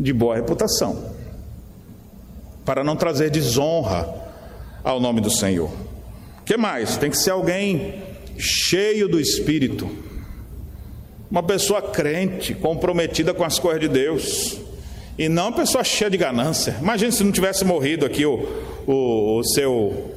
de 0.00 0.12
boa 0.14 0.34
reputação, 0.34 1.14
para 2.64 2.82
não 2.82 2.96
trazer 2.96 3.30
desonra 3.30 4.08
ao 4.82 4.98
nome 4.98 5.20
do 5.20 5.30
Senhor. 5.30 5.70
Que 6.44 6.56
mais? 6.56 6.96
Tem 6.96 7.10
que 7.10 7.18
ser 7.18 7.30
alguém 7.30 8.02
cheio 8.38 9.08
do 9.08 9.20
Espírito, 9.20 9.90
uma 11.30 11.42
pessoa 11.42 11.82
crente, 11.82 12.54
comprometida 12.54 13.34
com 13.34 13.44
as 13.44 13.58
coisas 13.58 13.80
de 13.80 13.88
Deus 13.88 14.65
e 15.18 15.28
não 15.28 15.52
pessoa 15.52 15.82
cheia 15.82 16.10
de 16.10 16.16
ganância. 16.16 16.76
Imagina 16.80 17.10
se 17.10 17.24
não 17.24 17.32
tivesse 17.32 17.64
morrido 17.64 18.04
aqui 18.04 18.26
o, 18.26 18.34
o, 18.86 19.38
o 19.38 19.44
seu, 19.44 20.14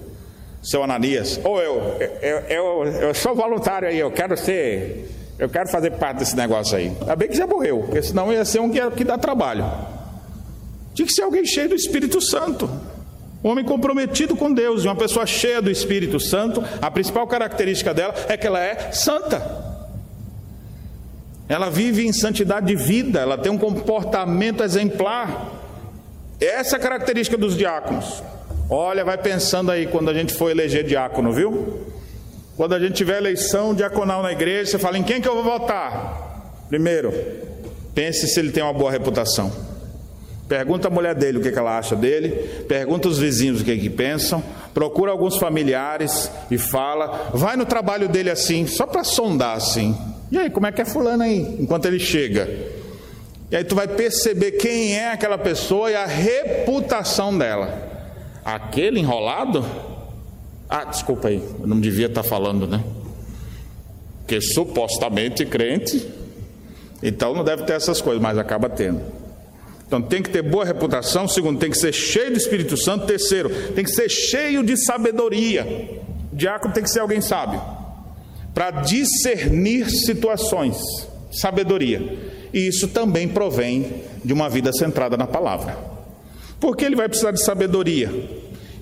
seu 0.61 0.83
Ananias. 0.83 1.39
Ou 1.43 1.61
eu, 1.61 1.81
eu, 2.21 2.37
eu, 2.49 2.85
eu 2.85 3.13
sou 3.13 3.33
voluntário 3.35 3.87
aí, 3.87 3.97
eu 3.97 4.11
quero 4.11 4.35
ser, 4.35 5.09
eu 5.37 5.49
quero 5.49 5.69
fazer 5.69 5.91
parte 5.91 6.19
desse 6.19 6.35
negócio 6.35 6.77
aí. 6.77 6.91
Ainda 6.99 7.15
bem 7.15 7.29
que 7.29 7.37
já 7.37 7.47
morreu, 7.47 7.83
porque 7.83 8.01
senão 8.01 8.31
ia 8.31 8.43
ser 8.43 8.59
um 8.59 8.69
que, 8.69 8.79
que 8.91 9.03
dá 9.03 9.17
trabalho. 9.17 9.65
Tinha 10.93 11.05
que 11.05 11.13
ser 11.13 11.21
alguém 11.21 11.45
cheio 11.45 11.69
do 11.69 11.75
Espírito 11.75 12.21
Santo. 12.21 12.69
Um 13.41 13.51
homem 13.51 13.63
comprometido 13.63 14.35
com 14.35 14.51
Deus, 14.51 14.83
uma 14.83 14.95
pessoa 14.95 15.25
cheia 15.25 15.61
do 15.61 15.71
Espírito 15.71 16.19
Santo, 16.19 16.61
a 16.81 16.91
principal 16.91 17.25
característica 17.25 17.93
dela 17.93 18.13
é 18.27 18.35
que 18.35 18.45
ela 18.45 18.59
é 18.59 18.91
santa. 18.91 19.68
Ela 21.49 21.71
vive 21.71 22.05
em 22.05 22.13
santidade 22.13 22.67
de 22.67 22.75
vida, 22.75 23.19
ela 23.19 23.35
tem 23.35 23.51
um 23.51 23.57
comportamento 23.57 24.63
exemplar. 24.63 25.49
Essa 26.39 26.75
é 26.75 26.79
a 26.79 26.81
característica 26.81 27.35
dos 27.35 27.57
diáconos. 27.57 28.23
Olha, 28.69 29.03
vai 29.03 29.17
pensando 29.17 29.71
aí 29.71 29.87
quando 29.87 30.09
a 30.09 30.13
gente 30.13 30.31
for 30.31 30.51
eleger 30.51 30.83
diácono, 30.83 31.33
viu? 31.33 31.87
Quando 32.55 32.75
a 32.75 32.79
gente 32.79 32.93
tiver 32.93 33.17
eleição 33.17 33.73
diaconal 33.73 34.21
na 34.21 34.31
igreja, 34.31 34.69
você 34.71 34.77
fala 34.77 34.99
em 34.99 35.03
quem 35.03 35.19
que 35.19 35.27
eu 35.27 35.33
vou 35.33 35.43
votar? 35.43 36.53
Primeiro, 36.69 37.11
pense 37.95 38.27
se 38.27 38.39
ele 38.39 38.51
tem 38.51 38.61
uma 38.61 38.73
boa 38.73 38.91
reputação. 38.91 39.51
Pergunta 40.47 40.87
a 40.87 40.91
mulher 40.91 41.15
dele 41.15 41.39
o 41.39 41.41
que, 41.41 41.51
que 41.51 41.57
ela 41.57 41.79
acha 41.79 41.95
dele, 41.95 42.29
pergunta 42.67 43.07
os 43.07 43.17
vizinhos 43.17 43.61
o 43.61 43.65
que, 43.65 43.75
que 43.75 43.89
pensam, 43.89 44.43
procura 44.73 45.11
alguns 45.11 45.37
familiares 45.37 46.31
e 46.51 46.57
fala, 46.59 47.31
vai 47.33 47.55
no 47.55 47.65
trabalho 47.65 48.07
dele 48.07 48.29
assim, 48.29 48.67
só 48.67 48.85
para 48.85 49.03
sondar 49.03 49.57
assim. 49.57 49.95
E 50.31 50.37
aí, 50.37 50.49
como 50.49 50.67
é 50.67 50.71
que 50.71 50.81
é 50.81 50.85
fulano 50.85 51.23
aí? 51.23 51.57
Enquanto 51.59 51.85
ele 51.85 51.99
chega. 51.99 52.47
E 53.51 53.55
aí 53.55 53.63
tu 53.63 53.73
vai 53.73 53.87
perceber 53.87 54.51
quem 54.53 54.95
é 54.95 55.11
aquela 55.11 55.37
pessoa 55.37 55.89
e 55.89 55.95
a 55.95 56.05
reputação 56.05 57.35
dela. 57.35 57.87
Aquele 58.45 58.99
enrolado? 58.99 59.65
Ah, 60.69 60.85
desculpa 60.85 61.29
aí, 61.29 61.43
eu 61.59 61.67
não 61.67 61.79
devia 61.79 62.05
estar 62.05 62.21
falando, 62.21 62.67
né? 62.67 62.83
Que 64.27 64.39
supostamente 64.39 65.43
crente, 65.47 66.07
então 67.01 67.33
não 67.33 67.43
deve 67.43 67.63
ter 67.63 67.73
essas 67.73 67.99
coisas, 67.99 68.21
mas 68.21 68.37
acaba 68.37 68.69
tendo. 68.69 69.01
Então 69.87 69.99
tem 69.99 70.21
que 70.21 70.29
ter 70.29 70.43
boa 70.43 70.63
reputação. 70.63 71.27
Segundo, 71.27 71.59
tem 71.59 71.71
que 71.71 71.77
ser 71.77 71.91
cheio 71.91 72.29
do 72.29 72.37
Espírito 72.37 72.77
Santo. 72.77 73.07
Terceiro, 73.07 73.49
tem 73.73 73.83
que 73.83 73.89
ser 73.89 74.07
cheio 74.07 74.61
de 74.61 74.77
sabedoria. 74.77 75.65
O 76.31 76.35
diácono 76.35 76.71
tem 76.71 76.83
que 76.83 76.91
ser 76.91 76.99
alguém 76.99 77.19
sábio 77.19 77.78
para 78.53 78.71
discernir 78.71 79.89
situações. 79.89 80.77
Sabedoria. 81.31 82.17
E 82.53 82.67
isso 82.67 82.87
também 82.87 83.27
provém 83.27 84.03
de 84.23 84.33
uma 84.33 84.49
vida 84.49 84.73
centrada 84.73 85.15
na 85.15 85.27
palavra. 85.27 85.77
Por 86.59 86.75
que 86.75 86.83
ele 86.83 86.95
vai 86.95 87.07
precisar 87.07 87.31
de 87.31 87.43
sabedoria? 87.43 88.11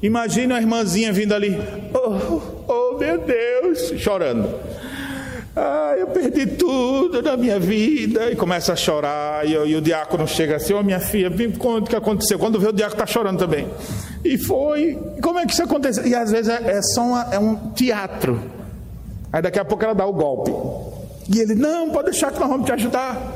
Imagine 0.01 0.53
a 0.53 0.59
irmãzinha 0.59 1.11
vindo 1.11 1.33
ali, 1.33 1.57
oh, 1.93 2.41
oh 2.67 2.97
meu 2.97 3.19
Deus, 3.19 3.93
chorando. 3.99 4.49
Ah, 5.59 5.95
eu 5.97 6.05
perdi 6.07 6.45
tudo 6.45 7.19
na 7.19 7.35
minha 7.35 7.59
vida. 7.59 8.29
E 8.29 8.35
começa 8.35 8.73
a 8.73 8.75
chorar. 8.75 9.43
E, 9.43 9.53
e 9.53 9.75
o 9.75 9.81
diácono 9.81 10.27
chega 10.27 10.57
assim: 10.57 10.73
Ô 10.73 10.79
oh, 10.79 10.83
minha 10.83 10.99
filha, 10.99 11.31
me 11.31 11.51
conta 11.57 11.85
o 11.85 11.89
que 11.89 11.95
aconteceu. 11.95 12.37
Quando 12.37 12.59
vê, 12.59 12.67
o 12.67 12.71
diácono 12.71 13.01
está 13.01 13.11
chorando 13.11 13.39
também. 13.39 13.67
E 14.23 14.37
foi. 14.37 14.99
Como 15.19 15.39
é 15.39 15.47
que 15.47 15.53
isso 15.53 15.63
aconteceu? 15.63 16.05
E 16.05 16.13
às 16.13 16.31
vezes 16.31 16.49
é, 16.49 16.77
é 16.77 16.81
só 16.83 17.01
uma, 17.01 17.27
é 17.31 17.39
um 17.39 17.71
teatro. 17.71 18.39
Aí 19.31 19.41
daqui 19.41 19.59
a 19.59 19.65
pouco 19.65 19.83
ela 19.83 19.93
dá 19.93 20.05
o 20.05 20.13
golpe. 20.13 20.51
E 21.29 21.39
ele: 21.39 21.55
Não, 21.55 21.89
pode 21.89 22.11
deixar 22.11 22.31
que 22.31 22.39
nós 22.39 22.49
vamos 22.49 22.65
te 22.65 22.71
ajudar. 22.71 23.35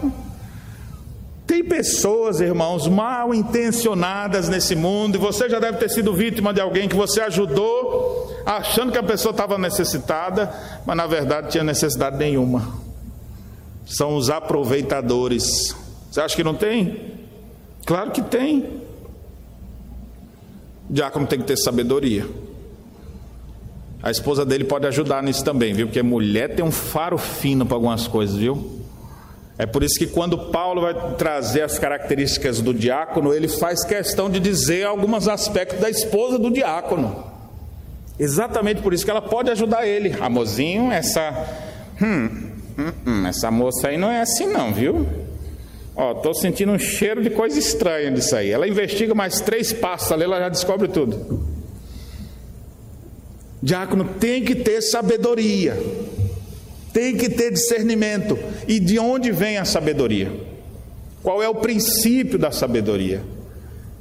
Tem 1.45 1.63
pessoas, 1.65 2.39
irmãos, 2.39 2.87
mal 2.87 3.33
intencionadas 3.33 4.47
nesse 4.47 4.73
mundo, 4.73 5.15
e 5.15 5.17
você 5.17 5.49
já 5.49 5.59
deve 5.59 5.79
ter 5.79 5.89
sido 5.89 6.13
vítima 6.13 6.53
de 6.53 6.61
alguém 6.61 6.87
que 6.87 6.95
você 6.95 7.19
ajudou, 7.19 8.33
achando 8.45 8.91
que 8.91 8.97
a 8.97 9.03
pessoa 9.03 9.31
estava 9.31 9.57
necessitada, 9.57 10.53
mas 10.85 10.95
na 10.95 11.05
verdade 11.05 11.49
tinha 11.49 11.63
necessidade 11.63 12.15
nenhuma. 12.15 12.79
São 13.85 14.15
os 14.15 14.29
aproveitadores. 14.29 15.75
Você 16.09 16.21
acha 16.21 16.35
que 16.37 16.43
não 16.43 16.55
tem? 16.55 17.17
Claro 17.85 18.11
que 18.11 18.21
tem. 18.21 18.81
Diácono 20.89 21.27
tem 21.27 21.39
que 21.39 21.45
ter 21.45 21.57
sabedoria. 21.57 22.25
A 24.03 24.09
esposa 24.09 24.45
dele 24.45 24.63
pode 24.63 24.87
ajudar 24.87 25.21
nisso 25.21 25.43
também, 25.43 25.73
viu? 25.73 25.87
Porque 25.87 26.01
mulher 26.01 26.55
tem 26.55 26.65
um 26.65 26.71
faro 26.71 27.17
fino 27.17 27.65
para 27.65 27.75
algumas 27.75 28.07
coisas, 28.07 28.35
viu? 28.35 28.81
É 29.57 29.65
por 29.67 29.83
isso 29.83 29.99
que 29.99 30.07
quando 30.07 30.49
Paulo 30.49 30.81
vai 30.81 31.15
trazer 31.17 31.61
as 31.61 31.77
características 31.77 32.61
do 32.61 32.73
diácono, 32.73 33.31
ele 33.31 33.47
faz 33.47 33.83
questão 33.83 34.27
de 34.27 34.39
dizer 34.39 34.87
alguns 34.87 35.27
aspectos 35.27 35.79
da 35.79 35.87
esposa 35.87 36.39
do 36.39 36.49
diácono. 36.49 37.23
Exatamente 38.17 38.81
por 38.81 38.91
isso 38.91 39.05
que 39.05 39.11
ela 39.11 39.21
pode 39.21 39.51
ajudar 39.51 39.85
ele. 39.85 40.15
Amorzinho, 40.19 40.91
essa. 40.91 41.47
Hum, 42.01 42.29
hum, 42.77 42.91
hum, 43.05 43.27
essa 43.27 43.51
moça 43.51 43.89
aí 43.89 43.97
não 43.97 44.11
é 44.11 44.21
assim, 44.21 44.47
não, 44.47 44.73
viu? 44.73 45.05
Ó, 45.95 46.15
tô 46.15 46.33
sentindo 46.33 46.71
um 46.71 46.79
cheiro 46.79 47.21
de 47.21 47.29
coisa 47.29 47.59
estranha 47.59 48.09
disso 48.09 48.35
aí. 48.35 48.49
Ela 48.49 48.67
investiga 48.67 49.13
mais 49.13 49.41
três 49.41 49.71
passos 49.71 50.11
ali, 50.11 50.23
ela 50.23 50.39
já 50.39 50.49
descobre 50.49 50.87
tudo. 50.87 51.50
Diácono 53.61 54.05
tem 54.19 54.43
que 54.43 54.55
ter 54.55 54.81
sabedoria. 54.81 55.77
Tem 56.91 57.15
que 57.15 57.29
ter 57.29 57.51
discernimento. 57.51 58.37
E 58.67 58.79
de 58.79 58.97
onde 58.99 59.31
vem 59.31 59.57
a 59.57 59.65
sabedoria? 59.65 60.31
Qual 61.21 61.41
é 61.41 61.47
o 61.47 61.55
princípio 61.55 62.39
da 62.39 62.51
sabedoria? 62.51 63.21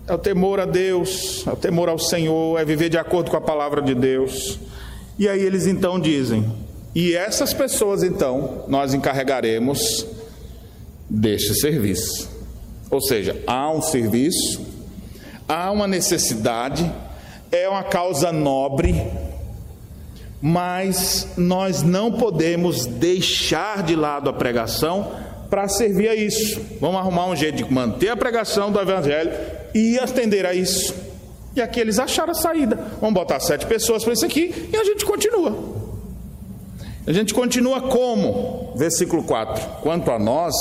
É 0.09 0.15
o 0.15 0.19
temor 0.19 0.59
a 0.59 0.65
Deus, 0.65 1.45
é 1.47 1.51
o 1.51 1.57
temor 1.57 1.89
ao 1.89 1.99
Senhor, 1.99 2.59
é 2.59 2.65
viver 2.65 2.89
de 2.89 2.99
acordo 2.99 3.31
com 3.31 3.37
a 3.37 3.41
palavra 3.41 3.83
de 3.83 3.95
Deus. 3.95 4.59
E 5.19 5.29
aí 5.29 5.41
eles 5.41 5.67
então 5.67 6.01
dizem: 6.01 6.45
e 6.95 7.15
essas 7.15 7.55
pessoas 7.55 8.03
então 8.03 8.65
nós 8.67 8.95
encarregaremos 8.95 10.07
deste 11.09 11.55
serviço. 11.55 12.29
Ou 12.91 13.01
seja, 13.01 13.41
há 13.47 13.71
um 13.71 13.81
serviço, 13.81 14.67
há 15.47 15.71
uma 15.71 15.87
necessidade, 15.87 16.91
é 17.53 17.69
uma 17.69 17.85
causa 17.85 18.33
nobre, 18.33 18.95
mas 20.41 21.29
nós 21.37 21.83
não 21.83 22.13
podemos 22.13 22.87
deixar 22.87 23.83
de 23.83 23.95
lado 23.95 24.31
a 24.31 24.33
pregação 24.33 25.13
para 25.51 25.69
servir 25.69 26.09
a 26.09 26.15
isso. 26.15 26.61
Vamos 26.81 27.01
arrumar 27.01 27.27
um 27.27 27.37
jeito 27.37 27.65
de 27.65 27.73
manter 27.73 28.09
a 28.09 28.17
pregação 28.17 28.71
do 28.71 28.81
Evangelho 28.81 29.33
e 29.75 29.99
atender 29.99 30.47
a 30.47 30.55
isso. 30.55 30.95
E 31.55 31.61
aqui 31.61 31.81
eles 31.81 31.99
acharam 31.99 32.31
a 32.31 32.35
saída. 32.35 32.79
Vamos 33.01 33.15
botar 33.15 33.41
sete 33.41 33.67
pessoas 33.67 34.05
para 34.05 34.13
isso 34.13 34.25
aqui 34.25 34.69
e 34.73 34.77
a 34.77 34.85
gente 34.85 35.05
continua. 35.05 35.81
A 37.07 37.13
gente 37.13 37.35
continua 37.35 37.81
como? 37.81 38.73
Versículo 38.77 39.25
4: 39.25 39.83
Quanto 39.83 40.11
a 40.11 40.19
nós, 40.19 40.55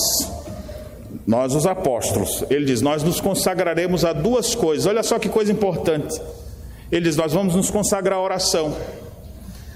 nós 1.27 1.53
os 1.53 1.67
apóstolos, 1.67 2.43
ele 2.49 2.65
diz: 2.65 2.81
Nós 2.81 3.03
nos 3.03 3.21
consagraremos 3.21 4.03
a 4.03 4.13
duas 4.13 4.55
coisas. 4.55 4.87
Olha 4.87 5.03
só 5.03 5.19
que 5.19 5.29
coisa 5.29 5.51
importante. 5.51 6.19
Ele 6.91 7.01
diz: 7.01 7.15
Nós 7.15 7.33
vamos 7.33 7.55
nos 7.55 7.69
consagrar 7.69 8.17
à 8.17 8.21
oração. 8.21 8.75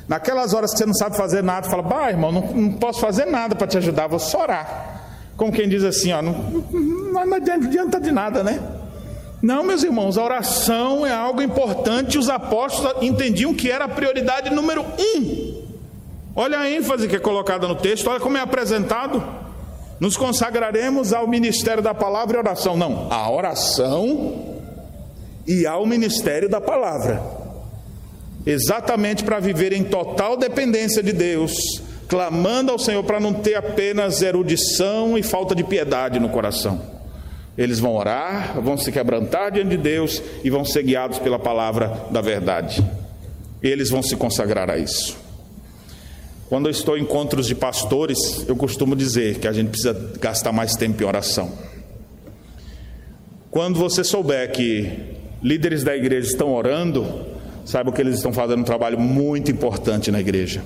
Naquelas 0.07 0.53
horas 0.53 0.71
que 0.71 0.77
você 0.77 0.85
não 0.85 0.93
sabe 0.93 1.15
fazer 1.15 1.41
nada, 1.41 1.69
fala, 1.69 1.81
bah, 1.81 2.09
irmão, 2.09 2.31
não, 2.31 2.41
não 2.41 2.73
posso 2.73 2.99
fazer 2.99 3.25
nada 3.25 3.55
para 3.55 3.67
te 3.67 3.77
ajudar, 3.77 4.07
vou 4.07 4.19
só 4.19 4.41
orar. 4.41 5.01
Como 5.37 5.51
quem 5.51 5.67
diz 5.67 5.83
assim, 5.83 6.11
ó, 6.11 6.21
não, 6.21 6.33
não, 6.33 7.25
não 7.25 7.37
adianta 7.37 7.99
de 7.99 8.11
nada, 8.11 8.43
né? 8.43 8.59
Não, 9.41 9.63
meus 9.63 9.83
irmãos, 9.83 10.17
a 10.17 10.23
oração 10.23 11.05
é 11.05 11.13
algo 11.13 11.41
importante. 11.41 12.17
Os 12.17 12.29
apóstolos 12.29 13.01
entendiam 13.01 13.53
que 13.53 13.69
era 13.69 13.85
a 13.85 13.89
prioridade 13.89 14.49
número 14.49 14.81
um. 14.83 15.63
Olha 16.35 16.59
a 16.59 16.69
ênfase 16.69 17.07
que 17.07 17.15
é 17.15 17.19
colocada 17.19 17.67
no 17.67 17.75
texto, 17.75 18.09
olha 18.09 18.19
como 18.19 18.37
é 18.37 18.41
apresentado. 18.41 19.23
Nos 19.99 20.17
consagraremos 20.17 21.13
ao 21.13 21.27
ministério 21.27 21.83
da 21.83 21.93
palavra 21.93 22.37
e 22.37 22.39
oração. 22.39 22.77
Não, 22.77 23.11
a 23.11 23.29
oração 23.29 24.63
e 25.45 25.65
ao 25.67 25.85
ministério 25.85 26.49
da 26.49 26.61
palavra 26.61 27.42
exatamente 28.45 29.23
para 29.23 29.39
viver 29.39 29.73
em 29.73 29.83
total 29.83 30.37
dependência 30.37 31.01
de 31.01 31.13
Deus, 31.13 31.53
clamando 32.07 32.71
ao 32.71 32.79
Senhor 32.79 33.03
para 33.03 33.19
não 33.19 33.33
ter 33.33 33.55
apenas 33.55 34.21
erudição 34.21 35.17
e 35.17 35.23
falta 35.23 35.55
de 35.55 35.63
piedade 35.63 36.19
no 36.19 36.29
coração. 36.29 36.81
Eles 37.57 37.79
vão 37.79 37.95
orar, 37.95 38.59
vão 38.61 38.77
se 38.77 38.91
quebrantar 38.91 39.51
diante 39.51 39.69
de 39.69 39.77
Deus 39.77 40.21
e 40.43 40.49
vão 40.49 40.65
ser 40.65 40.83
guiados 40.83 41.19
pela 41.19 41.37
palavra 41.37 42.07
da 42.11 42.19
verdade. 42.19 42.83
Eles 43.61 43.89
vão 43.89 44.01
se 44.01 44.15
consagrar 44.15 44.69
a 44.69 44.77
isso. 44.77 45.15
Quando 46.49 46.67
eu 46.67 46.71
estou 46.71 46.97
em 46.97 47.01
encontros 47.01 47.47
de 47.47 47.55
pastores, 47.55 48.45
eu 48.47 48.55
costumo 48.55 48.95
dizer 48.95 49.39
que 49.39 49.47
a 49.47 49.53
gente 49.53 49.69
precisa 49.69 49.93
gastar 50.19 50.51
mais 50.51 50.73
tempo 50.73 51.01
em 51.01 51.05
oração. 51.05 51.51
Quando 53.49 53.77
você 53.77 54.03
souber 54.03 54.51
que 54.51 55.15
líderes 55.41 55.83
da 55.83 55.95
igreja 55.95 56.27
estão 56.27 56.53
orando, 56.53 57.32
saiba 57.65 57.91
que 57.91 58.01
eles 58.01 58.15
estão 58.15 58.33
fazendo 58.33 58.59
um 58.61 58.65
trabalho 58.65 58.99
muito 58.99 59.51
importante 59.51 60.11
na 60.11 60.19
igreja. 60.19 60.63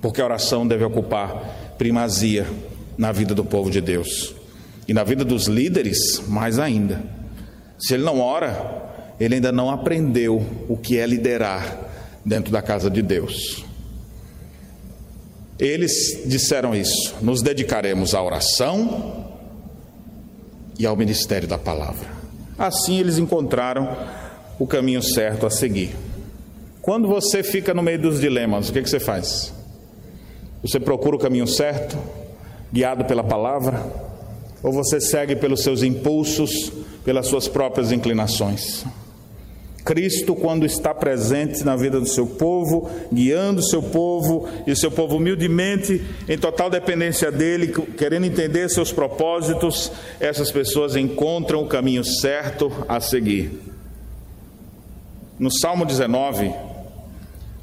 Porque 0.00 0.20
a 0.20 0.24
oração 0.24 0.66
deve 0.66 0.84
ocupar 0.84 1.74
primazia 1.76 2.46
na 2.96 3.12
vida 3.12 3.34
do 3.34 3.44
povo 3.44 3.70
de 3.70 3.80
Deus. 3.80 4.34
E 4.86 4.94
na 4.94 5.04
vida 5.04 5.24
dos 5.24 5.46
líderes, 5.46 6.22
mais 6.28 6.58
ainda. 6.58 7.02
Se 7.78 7.94
ele 7.94 8.04
não 8.04 8.20
ora, 8.20 9.14
ele 9.20 9.36
ainda 9.36 9.52
não 9.52 9.70
aprendeu 9.70 10.44
o 10.68 10.76
que 10.76 10.98
é 10.98 11.06
liderar 11.06 11.78
dentro 12.24 12.52
da 12.52 12.62
casa 12.62 12.90
de 12.90 13.02
Deus. 13.02 13.64
Eles 15.58 16.22
disseram 16.26 16.74
isso: 16.74 17.16
nos 17.20 17.42
dedicaremos 17.42 18.14
à 18.14 18.22
oração 18.22 19.26
e 20.78 20.86
ao 20.86 20.96
ministério 20.96 21.48
da 21.48 21.58
palavra. 21.58 22.08
Assim 22.56 22.98
eles 22.98 23.18
encontraram 23.18 23.96
o 24.58 24.66
caminho 24.66 25.02
certo 25.02 25.46
a 25.46 25.50
seguir. 25.50 25.94
Quando 26.82 27.06
você 27.06 27.42
fica 27.42 27.74
no 27.74 27.82
meio 27.82 27.98
dos 27.98 28.20
dilemas, 28.20 28.68
o 28.68 28.72
que, 28.72 28.82
que 28.82 28.88
você 28.88 28.98
faz? 28.98 29.52
Você 30.62 30.80
procura 30.80 31.16
o 31.16 31.18
caminho 31.18 31.46
certo, 31.46 31.96
guiado 32.72 33.04
pela 33.04 33.22
palavra, 33.22 33.84
ou 34.62 34.72
você 34.72 35.00
segue 35.00 35.36
pelos 35.36 35.62
seus 35.62 35.82
impulsos, 35.82 36.72
pelas 37.04 37.26
suas 37.26 37.46
próprias 37.46 37.92
inclinações? 37.92 38.84
Cristo, 39.84 40.34
quando 40.34 40.66
está 40.66 40.92
presente 40.92 41.64
na 41.64 41.74
vida 41.74 41.98
do 41.98 42.06
seu 42.06 42.26
povo, 42.26 42.90
guiando 43.10 43.60
o 43.60 43.64
seu 43.64 43.82
povo, 43.82 44.46
e 44.66 44.72
o 44.72 44.76
seu 44.76 44.90
povo 44.90 45.16
humildemente, 45.16 46.04
em 46.28 46.36
total 46.36 46.68
dependência 46.68 47.32
dele, 47.32 47.68
querendo 47.96 48.26
entender 48.26 48.68
seus 48.68 48.92
propósitos, 48.92 49.90
essas 50.20 50.50
pessoas 50.50 50.94
encontram 50.94 51.62
o 51.62 51.68
caminho 51.68 52.04
certo 52.04 52.70
a 52.86 53.00
seguir. 53.00 53.77
No 55.38 55.50
Salmo 55.50 55.86
19, 55.86 56.52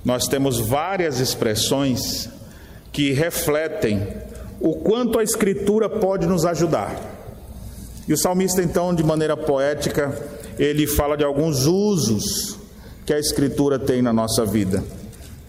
nós 0.03 0.28
temos 0.28 0.59
várias 0.59 1.19
expressões 1.19 2.30
que 2.93 3.11
refletem 3.11 4.07
o 4.61 4.76
quanto 4.76 5.19
a 5.19 5.23
Escritura 5.23 5.89
pode 5.89 6.26
nos 6.26 6.45
ajudar. 6.45 6.95
E 8.07 8.13
o 8.13 8.17
salmista, 8.17 8.61
então, 8.61 8.95
de 8.95 9.03
maneira 9.03 9.36
poética, 9.36 10.17
ele 10.57 10.88
fala 10.88 11.17
de 11.17 11.26
alguns 11.26 11.65
usos 11.65 12.57
que 13.05 13.13
a 13.13 13.19
Escritura 13.19 13.78
tem 13.78 14.01
na 14.01 14.13
nossa 14.13 14.45
vida. 14.45 14.82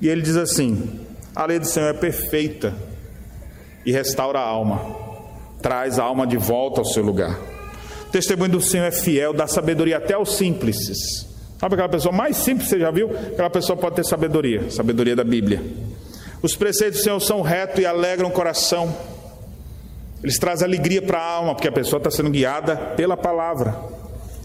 E 0.01 0.09
ele 0.09 0.23
diz 0.23 0.37
assim: 0.37 0.99
a 1.35 1.47
lei 1.47 1.61
do 1.61 1.67
Senhor 1.67 1.91
é 1.91 1.99
perfeita 1.99 2.75
e 3.85 3.93
restaura 3.93 4.41
a 4.41 4.45
alma, 4.45 4.81
traz 5.63 5.99
a 5.99 6.03
alma 6.03 6.27
de 6.27 6.37
volta 6.37 6.81
ao 6.81 6.85
seu 6.85 7.05
lugar. 7.05 7.39
O 8.09 8.11
testemunho 8.11 8.53
do 8.53 8.61
Senhor 8.61 8.87
é 8.87 8.91
fiel, 8.91 9.33
dá 9.33 9.47
sabedoria 9.47 9.99
até 9.99 10.15
aos 10.15 10.37
simples. 10.37 11.36
Sabe 11.59 11.75
aquela 11.75 11.89
pessoa 11.89 12.15
mais 12.15 12.37
simples 12.37 12.69
que 12.69 12.75
você 12.75 12.81
já 12.81 12.91
viu? 12.91 13.11
Aquela 13.11 13.49
pessoa 13.51 13.77
pode 13.77 13.97
ter 13.97 14.05
sabedoria, 14.05 14.71
sabedoria 14.71 15.17
da 15.17 15.25
Bíblia. 15.25 15.63
Os 16.43 16.55
preceitos 16.55 17.01
do 17.01 17.05
Senhor 17.05 17.21
são 17.21 17.41
retos 17.41 17.81
e 17.81 17.87
alegram 17.87 18.29
o 18.29 18.33
coração. 18.33 18.95
Eles 20.23 20.39
trazem 20.39 20.67
alegria 20.67 21.01
para 21.01 21.19
a 21.19 21.25
alma, 21.25 21.55
porque 21.55 21.69
a 21.69 21.73
pessoa 21.73 21.99
está 21.99 22.11
sendo 22.11 22.31
guiada 22.31 22.77
pela 22.97 23.17
palavra. 23.17 23.75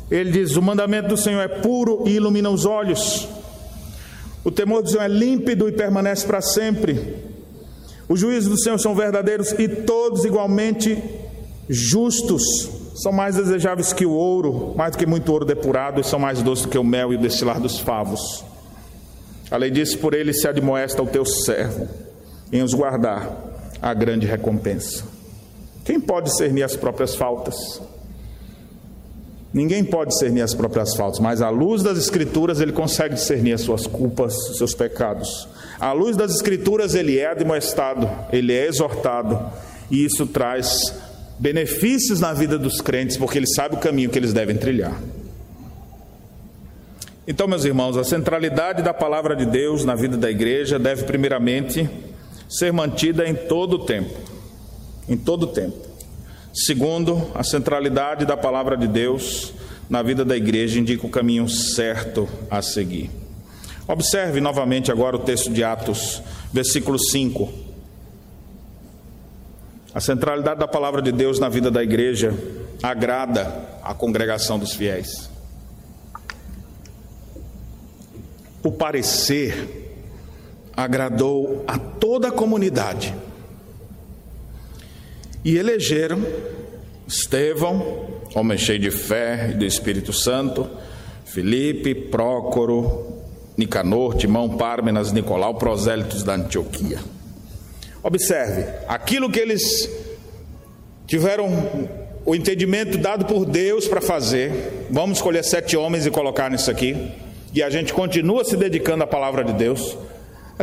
Ele 0.10 0.32
diz: 0.32 0.56
O 0.56 0.62
mandamento 0.62 1.10
do 1.10 1.18
Senhor 1.18 1.42
é 1.42 1.48
puro 1.48 2.04
e 2.06 2.12
ilumina 2.12 2.50
os 2.50 2.66
olhos. 2.66 3.28
O 4.44 4.52
temor 4.52 4.82
do 4.82 4.90
Senhor 4.90 5.04
é 5.04 5.08
límpido 5.08 5.68
e 5.68 5.72
permanece 5.72 6.26
para 6.26 6.42
sempre. 6.42 7.16
Os 8.08 8.20
juízos 8.20 8.50
do 8.50 8.60
Senhor 8.60 8.80
são 8.80 8.96
verdadeiros 8.96 9.52
e 9.54 9.68
todos 9.68 10.26
igualmente 10.26 11.02
justos. 11.70 12.42
São 13.02 13.12
mais 13.12 13.36
desejáveis 13.36 13.92
que 13.92 14.06
o 14.06 14.12
ouro, 14.12 14.76
mais 14.78 14.92
do 14.92 15.00
que 15.00 15.08
muito 15.08 15.32
ouro 15.32 15.44
depurado, 15.44 16.00
e 16.00 16.04
são 16.04 16.20
mais 16.20 16.44
doces 16.44 16.66
do 16.66 16.70
que 16.70 16.78
o 16.78 16.84
mel 16.84 17.12
e 17.12 17.16
o 17.16 17.20
destilar 17.20 17.60
dos 17.60 17.80
favos. 17.80 18.46
Além 19.50 19.72
disso, 19.72 19.98
por 19.98 20.14
ele 20.14 20.32
se 20.32 20.48
admoesta 20.48 21.02
o 21.02 21.08
teu 21.08 21.26
servo 21.26 21.88
em 22.54 22.62
os 22.62 22.76
guardar 22.76 23.28
a 23.82 23.92
grande 23.96 24.28
recompensa. 24.28 25.04
Quem 25.84 26.00
pode 26.00 26.30
discernir 26.30 26.62
as 26.62 26.76
próprias 26.76 27.16
faltas? 27.16 27.82
Ninguém 29.52 29.84
pode 29.84 30.12
discernir 30.12 30.44
as 30.44 30.54
próprias 30.54 30.96
faltas, 30.96 31.20
mas 31.20 31.42
à 31.42 31.50
luz 31.50 31.82
das 31.82 31.98
Escrituras 31.98 32.62
ele 32.62 32.72
consegue 32.72 33.16
discernir 33.16 33.54
as 33.54 33.62
suas 33.62 33.88
culpas, 33.88 34.36
os 34.52 34.58
seus 34.60 34.76
pecados. 34.76 35.50
À 35.80 35.92
luz 35.92 36.16
das 36.16 36.36
Escrituras 36.36 36.94
ele 36.94 37.18
é 37.18 37.32
admoestado, 37.32 38.08
ele 38.32 38.54
é 38.54 38.68
exortado, 38.68 39.40
e 39.90 40.06
isso 40.06 40.28
traz 40.28 40.94
benefícios 41.42 42.20
na 42.20 42.34
vida 42.34 42.56
dos 42.60 42.82
crentes, 42.82 43.18
porque 43.18 43.40
ele 43.40 43.48
sabe 43.48 43.74
o 43.76 43.80
caminho 43.80 44.12
que 44.12 44.20
eles 44.20 44.32
devem 44.32 44.56
trilhar. 44.56 44.96
Então, 47.28 47.48
meus 47.48 47.66
irmãos, 47.66 47.98
a 47.98 48.04
centralidade 48.04 48.84
da 48.84 48.94
palavra 48.94 49.36
de 49.36 49.48
Deus 49.48 49.84
na 49.84 49.96
vida 49.96 50.16
da 50.16 50.30
igreja 50.30 50.78
deve, 50.78 51.04
primeiramente, 51.04 51.90
ser 52.48 52.72
mantida 52.72 53.28
em 53.28 53.34
todo 53.34 53.74
o 53.74 53.86
tempo. 53.86 54.14
Em 55.10 55.18
todo 55.18 55.44
o 55.44 55.48
tempo. 55.48 55.78
Segundo, 56.54 57.32
a 57.34 57.44
centralidade 57.44 58.24
da 58.24 58.38
palavra 58.38 58.78
de 58.78 58.88
Deus 58.88 59.52
na 59.90 60.04
vida 60.04 60.24
da 60.24 60.38
igreja 60.38 60.80
indica 60.80 61.08
o 61.08 61.10
caminho 61.10 61.50
certo 61.50 62.30
a 62.52 62.62
seguir. 62.62 63.10
Observe 63.88 64.40
novamente 64.40 64.92
agora 64.92 65.16
o 65.16 65.20
texto 65.20 65.50
de 65.50 65.64
Atos, 65.64 66.22
versículo 66.54 67.00
5. 67.00 67.71
A 69.94 70.00
centralidade 70.00 70.60
da 70.60 70.68
palavra 70.68 71.02
de 71.02 71.12
Deus 71.12 71.38
na 71.40 71.50
vida 71.50 71.70
da 71.70 71.84
igreja 71.84 72.34
agrada 72.82 73.68
a 73.84 73.94
congregação 73.94 74.58
dos 74.58 74.74
fiéis. 74.74 75.30
O 78.64 78.72
parecer 78.72 79.92
agradou 80.76 81.64
a 81.68 81.78
toda 81.78 82.30
a 82.30 82.32
comunidade 82.32 83.14
e 85.44 85.58
elegeram 85.58 86.24
Estevão, 87.08 88.22
homem 88.34 88.58
cheio 88.58 88.80
de 88.80 88.90
fé 88.90 89.50
e 89.52 89.54
do 89.56 89.66
Espírito 89.66 90.14
Santo, 90.14 90.70
Felipe, 91.26 91.94
Prócoro, 91.94 93.18
Nicanor, 93.58 94.16
Timão, 94.16 94.56
Pármenas, 94.56 95.12
Nicolau, 95.12 95.56
prosélitos 95.56 96.24
da 96.24 96.36
Antioquia. 96.36 97.00
Observe, 98.04 98.66
aquilo 98.88 99.30
que 99.30 99.40
eles 99.40 99.90
tiveram 101.06 101.48
o 102.26 102.36
entendimento 102.36 102.98
dado 102.98 103.26
por 103.26 103.46
Deus 103.46 103.88
para 103.88 104.02
fazer, 104.02 104.88
vamos 104.90 105.18
escolher 105.18 105.44
sete 105.44 105.76
homens 105.76 106.06
e 106.06 106.12
colocar 106.12 106.50
nisso 106.50 106.70
aqui, 106.72 107.12
e 107.54 107.62
a 107.62 107.70
gente 107.70 107.94
continua 107.94 108.44
se 108.44 108.56
dedicando 108.56 109.04
à 109.04 109.08
palavra 109.08 109.44
de 109.44 109.54
Deus. 109.54 109.98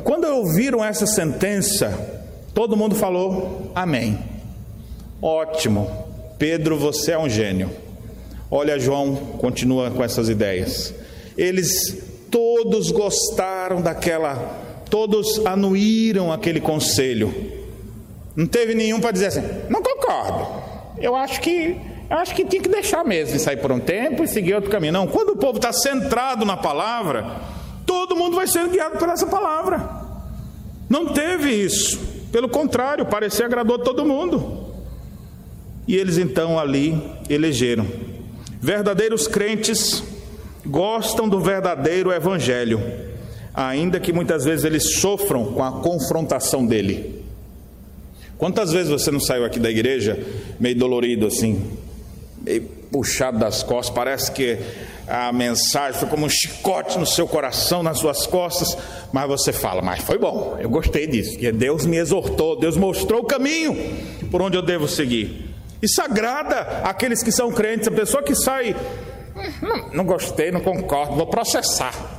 Quando 0.04 0.24
ouviram 0.24 0.84
essa 0.84 1.06
sentença, 1.06 2.22
todo 2.54 2.76
mundo 2.76 2.94
falou 2.94 3.70
amém. 3.74 4.18
Ótimo, 5.20 5.90
Pedro, 6.38 6.78
você 6.78 7.12
é 7.12 7.18
um 7.18 7.28
gênio. 7.28 7.70
Olha, 8.50 8.78
João 8.78 9.16
continua 9.38 9.90
com 9.90 10.02
essas 10.02 10.28
ideias. 10.28 10.94
Eles 11.36 11.98
todos 12.30 12.90
gostaram 12.90 13.82
daquela, 13.82 14.67
todos 14.90 15.44
anuíram 15.46 16.32
aquele 16.32 16.60
conselho. 16.60 17.34
Não 18.34 18.46
teve 18.46 18.74
nenhum 18.74 19.00
para 19.00 19.10
dizer 19.10 19.26
assim: 19.26 19.42
não 19.68 19.82
concordo. 19.82 20.46
Eu 20.98 21.14
acho 21.14 21.40
que 21.40 21.76
eu 22.10 22.16
acho 22.16 22.34
que 22.34 22.44
tinha 22.44 22.62
que 22.62 22.68
deixar 22.68 23.04
mesmo 23.04 23.36
e 23.36 23.38
sair 23.38 23.58
por 23.58 23.70
um 23.70 23.78
tempo 23.78 24.24
e 24.24 24.28
seguir 24.28 24.54
outro 24.54 24.70
caminho. 24.70 24.92
Não, 24.92 25.06
quando 25.06 25.30
o 25.30 25.36
povo 25.36 25.58
está 25.58 25.72
centrado 25.72 26.44
na 26.44 26.56
palavra, 26.56 27.40
todo 27.84 28.16
mundo 28.16 28.36
vai 28.36 28.46
ser 28.46 28.66
guiado 28.68 28.96
por 28.98 29.08
essa 29.08 29.26
palavra. 29.26 30.06
Não 30.88 31.12
teve 31.12 31.50
isso. 31.50 31.98
Pelo 32.32 32.48
contrário, 32.48 33.04
parecer 33.06 33.44
agradou 33.44 33.78
todo 33.78 34.04
mundo. 34.06 34.68
E 35.86 35.96
eles 35.96 36.16
então 36.18 36.58
ali 36.58 36.98
elegeram. 37.28 37.86
Verdadeiros 38.60 39.26
crentes 39.26 40.02
gostam 40.64 41.28
do 41.28 41.40
verdadeiro 41.40 42.12
evangelho, 42.12 42.80
ainda 43.66 43.98
que 43.98 44.12
muitas 44.12 44.44
vezes 44.44 44.64
eles 44.64 45.00
sofram 45.00 45.46
com 45.46 45.64
a 45.64 45.80
confrontação 45.80 46.64
dele. 46.64 47.24
Quantas 48.36 48.72
vezes 48.72 48.88
você 48.88 49.10
não 49.10 49.18
saiu 49.18 49.44
aqui 49.44 49.58
da 49.58 49.68
igreja 49.68 50.16
meio 50.60 50.76
dolorido 50.76 51.26
assim, 51.26 51.76
meio 52.40 52.62
puxado 52.62 53.36
das 53.36 53.64
costas, 53.64 53.92
parece 53.92 54.30
que 54.30 54.58
a 55.08 55.32
mensagem 55.32 55.98
foi 55.98 56.08
como 56.08 56.24
um 56.24 56.28
chicote 56.28 57.00
no 57.00 57.06
seu 57.06 57.26
coração, 57.26 57.82
nas 57.82 57.98
suas 57.98 58.28
costas, 58.28 58.78
mas 59.12 59.26
você 59.26 59.52
fala, 59.52 59.82
mas 59.82 60.04
foi 60.04 60.18
bom, 60.18 60.56
eu 60.60 60.70
gostei 60.70 61.08
disso, 61.08 61.36
que 61.36 61.50
Deus 61.50 61.84
me 61.84 61.96
exortou, 61.96 62.56
Deus 62.60 62.76
mostrou 62.76 63.22
o 63.22 63.26
caminho 63.26 63.76
por 64.30 64.40
onde 64.40 64.56
eu 64.56 64.62
devo 64.62 64.86
seguir. 64.86 65.52
Isso 65.82 66.00
agrada 66.00 66.60
aqueles 66.84 67.24
que 67.24 67.32
são 67.32 67.50
crentes, 67.50 67.88
a 67.88 67.90
pessoa 67.90 68.22
que 68.22 68.36
sai, 68.36 68.76
não, 69.60 69.92
não 69.94 70.04
gostei, 70.04 70.52
não 70.52 70.60
concordo, 70.60 71.16
vou 71.16 71.26
processar. 71.26 72.17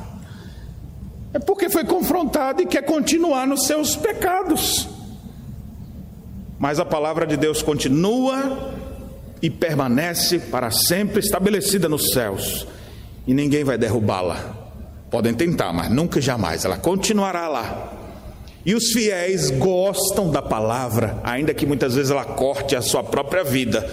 É 1.33 1.39
porque 1.39 1.69
foi 1.69 1.83
confrontado 1.83 2.61
e 2.61 2.65
quer 2.65 2.83
continuar 2.83 3.45
nos 3.45 3.65
seus 3.65 3.95
pecados. 3.95 4.87
Mas 6.57 6.79
a 6.79 6.85
palavra 6.85 7.25
de 7.25 7.37
Deus 7.37 7.61
continua 7.61 8.73
e 9.41 9.49
permanece 9.49 10.39
para 10.39 10.71
sempre 10.71 11.19
estabelecida 11.19 11.87
nos 11.87 12.11
céus, 12.11 12.67
e 13.25 13.33
ninguém 13.33 13.63
vai 13.63 13.77
derrubá-la. 13.77 14.57
Podem 15.09 15.33
tentar, 15.33 15.71
mas 15.71 15.89
nunca 15.89 16.19
jamais, 16.19 16.65
ela 16.65 16.77
continuará 16.77 17.47
lá. 17.47 17.93
E 18.65 18.75
os 18.75 18.91
fiéis 18.91 19.49
gostam 19.51 20.29
da 20.29 20.41
palavra, 20.41 21.19
ainda 21.23 21.53
que 21.53 21.65
muitas 21.65 21.95
vezes 21.95 22.11
ela 22.11 22.25
corte 22.25 22.75
a 22.75 22.81
sua 22.81 23.03
própria 23.03 23.43
vida. 23.43 23.87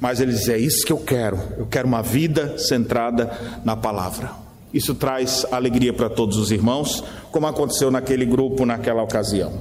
Mas 0.00 0.20
eles 0.20 0.40
dizem: 0.40 0.54
é 0.56 0.58
isso 0.58 0.84
que 0.84 0.92
eu 0.92 0.98
quero. 0.98 1.38
Eu 1.56 1.66
quero 1.66 1.86
uma 1.86 2.02
vida 2.02 2.58
centrada 2.58 3.30
na 3.64 3.76
palavra. 3.76 4.49
Isso 4.72 4.94
traz 4.94 5.44
alegria 5.50 5.92
para 5.92 6.08
todos 6.08 6.36
os 6.36 6.50
irmãos, 6.50 7.02
como 7.30 7.46
aconteceu 7.46 7.90
naquele 7.90 8.24
grupo 8.24 8.64
naquela 8.64 9.02
ocasião. 9.02 9.52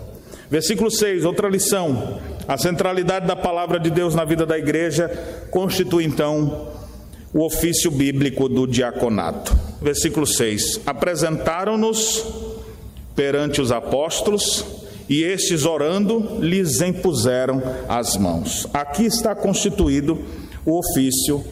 Versículo 0.49 0.89
6, 0.89 1.25
outra 1.25 1.47
lição. 1.47 2.19
A 2.47 2.57
centralidade 2.57 3.27
da 3.27 3.35
palavra 3.35 3.79
de 3.79 3.89
Deus 3.89 4.15
na 4.15 4.25
vida 4.25 4.45
da 4.45 4.57
igreja 4.57 5.09
constitui 5.51 6.03
então 6.05 6.69
o 7.33 7.45
ofício 7.45 7.91
bíblico 7.91 8.49
do 8.49 8.65
diaconato. 8.65 9.55
Versículo 9.81 10.25
6: 10.25 10.81
Apresentaram-nos 10.85 12.25
perante 13.15 13.61
os 13.61 13.71
apóstolos, 13.71 14.65
e 15.07 15.23
estes 15.23 15.65
orando 15.65 16.37
lhes 16.39 16.81
impuseram 16.81 17.61
as 17.87 18.15
mãos. 18.15 18.67
Aqui 18.73 19.05
está 19.05 19.35
constituído 19.35 20.19
o 20.65 20.79
ofício 20.79 21.43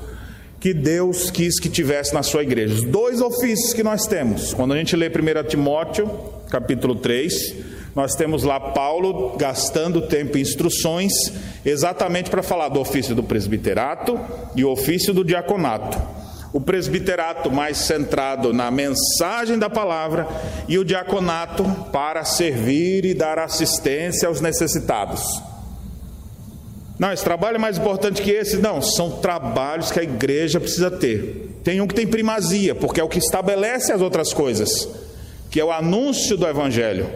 que 0.67 0.73
Deus 0.73 1.31
quis 1.31 1.61
que 1.61 1.69
tivesse 1.69 2.13
na 2.13 2.21
sua 2.21 2.43
igreja. 2.43 2.73
Os 2.73 2.83
dois 2.83 3.21
ofícios 3.21 3.73
que 3.73 3.81
nós 3.81 4.05
temos. 4.05 4.53
Quando 4.53 4.73
a 4.73 4.77
gente 4.77 4.97
lê 4.97 5.07
1 5.07 5.47
Timóteo, 5.47 6.11
capítulo 6.49 6.95
3, 6.95 7.55
nós 7.95 8.15
temos 8.15 8.43
lá 8.43 8.59
Paulo 8.59 9.37
gastando 9.37 10.01
tempo 10.01 10.37
em 10.37 10.41
instruções 10.41 11.13
exatamente 11.63 12.29
para 12.29 12.43
falar 12.43 12.67
do 12.67 12.81
ofício 12.81 13.15
do 13.15 13.23
presbiterato 13.23 14.19
e 14.57 14.65
o 14.65 14.69
ofício 14.69 15.13
do 15.13 15.23
diaconato. 15.23 15.97
o 16.51 16.59
presbiterato 16.59 17.49
mais 17.49 17.77
centrado 17.77 18.51
na 18.51 18.69
mensagem 18.69 19.57
da 19.57 19.69
palavra 19.69 20.27
e 20.67 20.77
o 20.77 20.83
diaconato 20.83 21.63
para 21.93 22.25
servir 22.25 23.05
e 23.05 23.13
dar 23.13 23.39
assistência 23.39 24.27
aos 24.27 24.41
necessitados. 24.41 25.21
Não, 26.99 27.13
esse 27.13 27.23
trabalho 27.23 27.55
é 27.55 27.59
mais 27.59 27.77
importante 27.77 28.21
que 28.21 28.31
esse? 28.31 28.57
Não, 28.57 28.81
são 28.81 29.11
trabalhos 29.19 29.91
que 29.91 29.99
a 29.99 30.03
igreja 30.03 30.59
precisa 30.59 30.89
ter. 30.89 31.59
Tem 31.63 31.79
um 31.79 31.87
que 31.87 31.93
tem 31.93 32.07
primazia, 32.07 32.73
porque 32.73 32.99
é 32.99 33.03
o 33.03 33.09
que 33.09 33.19
estabelece 33.19 33.91
as 33.91 34.01
outras 34.01 34.33
coisas, 34.33 34.89
que 35.51 35.59
é 35.59 35.65
o 35.65 35.71
anúncio 35.71 36.35
do 36.35 36.47
evangelho. 36.47 37.07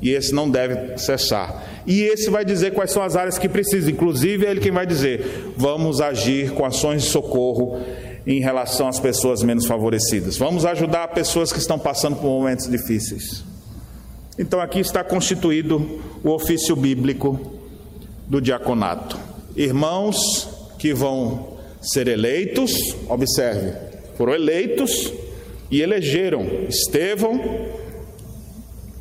E 0.00 0.10
esse 0.10 0.34
não 0.34 0.48
deve 0.48 0.98
cessar. 0.98 1.82
E 1.86 2.02
esse 2.02 2.30
vai 2.30 2.44
dizer 2.44 2.74
quais 2.74 2.90
são 2.90 3.02
as 3.02 3.16
áreas 3.16 3.38
que 3.38 3.48
precisa, 3.48 3.90
inclusive 3.90 4.46
é 4.46 4.50
ele 4.50 4.60
quem 4.60 4.70
vai 4.70 4.86
dizer: 4.86 5.52
vamos 5.56 6.00
agir 6.00 6.50
com 6.52 6.64
ações 6.64 7.02
de 7.02 7.08
socorro 7.08 7.80
em 8.26 8.40
relação 8.40 8.88
às 8.88 9.00
pessoas 9.00 9.42
menos 9.42 9.66
favorecidas. 9.66 10.36
Vamos 10.36 10.64
ajudar 10.64 11.08
pessoas 11.08 11.52
que 11.52 11.58
estão 11.58 11.78
passando 11.78 12.16
por 12.16 12.26
momentos 12.26 12.68
difíceis. 12.68 13.44
Então 14.38 14.60
aqui 14.60 14.80
está 14.80 15.02
constituído 15.02 16.00
o 16.22 16.30
ofício 16.30 16.74
bíblico 16.74 17.38
do 18.26 18.40
diaconato. 18.40 19.18
Irmãos 19.56 20.48
que 20.78 20.92
vão 20.92 21.58
ser 21.80 22.08
eleitos, 22.08 22.72
observe, 23.08 23.72
foram 24.16 24.34
eleitos 24.34 25.12
e 25.70 25.80
elegeram 25.80 26.44
Estevão. 26.68 27.40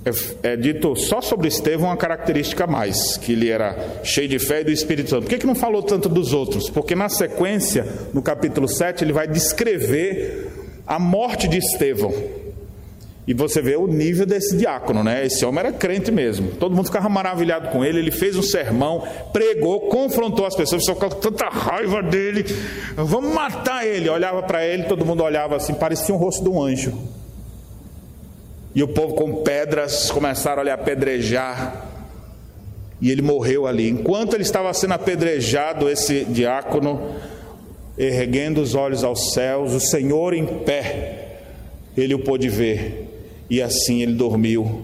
É, 0.05 0.51
é, 0.51 0.55
dito 0.57 0.95
só 0.97 1.21
sobre 1.21 1.47
Estevão 1.47 1.87
uma 1.87 1.95
característica 1.97 2.65
a 2.65 2.67
mais, 2.67 3.15
que 3.17 3.31
ele 3.31 3.49
era 3.49 4.01
cheio 4.03 4.27
de 4.27 4.37
fé 4.37 4.61
e 4.61 4.65
do 4.65 4.71
Espírito 4.71 5.09
Santo. 5.09 5.23
Por 5.23 5.29
que, 5.29 5.37
que 5.37 5.47
não 5.47 5.55
falou 5.55 5.81
tanto 5.81 6.09
dos 6.09 6.33
outros? 6.33 6.69
Porque 6.69 6.93
na 6.93 7.07
sequência, 7.07 7.87
no 8.13 8.21
capítulo 8.21 8.67
7, 8.67 9.03
ele 9.03 9.13
vai 9.13 9.27
descrever 9.27 10.51
a 10.85 10.99
morte 10.99 11.47
de 11.47 11.57
Estevão. 11.57 12.13
E 13.25 13.33
você 13.33 13.61
vê 13.61 13.77
o 13.77 13.87
nível 13.87 14.25
desse 14.25 14.57
diácono, 14.57 15.01
né? 15.01 15.25
Esse 15.25 15.45
homem 15.45 15.59
era 15.61 15.71
crente 15.71 16.11
mesmo. 16.11 16.51
Todo 16.51 16.75
mundo 16.75 16.87
ficava 16.87 17.07
maravilhado 17.07 17.69
com 17.69 17.83
ele. 17.83 17.99
Ele 17.99 18.11
fez 18.11 18.35
um 18.35 18.41
sermão, 18.41 19.07
pregou, 19.31 19.87
confrontou 19.87 20.45
as 20.45 20.55
pessoas. 20.55 20.83
Só 20.83 20.93
com 20.93 21.07
tanta 21.07 21.47
raiva 21.47 22.03
dele. 22.03 22.43
Vamos 22.95 23.33
matar 23.33 23.87
ele. 23.87 24.09
Olhava 24.09 24.43
para 24.43 24.65
ele, 24.65 24.83
todo 24.83 25.05
mundo 25.05 25.23
olhava 25.23 25.55
assim, 25.55 25.73
parecia 25.73 26.13
um 26.13 26.17
rosto 26.17 26.43
de 26.43 26.49
um 26.49 26.61
anjo. 26.61 26.93
E 28.75 28.83
o 28.83 28.89
povo 28.89 29.13
com 29.13 29.41
pedras 29.41 30.11
começaram 30.11 30.61
a 30.61 30.65
lhe 30.65 30.71
apedrejar. 30.71 31.91
E 32.99 33.09
ele 33.09 33.21
morreu 33.21 33.65
ali. 33.65 33.89
Enquanto 33.89 34.33
ele 34.33 34.43
estava 34.43 34.73
sendo 34.73 34.95
apedrejado, 34.95 35.89
esse 35.89 36.25
diácono, 36.25 37.15
erguendo 37.97 38.59
os 38.59 38.75
olhos 38.75 39.01
aos 39.01 39.31
céus, 39.31 39.73
o 39.73 39.79
Senhor 39.79 40.33
em 40.33 40.45
pé, 40.45 41.37
ele 41.95 42.13
o 42.13 42.19
pôde 42.19 42.49
ver 42.49 43.11
e 43.53 43.61
assim 43.61 44.01
ele 44.01 44.15
dormiu, 44.15 44.81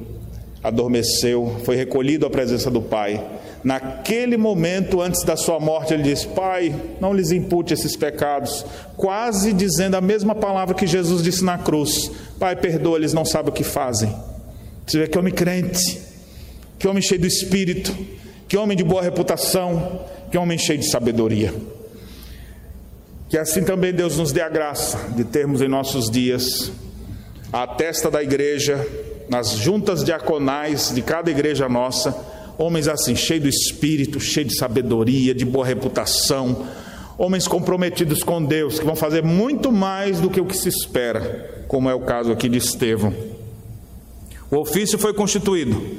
adormeceu, 0.63 1.59
foi 1.65 1.75
recolhido 1.75 2.27
à 2.27 2.29
presença 2.29 2.69
do 2.69 2.79
Pai. 2.79 3.19
Naquele 3.63 4.37
momento, 4.37 5.01
antes 5.01 5.23
da 5.23 5.35
sua 5.35 5.59
morte, 5.59 5.91
ele 5.91 6.03
disse: 6.03 6.27
Pai, 6.27 6.79
não 7.01 7.11
lhes 7.11 7.31
impute 7.31 7.73
esses 7.73 7.95
pecados, 7.95 8.63
quase 8.95 9.53
dizendo 9.53 9.95
a 9.95 10.01
mesma 10.01 10.35
palavra 10.35 10.75
que 10.75 10.85
Jesus 10.85 11.23
disse 11.23 11.43
na 11.43 11.57
cruz: 11.57 12.11
Pai, 12.37 12.55
perdoa, 12.55 12.99
eles 12.99 13.11
não 13.11 13.25
sabem 13.25 13.49
o 13.49 13.51
que 13.51 13.63
fazem. 13.63 14.15
Você 14.85 14.99
vê 14.99 15.07
que 15.07 15.17
homem 15.17 15.33
crente, 15.33 15.99
que 16.77 16.87
homem 16.87 17.01
cheio 17.01 17.21
do 17.21 17.25
espírito, 17.25 17.91
que 18.47 18.55
homem 18.55 18.77
de 18.77 18.83
boa 18.83 19.01
reputação, 19.01 20.05
que 20.29 20.37
homem 20.37 20.59
cheio 20.59 20.77
de 20.77 20.91
sabedoria. 20.91 21.51
Que 23.29 23.37
assim 23.39 23.63
também 23.63 23.91
Deus 23.91 24.15
nos 24.15 24.31
dê 24.31 24.41
a 24.41 24.49
graça 24.49 25.09
de 25.15 25.23
termos 25.23 25.59
em 25.59 25.67
nossos 25.67 26.07
dias 26.11 26.71
à 27.51 27.65
testa 27.65 28.11
da 28.11 28.21
igreja, 28.21 28.85
nas 29.27 29.51
juntas 29.57 30.03
diaconais 30.03 30.91
de 30.93 31.01
cada 31.01 31.31
igreja 31.31 31.67
nossa, 31.67 32.15
homens 32.57 32.87
assim, 32.87 33.15
cheios 33.15 33.43
do 33.43 33.49
espírito, 33.49 34.19
cheios 34.19 34.49
de 34.49 34.57
sabedoria, 34.57 35.33
de 35.33 35.45
boa 35.45 35.65
reputação, 35.65 36.67
homens 37.17 37.47
comprometidos 37.47 38.23
com 38.23 38.43
Deus, 38.43 38.79
que 38.79 38.85
vão 38.85 38.95
fazer 38.95 39.23
muito 39.23 39.71
mais 39.71 40.19
do 40.19 40.29
que 40.29 40.39
o 40.39 40.45
que 40.45 40.55
se 40.55 40.69
espera, 40.69 41.63
como 41.67 41.89
é 41.89 41.93
o 41.93 42.01
caso 42.01 42.31
aqui 42.31 42.47
de 42.47 42.57
Estevão. 42.57 43.13
O 44.51 44.57
ofício 44.57 44.97
foi 44.97 45.13
constituído. 45.13 45.97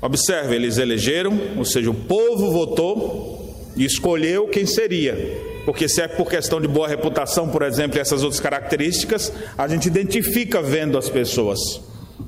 Observe, 0.00 0.54
eles 0.54 0.78
elegeram, 0.78 1.38
ou 1.56 1.64
seja, 1.64 1.90
o 1.90 1.94
povo 1.94 2.50
votou 2.50 3.72
e 3.76 3.84
escolheu 3.84 4.46
quem 4.48 4.66
seria 4.66 5.55
porque 5.66 5.88
se 5.88 6.00
é 6.00 6.06
por 6.06 6.28
questão 6.28 6.60
de 6.60 6.68
boa 6.68 6.86
reputação, 6.86 7.48
por 7.48 7.62
exemplo, 7.62 7.98
e 7.98 8.00
essas 8.00 8.22
outras 8.22 8.38
características, 8.38 9.32
a 9.58 9.66
gente 9.66 9.86
identifica 9.86 10.62
vendo 10.62 10.96
as 10.96 11.08
pessoas. 11.08 11.58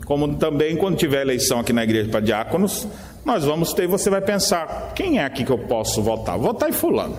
Como 0.05 0.35
também 0.35 0.77
quando 0.77 0.97
tiver 0.97 1.23
eleição 1.23 1.61
aqui 1.61 1.73
na 1.73 1.85
igreja 1.85 2.11
para 2.11 2.19
diáconos, 2.19 2.89
nós 3.25 3.45
vamos 3.45 3.73
ter, 3.73 3.87
você 3.87 4.11
vai 4.11 4.21
pensar, 4.21 4.93
quem 4.93 5.21
é 5.21 5.25
aqui 5.25 5.45
que 5.45 5.53
eu 5.53 5.59
posso 5.59 6.03
votar? 6.03 6.37
Votar 6.37 6.69
em 6.69 6.73
fulano. 6.73 7.17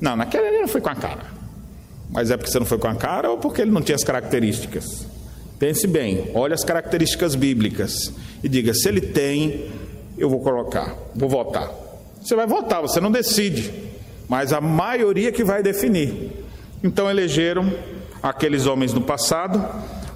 Não, 0.00 0.16
naquele 0.16 0.46
ele 0.46 0.60
não 0.60 0.68
foi 0.68 0.80
com 0.80 0.88
a 0.88 0.94
cara. 0.94 1.26
Mas 2.10 2.30
é 2.30 2.38
porque 2.38 2.50
você 2.50 2.58
não 2.58 2.66
foi 2.66 2.78
com 2.78 2.88
a 2.88 2.94
cara 2.94 3.30
ou 3.30 3.36
porque 3.36 3.60
ele 3.60 3.70
não 3.70 3.82
tinha 3.82 3.96
as 3.96 4.04
características? 4.04 5.06
Pense 5.58 5.86
bem, 5.86 6.30
olhe 6.34 6.54
as 6.54 6.64
características 6.64 7.34
bíblicas 7.34 8.14
e 8.42 8.48
diga: 8.48 8.72
se 8.72 8.88
ele 8.88 9.02
tem, 9.02 9.66
eu 10.16 10.30
vou 10.30 10.40
colocar, 10.40 10.96
vou 11.14 11.28
votar. 11.28 11.70
Você 12.22 12.34
vai 12.34 12.46
votar, 12.46 12.80
você 12.80 12.98
não 12.98 13.12
decide 13.12 13.92
mas 14.28 14.52
a 14.52 14.60
maioria 14.60 15.32
que 15.32 15.44
vai 15.44 15.62
definir. 15.62 16.32
Então 16.82 17.10
elegeram 17.10 17.72
aqueles 18.22 18.66
homens 18.66 18.92
do 18.92 19.00
passado. 19.00 19.62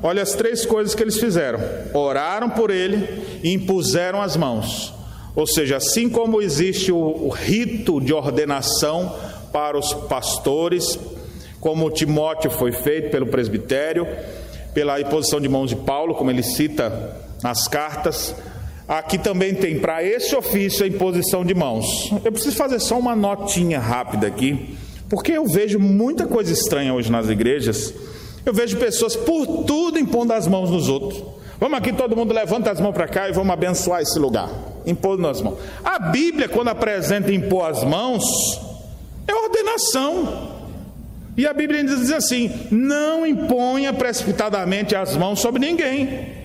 Olha 0.03 0.23
as 0.23 0.33
três 0.33 0.65
coisas 0.65 0.95
que 0.95 1.03
eles 1.03 1.19
fizeram: 1.19 1.61
oraram 1.93 2.51
por 2.51 2.71
ele 2.71 3.41
e 3.43 3.53
impuseram 3.53 4.21
as 4.23 4.37
mãos. 4.37 4.95
Ou 5.35 5.47
seja, 5.47 5.77
assim 5.77 6.09
como 6.09 6.43
existe 6.43 6.91
o, 6.91 7.29
rito 7.29 8.01
de 8.01 8.13
ordenação 8.13 9.15
para 9.53 9.79
os 9.79 9.95
pastores, 9.95 10.99
como 11.61 11.91
Timóteo 11.91 12.51
foi 12.51 12.73
feito 12.73 13.11
pelo 13.11 13.27
presbitério, 13.27 14.07
pela 14.75 15.01
imposição 15.01 15.41
de 15.41 15.49
mãos 15.49 15.71
de 15.71 15.77
Paulo, 15.77 16.15
como 16.15 16.31
ele 16.31 16.43
cita 16.43 17.17
nas 17.43 17.69
cartas, 17.69 18.35
Aqui 18.89 19.19
também 19.19 19.55
tem 19.55 19.79
para 19.79 20.03
esse 20.03 20.35
ofício 20.35 20.83
a 20.83 20.89
imposição 20.89 21.45
de 21.45 21.55
mãos. 21.55 22.11
Eu 22.25 22.33
preciso 22.33 22.57
fazer 22.57 22.81
só 22.81 22.99
uma 22.99 23.15
notinha 23.15 23.79
rápida 23.79 24.27
aqui, 24.27 24.79
porque 25.11 25.33
eu 25.33 25.45
vejo 25.45 25.79
muita 25.79 26.27
coisa 26.27 26.51
estranha 26.51 26.95
hoje 26.95 27.13
nas 27.13 27.29
igrejas. 27.29 27.93
Eu 28.47 28.55
vejo 28.55 28.79
pessoas 28.79 29.15
por 29.15 29.65
tudo 29.65 29.99
impondo 29.99 30.33
as 30.33 30.47
mãos 30.47 30.71
nos 30.71 30.89
outros. 30.89 31.23
Vamos 31.61 31.77
aqui, 31.77 31.93
todo 31.93 32.17
mundo 32.17 32.33
levanta 32.33 32.71
as 32.71 32.81
mãos 32.81 32.95
para 32.95 33.07
cá 33.07 33.29
e 33.29 33.33
vamos 33.33 33.53
abençoar 33.53 34.01
esse 34.01 34.19
lugar. 34.19 34.49
Impondo 34.87 35.29
as 35.29 35.43
mãos. 35.43 35.59
A 35.85 35.99
Bíblia, 35.99 36.49
quando 36.49 36.69
apresenta 36.69 37.31
impor 37.31 37.69
as 37.69 37.85
mãos, 37.85 38.25
é 39.27 39.35
ordenação. 39.35 40.57
E 41.37 41.47
a 41.47 41.53
Bíblia 41.53 41.85
diz 41.85 42.11
assim: 42.11 42.51
não 42.71 43.27
imponha 43.27 43.93
precipitadamente 43.93 44.97
as 44.97 45.15
mãos 45.15 45.41
sobre 45.41 45.61
ninguém. 45.61 46.38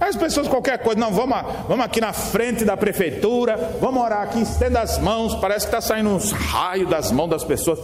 As 0.00 0.16
pessoas, 0.16 0.48
qualquer 0.48 0.78
coisa, 0.78 0.98
não, 0.98 1.12
vamos, 1.12 1.36
vamos 1.68 1.84
aqui 1.84 2.00
na 2.00 2.14
frente 2.14 2.64
da 2.64 2.74
prefeitura, 2.74 3.76
vamos 3.78 4.02
orar 4.02 4.22
aqui, 4.22 4.40
estenda 4.40 4.80
as 4.80 4.98
mãos, 4.98 5.34
parece 5.34 5.66
que 5.66 5.76
está 5.76 5.80
saindo 5.82 6.08
uns 6.08 6.32
raios 6.32 6.88
das 6.88 7.12
mãos 7.12 7.28
das 7.28 7.44
pessoas. 7.44 7.78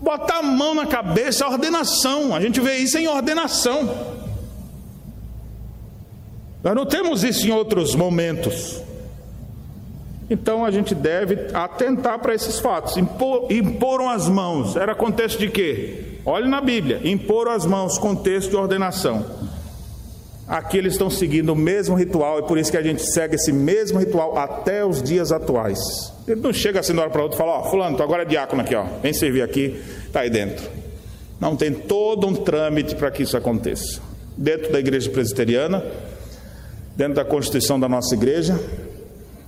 Botar 0.00 0.38
a 0.38 0.42
mão 0.42 0.74
na 0.74 0.86
cabeça 0.86 1.44
é 1.44 1.46
ordenação, 1.46 2.34
a 2.34 2.40
gente 2.40 2.60
vê 2.60 2.76
isso 2.76 2.96
em 2.96 3.06
ordenação. 3.06 3.88
Nós 6.62 6.74
não 6.74 6.86
temos 6.86 7.22
isso 7.22 7.46
em 7.46 7.50
outros 7.50 7.94
momentos. 7.94 8.82
Então 10.30 10.64
a 10.64 10.70
gente 10.70 10.94
deve 10.94 11.54
atentar 11.54 12.18
para 12.20 12.34
esses 12.34 12.58
fatos. 12.58 12.96
Impor, 12.96 13.52
imporam 13.52 14.08
as 14.08 14.26
mãos, 14.26 14.76
era 14.76 14.94
contexto 14.94 15.38
de 15.38 15.50
quê? 15.50 16.18
Olhe 16.24 16.48
na 16.48 16.62
Bíblia, 16.62 17.02
imporam 17.04 17.52
as 17.52 17.66
mãos, 17.66 17.98
contexto 17.98 18.48
de 18.48 18.56
ordenação. 18.56 19.43
Aqui 20.46 20.76
eles 20.76 20.92
estão 20.92 21.08
seguindo 21.08 21.50
o 21.50 21.56
mesmo 21.56 21.96
ritual 21.96 22.40
e 22.40 22.42
por 22.42 22.58
isso 22.58 22.70
que 22.70 22.76
a 22.76 22.82
gente 22.82 23.02
segue 23.02 23.36
esse 23.36 23.50
mesmo 23.50 23.98
ritual 23.98 24.36
até 24.36 24.84
os 24.84 25.02
dias 25.02 25.32
atuais. 25.32 25.78
Ele 26.28 26.40
não 26.40 26.52
chega 26.52 26.80
assim 26.80 26.92
de 26.92 26.98
uma 26.98 27.02
hora 27.02 27.10
para 27.10 27.22
outra 27.22 27.36
e 27.36 27.38
fala: 27.38 27.52
Ó, 27.52 27.60
oh, 27.60 27.70
Fulano, 27.70 27.96
tu 27.96 28.02
agora 28.02 28.22
é 28.22 28.26
diácono 28.26 28.60
aqui, 28.60 28.74
ó, 28.74 28.84
vem 29.02 29.12
servir 29.12 29.42
aqui, 29.42 29.80
está 30.06 30.20
aí 30.20 30.28
dentro. 30.28 30.68
Não 31.40 31.56
tem 31.56 31.72
todo 31.72 32.26
um 32.26 32.34
trâmite 32.34 32.94
para 32.94 33.10
que 33.10 33.22
isso 33.22 33.36
aconteça. 33.36 34.00
Dentro 34.36 34.70
da 34.70 34.78
igreja 34.78 35.10
presbiteriana, 35.10 35.82
dentro 36.94 37.14
da 37.14 37.24
constituição 37.24 37.80
da 37.80 37.88
nossa 37.88 38.14
igreja, 38.14 38.58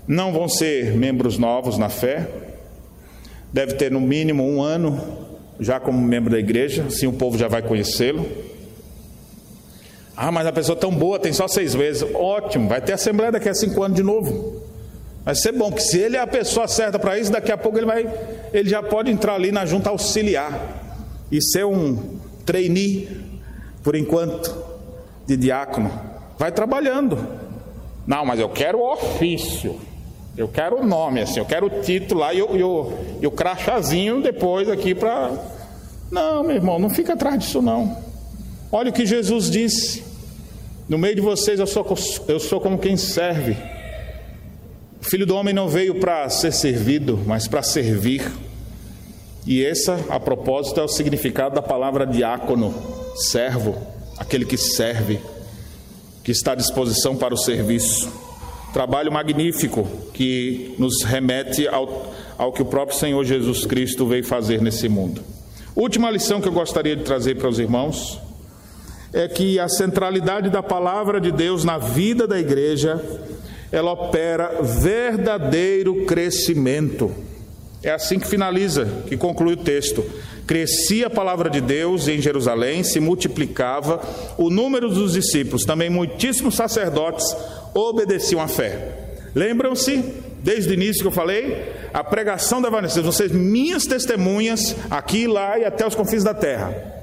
não 0.08 0.32
vão 0.32 0.48
ser 0.48 0.94
membros 0.94 1.36
novos 1.36 1.76
na 1.76 1.88
fé, 1.88 2.28
deve 3.52 3.74
ter 3.74 3.90
no 3.90 4.00
mínimo 4.00 4.44
um 4.44 4.62
ano 4.62 5.26
já 5.58 5.78
como 5.78 6.00
membro 6.00 6.30
da 6.30 6.38
igreja, 6.38 6.84
assim 6.88 7.06
o 7.06 7.12
povo 7.12 7.36
já 7.36 7.48
vai 7.48 7.62
conhecê-lo. 7.62 8.26
Ah, 10.16 10.32
mas 10.32 10.46
a 10.46 10.52
pessoa 10.52 10.76
é 10.76 10.80
tão 10.80 10.90
boa, 10.90 11.18
tem 11.18 11.32
só 11.32 11.46
seis 11.46 11.74
meses. 11.74 12.08
Ótimo, 12.14 12.68
vai 12.68 12.80
ter 12.80 12.94
assembleia 12.94 13.30
daqui 13.30 13.48
a 13.48 13.54
cinco 13.54 13.82
anos 13.82 13.96
de 13.96 14.02
novo. 14.02 14.62
Vai 15.24 15.34
ser 15.34 15.52
bom, 15.52 15.70
que 15.70 15.82
se 15.82 15.98
ele 15.98 16.16
é 16.16 16.20
a 16.20 16.26
pessoa 16.26 16.66
certa 16.66 16.98
para 16.98 17.18
isso, 17.18 17.30
daqui 17.30 17.52
a 17.52 17.58
pouco 17.58 17.76
ele 17.76 17.84
vai, 17.84 18.08
ele 18.52 18.68
já 18.68 18.82
pode 18.82 19.10
entrar 19.10 19.34
ali 19.34 19.52
na 19.52 19.66
junta 19.66 19.90
auxiliar 19.90 20.56
e 21.30 21.42
ser 21.42 21.64
um, 21.66 22.16
trainee, 22.46 23.08
por 23.82 23.96
enquanto, 23.96 24.56
de 25.26 25.36
diácono. 25.36 25.90
Vai 26.38 26.52
trabalhando. 26.52 27.18
Não, 28.06 28.24
mas 28.24 28.38
eu 28.38 28.48
quero 28.48 28.78
o 28.78 28.92
ofício. 28.92 29.78
Eu 30.36 30.46
quero 30.46 30.80
o 30.80 30.86
nome, 30.86 31.22
assim, 31.22 31.40
eu 31.40 31.46
quero 31.46 31.66
o 31.66 31.80
título 31.80 32.20
lá 32.20 32.32
e 32.32 32.38
e 32.38 33.26
o 33.26 33.30
crachazinho 33.30 34.22
depois 34.22 34.68
aqui 34.68 34.94
para. 34.94 35.32
Não, 36.10 36.44
meu 36.44 36.56
irmão, 36.56 36.78
não 36.78 36.90
fica 36.90 37.14
atrás 37.14 37.38
disso 37.38 37.60
não. 37.60 37.96
Olha 38.70 38.90
o 38.90 38.92
que 38.92 39.04
Jesus 39.04 39.50
disse. 39.50 40.05
No 40.88 40.96
meio 40.96 41.16
de 41.16 41.20
vocês 41.20 41.58
eu 41.58 41.66
sou, 41.66 41.84
eu 42.28 42.38
sou 42.38 42.60
como 42.60 42.78
quem 42.78 42.96
serve. 42.96 43.56
O 45.00 45.04
filho 45.04 45.26
do 45.26 45.34
homem 45.34 45.52
não 45.52 45.68
veio 45.68 45.96
para 45.96 46.28
ser 46.28 46.52
servido, 46.52 47.20
mas 47.26 47.48
para 47.48 47.60
servir. 47.60 48.30
E 49.44 49.64
essa, 49.64 49.98
a 50.08 50.20
propósito, 50.20 50.78
é 50.78 50.84
o 50.84 50.88
significado 50.88 51.56
da 51.56 51.62
palavra 51.62 52.06
diácono, 52.06 52.72
servo, 53.16 53.76
aquele 54.16 54.44
que 54.44 54.56
serve, 54.56 55.18
que 56.22 56.30
está 56.30 56.52
à 56.52 56.54
disposição 56.54 57.16
para 57.16 57.34
o 57.34 57.36
serviço. 57.36 58.08
Trabalho 58.72 59.10
magnífico 59.10 59.88
que 60.12 60.72
nos 60.78 61.02
remete 61.02 61.66
ao, 61.66 62.14
ao 62.38 62.52
que 62.52 62.62
o 62.62 62.66
próprio 62.66 62.96
Senhor 62.96 63.24
Jesus 63.24 63.66
Cristo 63.66 64.06
veio 64.06 64.24
fazer 64.24 64.62
nesse 64.62 64.88
mundo. 64.88 65.20
Última 65.74 66.10
lição 66.10 66.40
que 66.40 66.46
eu 66.46 66.52
gostaria 66.52 66.94
de 66.94 67.02
trazer 67.02 67.36
para 67.36 67.48
os 67.48 67.58
irmãos 67.58 68.20
é 69.16 69.26
que 69.26 69.58
a 69.58 69.66
centralidade 69.66 70.50
da 70.50 70.62
palavra 70.62 71.18
de 71.18 71.32
Deus 71.32 71.64
na 71.64 71.78
vida 71.78 72.26
da 72.26 72.38
igreja, 72.38 73.02
ela 73.72 73.90
opera 73.90 74.60
verdadeiro 74.60 76.04
crescimento. 76.04 77.10
É 77.82 77.92
assim 77.92 78.18
que 78.18 78.26
finaliza, 78.26 78.86
que 79.06 79.16
conclui 79.16 79.54
o 79.54 79.56
texto. 79.56 80.04
Crescia 80.46 81.06
a 81.06 81.10
palavra 81.10 81.48
de 81.48 81.62
Deus 81.62 82.08
em 82.08 82.20
Jerusalém, 82.20 82.84
se 82.84 83.00
multiplicava 83.00 84.02
o 84.36 84.50
número 84.50 84.90
dos 84.90 85.14
discípulos, 85.14 85.64
também 85.64 85.88
muitíssimos 85.88 86.54
sacerdotes 86.54 87.24
obedeciam 87.72 88.42
à 88.42 88.46
fé. 88.46 89.14
Lembram-se, 89.34 90.04
desde 90.42 90.68
o 90.68 90.74
início 90.74 91.00
que 91.00 91.08
eu 91.08 91.12
falei, 91.12 91.72
a 91.94 92.04
pregação 92.04 92.60
da 92.60 92.68
Vanessa, 92.68 93.00
vocês 93.00 93.32
minhas 93.32 93.84
testemunhas, 93.84 94.76
aqui, 94.90 95.26
lá 95.26 95.58
e 95.58 95.64
até 95.64 95.86
os 95.86 95.94
confins 95.94 96.22
da 96.22 96.34
terra. 96.34 96.95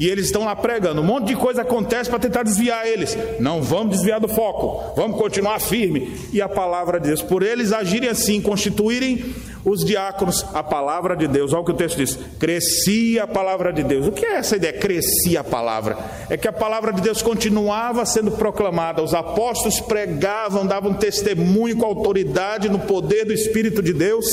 E 0.00 0.08
eles 0.08 0.24
estão 0.24 0.46
lá 0.46 0.56
pregando. 0.56 1.02
Um 1.02 1.04
monte 1.04 1.26
de 1.26 1.36
coisa 1.36 1.60
acontece 1.60 2.08
para 2.08 2.18
tentar 2.18 2.42
desviar 2.42 2.88
eles. 2.88 3.18
Não 3.38 3.62
vamos 3.62 3.96
desviar 3.96 4.18
do 4.18 4.28
foco. 4.28 4.94
Vamos 4.96 5.18
continuar 5.18 5.60
firme. 5.60 6.16
E 6.32 6.40
a 6.40 6.48
palavra 6.48 6.98
de 6.98 7.08
Deus, 7.08 7.20
por 7.20 7.42
eles 7.42 7.70
agirem 7.70 8.08
assim, 8.08 8.40
constituírem 8.40 9.34
os 9.62 9.84
diáconos, 9.84 10.46
a 10.54 10.62
palavra 10.62 11.14
de 11.14 11.28
Deus. 11.28 11.52
Olha 11.52 11.60
o 11.60 11.64
que 11.66 11.72
o 11.72 11.76
texto 11.76 11.98
diz: 11.98 12.18
crescia 12.38 13.24
a 13.24 13.26
palavra 13.26 13.74
de 13.74 13.82
Deus. 13.82 14.06
O 14.06 14.12
que 14.12 14.24
é 14.24 14.36
essa 14.36 14.56
ideia? 14.56 14.72
Crescia 14.72 15.40
a 15.40 15.44
palavra. 15.44 15.98
É 16.30 16.36
que 16.38 16.48
a 16.48 16.52
palavra 16.52 16.94
de 16.94 17.02
Deus 17.02 17.20
continuava 17.20 18.06
sendo 18.06 18.30
proclamada. 18.30 19.02
Os 19.02 19.12
apóstolos 19.12 19.80
pregavam, 19.80 20.66
davam 20.66 20.94
testemunho 20.94 21.76
com 21.76 21.84
autoridade 21.84 22.70
no 22.70 22.78
poder 22.78 23.26
do 23.26 23.34
Espírito 23.34 23.82
de 23.82 23.92
Deus. 23.92 24.24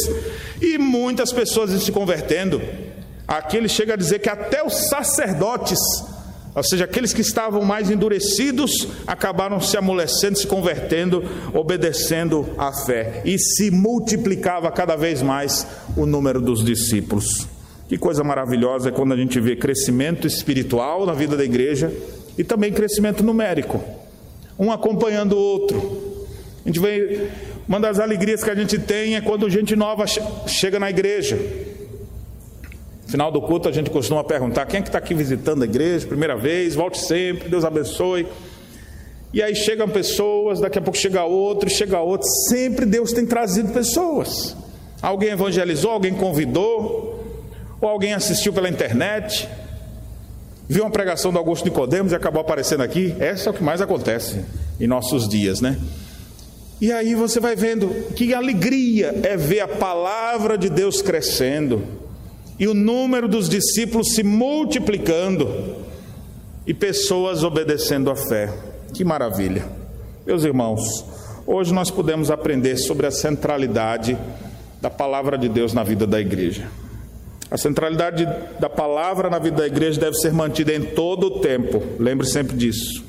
E 0.61 0.78
muitas 0.78 1.34
pessoas 1.34 1.72
se 1.72 1.91
convertendo. 1.91 2.61
Aqui 3.28 3.57
ele 3.57 3.67
chega 3.67 3.93
a 3.93 3.97
dizer 3.97 4.19
que 4.19 4.30
até 4.30 4.63
os 4.63 4.88
sacerdotes, 4.88 5.80
ou 6.55 6.63
seja, 6.63 6.86
aqueles 6.86 7.11
que 7.11 7.21
estavam 7.21 7.61
mais 7.61 7.91
endurecidos, 7.91 8.88
acabaram 9.05 9.59
se 9.59 9.75
amolecendo, 9.75 10.38
se 10.38 10.47
convertendo, 10.47 11.23
obedecendo 11.53 12.47
à 12.57 12.71
fé, 12.71 13.21
e 13.25 13.38
se 13.38 13.69
multiplicava 13.69 14.71
cada 14.71 14.95
vez 14.95 15.21
mais 15.21 15.67
o 15.97 16.05
número 16.05 16.39
dos 16.39 16.63
discípulos. 16.63 17.47
Que 17.89 17.97
coisa 17.97 18.23
maravilhosa 18.23 18.89
é 18.89 18.91
quando 18.91 19.13
a 19.13 19.17
gente 19.17 19.39
vê 19.39 19.55
crescimento 19.55 20.25
espiritual 20.25 21.05
na 21.05 21.13
vida 21.13 21.36
da 21.36 21.43
igreja 21.43 21.91
e 22.38 22.43
também 22.43 22.71
crescimento 22.71 23.23
numérico, 23.23 23.84
um 24.57 24.71
acompanhando 24.71 25.34
o 25.34 25.39
outro. 25.39 26.28
A 26.65 26.67
gente 26.67 26.80
vê, 26.80 27.30
uma 27.67 27.80
das 27.80 27.99
alegrias 27.99 28.43
que 28.43 28.49
a 28.49 28.55
gente 28.55 28.78
tem 28.80 29.15
é 29.15 29.21
quando 29.21 29.49
gente 29.49 29.75
nova 29.75 30.05
chega 30.47 30.80
na 30.80 30.89
igreja. 30.89 31.38
Final 33.08 33.32
do 33.32 33.41
culto 33.41 33.70
a 33.70 33.72
gente 33.72 33.89
costuma 33.89 34.24
perguntar: 34.24 34.66
quem 34.66 34.80
é 34.80 34.84
que 34.84 34.89
está 34.89 34.97
aqui 34.97 35.14
visitando 35.14 35.62
a 35.62 35.66
igreja, 35.66 36.05
primeira 36.05 36.36
vez? 36.36 36.76
Volte 36.76 36.99
sempre, 36.99 37.47
Deus 37.49 37.64
abençoe. 37.64 38.28
E 39.34 39.41
aí 39.41 39.55
chegam 39.55 39.88
pessoas, 39.88 40.60
daqui 40.60 40.78
a 40.78 40.82
pouco 40.82 40.97
chega 40.97 41.24
outro, 41.24 41.70
chega 41.70 41.99
outro. 41.99 42.28
Sempre 42.49 42.86
Deus 42.86 43.14
tem 43.14 43.26
trazido 43.26 43.72
pessoas. 43.72 44.55
Alguém 45.01 45.30
evangelizou, 45.30 45.91
alguém 45.91 46.14
convidou, 46.14 47.24
ou 47.80 47.89
alguém 47.89 48.14
assistiu 48.14 48.51
pela 48.51 48.68
internet, 48.68 49.47
viu 50.68 50.84
uma 50.84 50.91
pregação 50.91 51.32
do 51.32 51.38
Augusto 51.38 51.66
Nicodemos 51.66 52.12
e 52.12 52.16
acabou 52.16 52.41
aparecendo 52.41 52.82
aqui. 52.82 53.16
Essa 53.20 53.49
é 53.49 53.51
o 53.51 53.53
que 53.53 53.64
mais 53.64 53.80
acontece 53.80 54.43
em 54.80 54.88
nossos 54.88 55.30
dias, 55.30 55.62
né? 55.62 55.80
E 56.82 56.91
aí 56.91 57.16
você 57.16 57.39
vai 57.39 57.55
vendo 57.55 57.89
que 58.16 58.34
alegria 58.34 59.14
é 59.24 59.38
ver 59.38 59.62
a 59.62 59.68
palavra 59.68 60.58
de 60.58 60.70
Deus 60.70 61.01
crescendo 61.01 62.07
e 62.60 62.68
o 62.68 62.74
número 62.74 63.28
dos 63.28 63.47
discípulos 63.47 64.14
se 64.14 64.24
multiplicando 64.24 65.76
e 66.66 66.74
pessoas 66.74 67.43
obedecendo 67.43 68.10
à 68.10 68.16
fé. 68.16 68.51
Que 68.93 69.03
maravilha. 69.03 69.66
Meus 70.26 70.43
irmãos, 70.43 71.05
hoje 71.45 71.74
nós 71.74 71.91
podemos 71.91 72.32
aprender 72.32 72.78
sobre 72.78 73.05
a 73.05 73.12
centralidade 73.12 74.18
da 74.82 74.89
palavra 74.89 75.38
de 75.38 75.47
Deus 75.47 75.74
na 75.74 75.84
vida 75.84 76.08
da 76.08 76.20
igreja. 76.20 76.68
A 77.49 77.58
centralidade 77.58 78.28
da 78.60 78.70
palavra 78.70 79.30
na 79.30 79.39
vida 79.39 79.58
da 79.58 79.68
igreja 79.68 79.99
deve 79.99 80.18
ser 80.18 80.34
mantida 80.34 80.74
em 80.74 80.82
todo 80.82 81.28
o 81.28 81.39
tempo, 81.39 81.82
lembre 81.97 82.28
sempre 82.28 82.58
disso. 82.58 83.05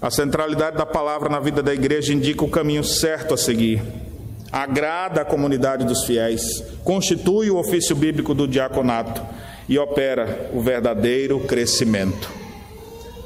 A 0.00 0.10
centralidade 0.10 0.76
da 0.76 0.86
palavra 0.86 1.28
na 1.28 1.40
vida 1.40 1.62
da 1.62 1.74
igreja 1.74 2.12
indica 2.12 2.44
o 2.44 2.50
caminho 2.50 2.84
certo 2.84 3.34
a 3.34 3.36
seguir 3.36 3.82
agrada 4.52 5.22
a 5.22 5.24
comunidade 5.24 5.86
dos 5.86 6.04
fiéis, 6.04 6.62
constitui 6.84 7.50
o 7.50 7.56
ofício 7.56 7.96
bíblico 7.96 8.34
do 8.34 8.46
diaconato 8.46 9.22
e 9.66 9.78
opera 9.78 10.50
o 10.52 10.60
verdadeiro 10.60 11.40
crescimento. 11.40 12.30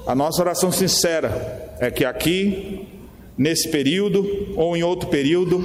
A 0.06 0.14
nossa 0.14 0.40
oração 0.40 0.70
sincera 0.70 1.74
é 1.80 1.90
que 1.90 2.04
aqui, 2.04 2.86
nesse 3.36 3.68
período 3.68 4.54
ou 4.54 4.76
em 4.76 4.84
outro 4.84 5.08
período, 5.08 5.64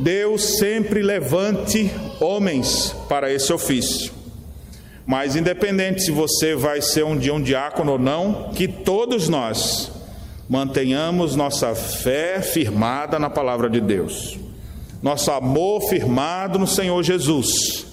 Deus 0.00 0.58
sempre 0.58 1.02
levante 1.02 1.88
homens 2.20 2.96
para 3.08 3.32
esse 3.32 3.52
ofício. 3.52 4.12
Mas 5.06 5.36
independente 5.36 6.02
se 6.02 6.10
você 6.10 6.56
vai 6.56 6.82
ser 6.82 7.04
um 7.04 7.16
dia 7.16 7.32
um 7.32 7.40
diácono 7.40 7.92
ou 7.92 7.98
não, 7.98 8.50
que 8.54 8.66
todos 8.66 9.28
nós 9.28 9.92
mantenhamos 10.48 11.36
nossa 11.36 11.76
fé 11.76 12.40
firmada 12.40 13.20
na 13.20 13.30
palavra 13.30 13.70
de 13.70 13.80
Deus 13.80 14.43
nosso 15.04 15.30
amor 15.30 15.82
firmado 15.82 16.58
no 16.58 16.66
Senhor 16.66 17.02
Jesus, 17.02 17.84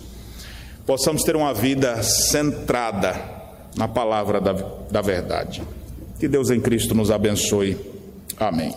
possamos 0.85 1.23
ter 1.23 1.35
uma 1.35 1.53
vida 1.53 2.01
centrada 2.01 3.19
na 3.75 3.85
palavra 3.85 4.39
da, 4.39 4.53
da 4.89 5.01
verdade. 5.01 5.61
Que 6.17 6.29
Deus 6.29 6.49
em 6.49 6.61
Cristo 6.61 6.95
nos 6.95 7.11
abençoe. 7.11 7.77
Amém. 8.39 8.73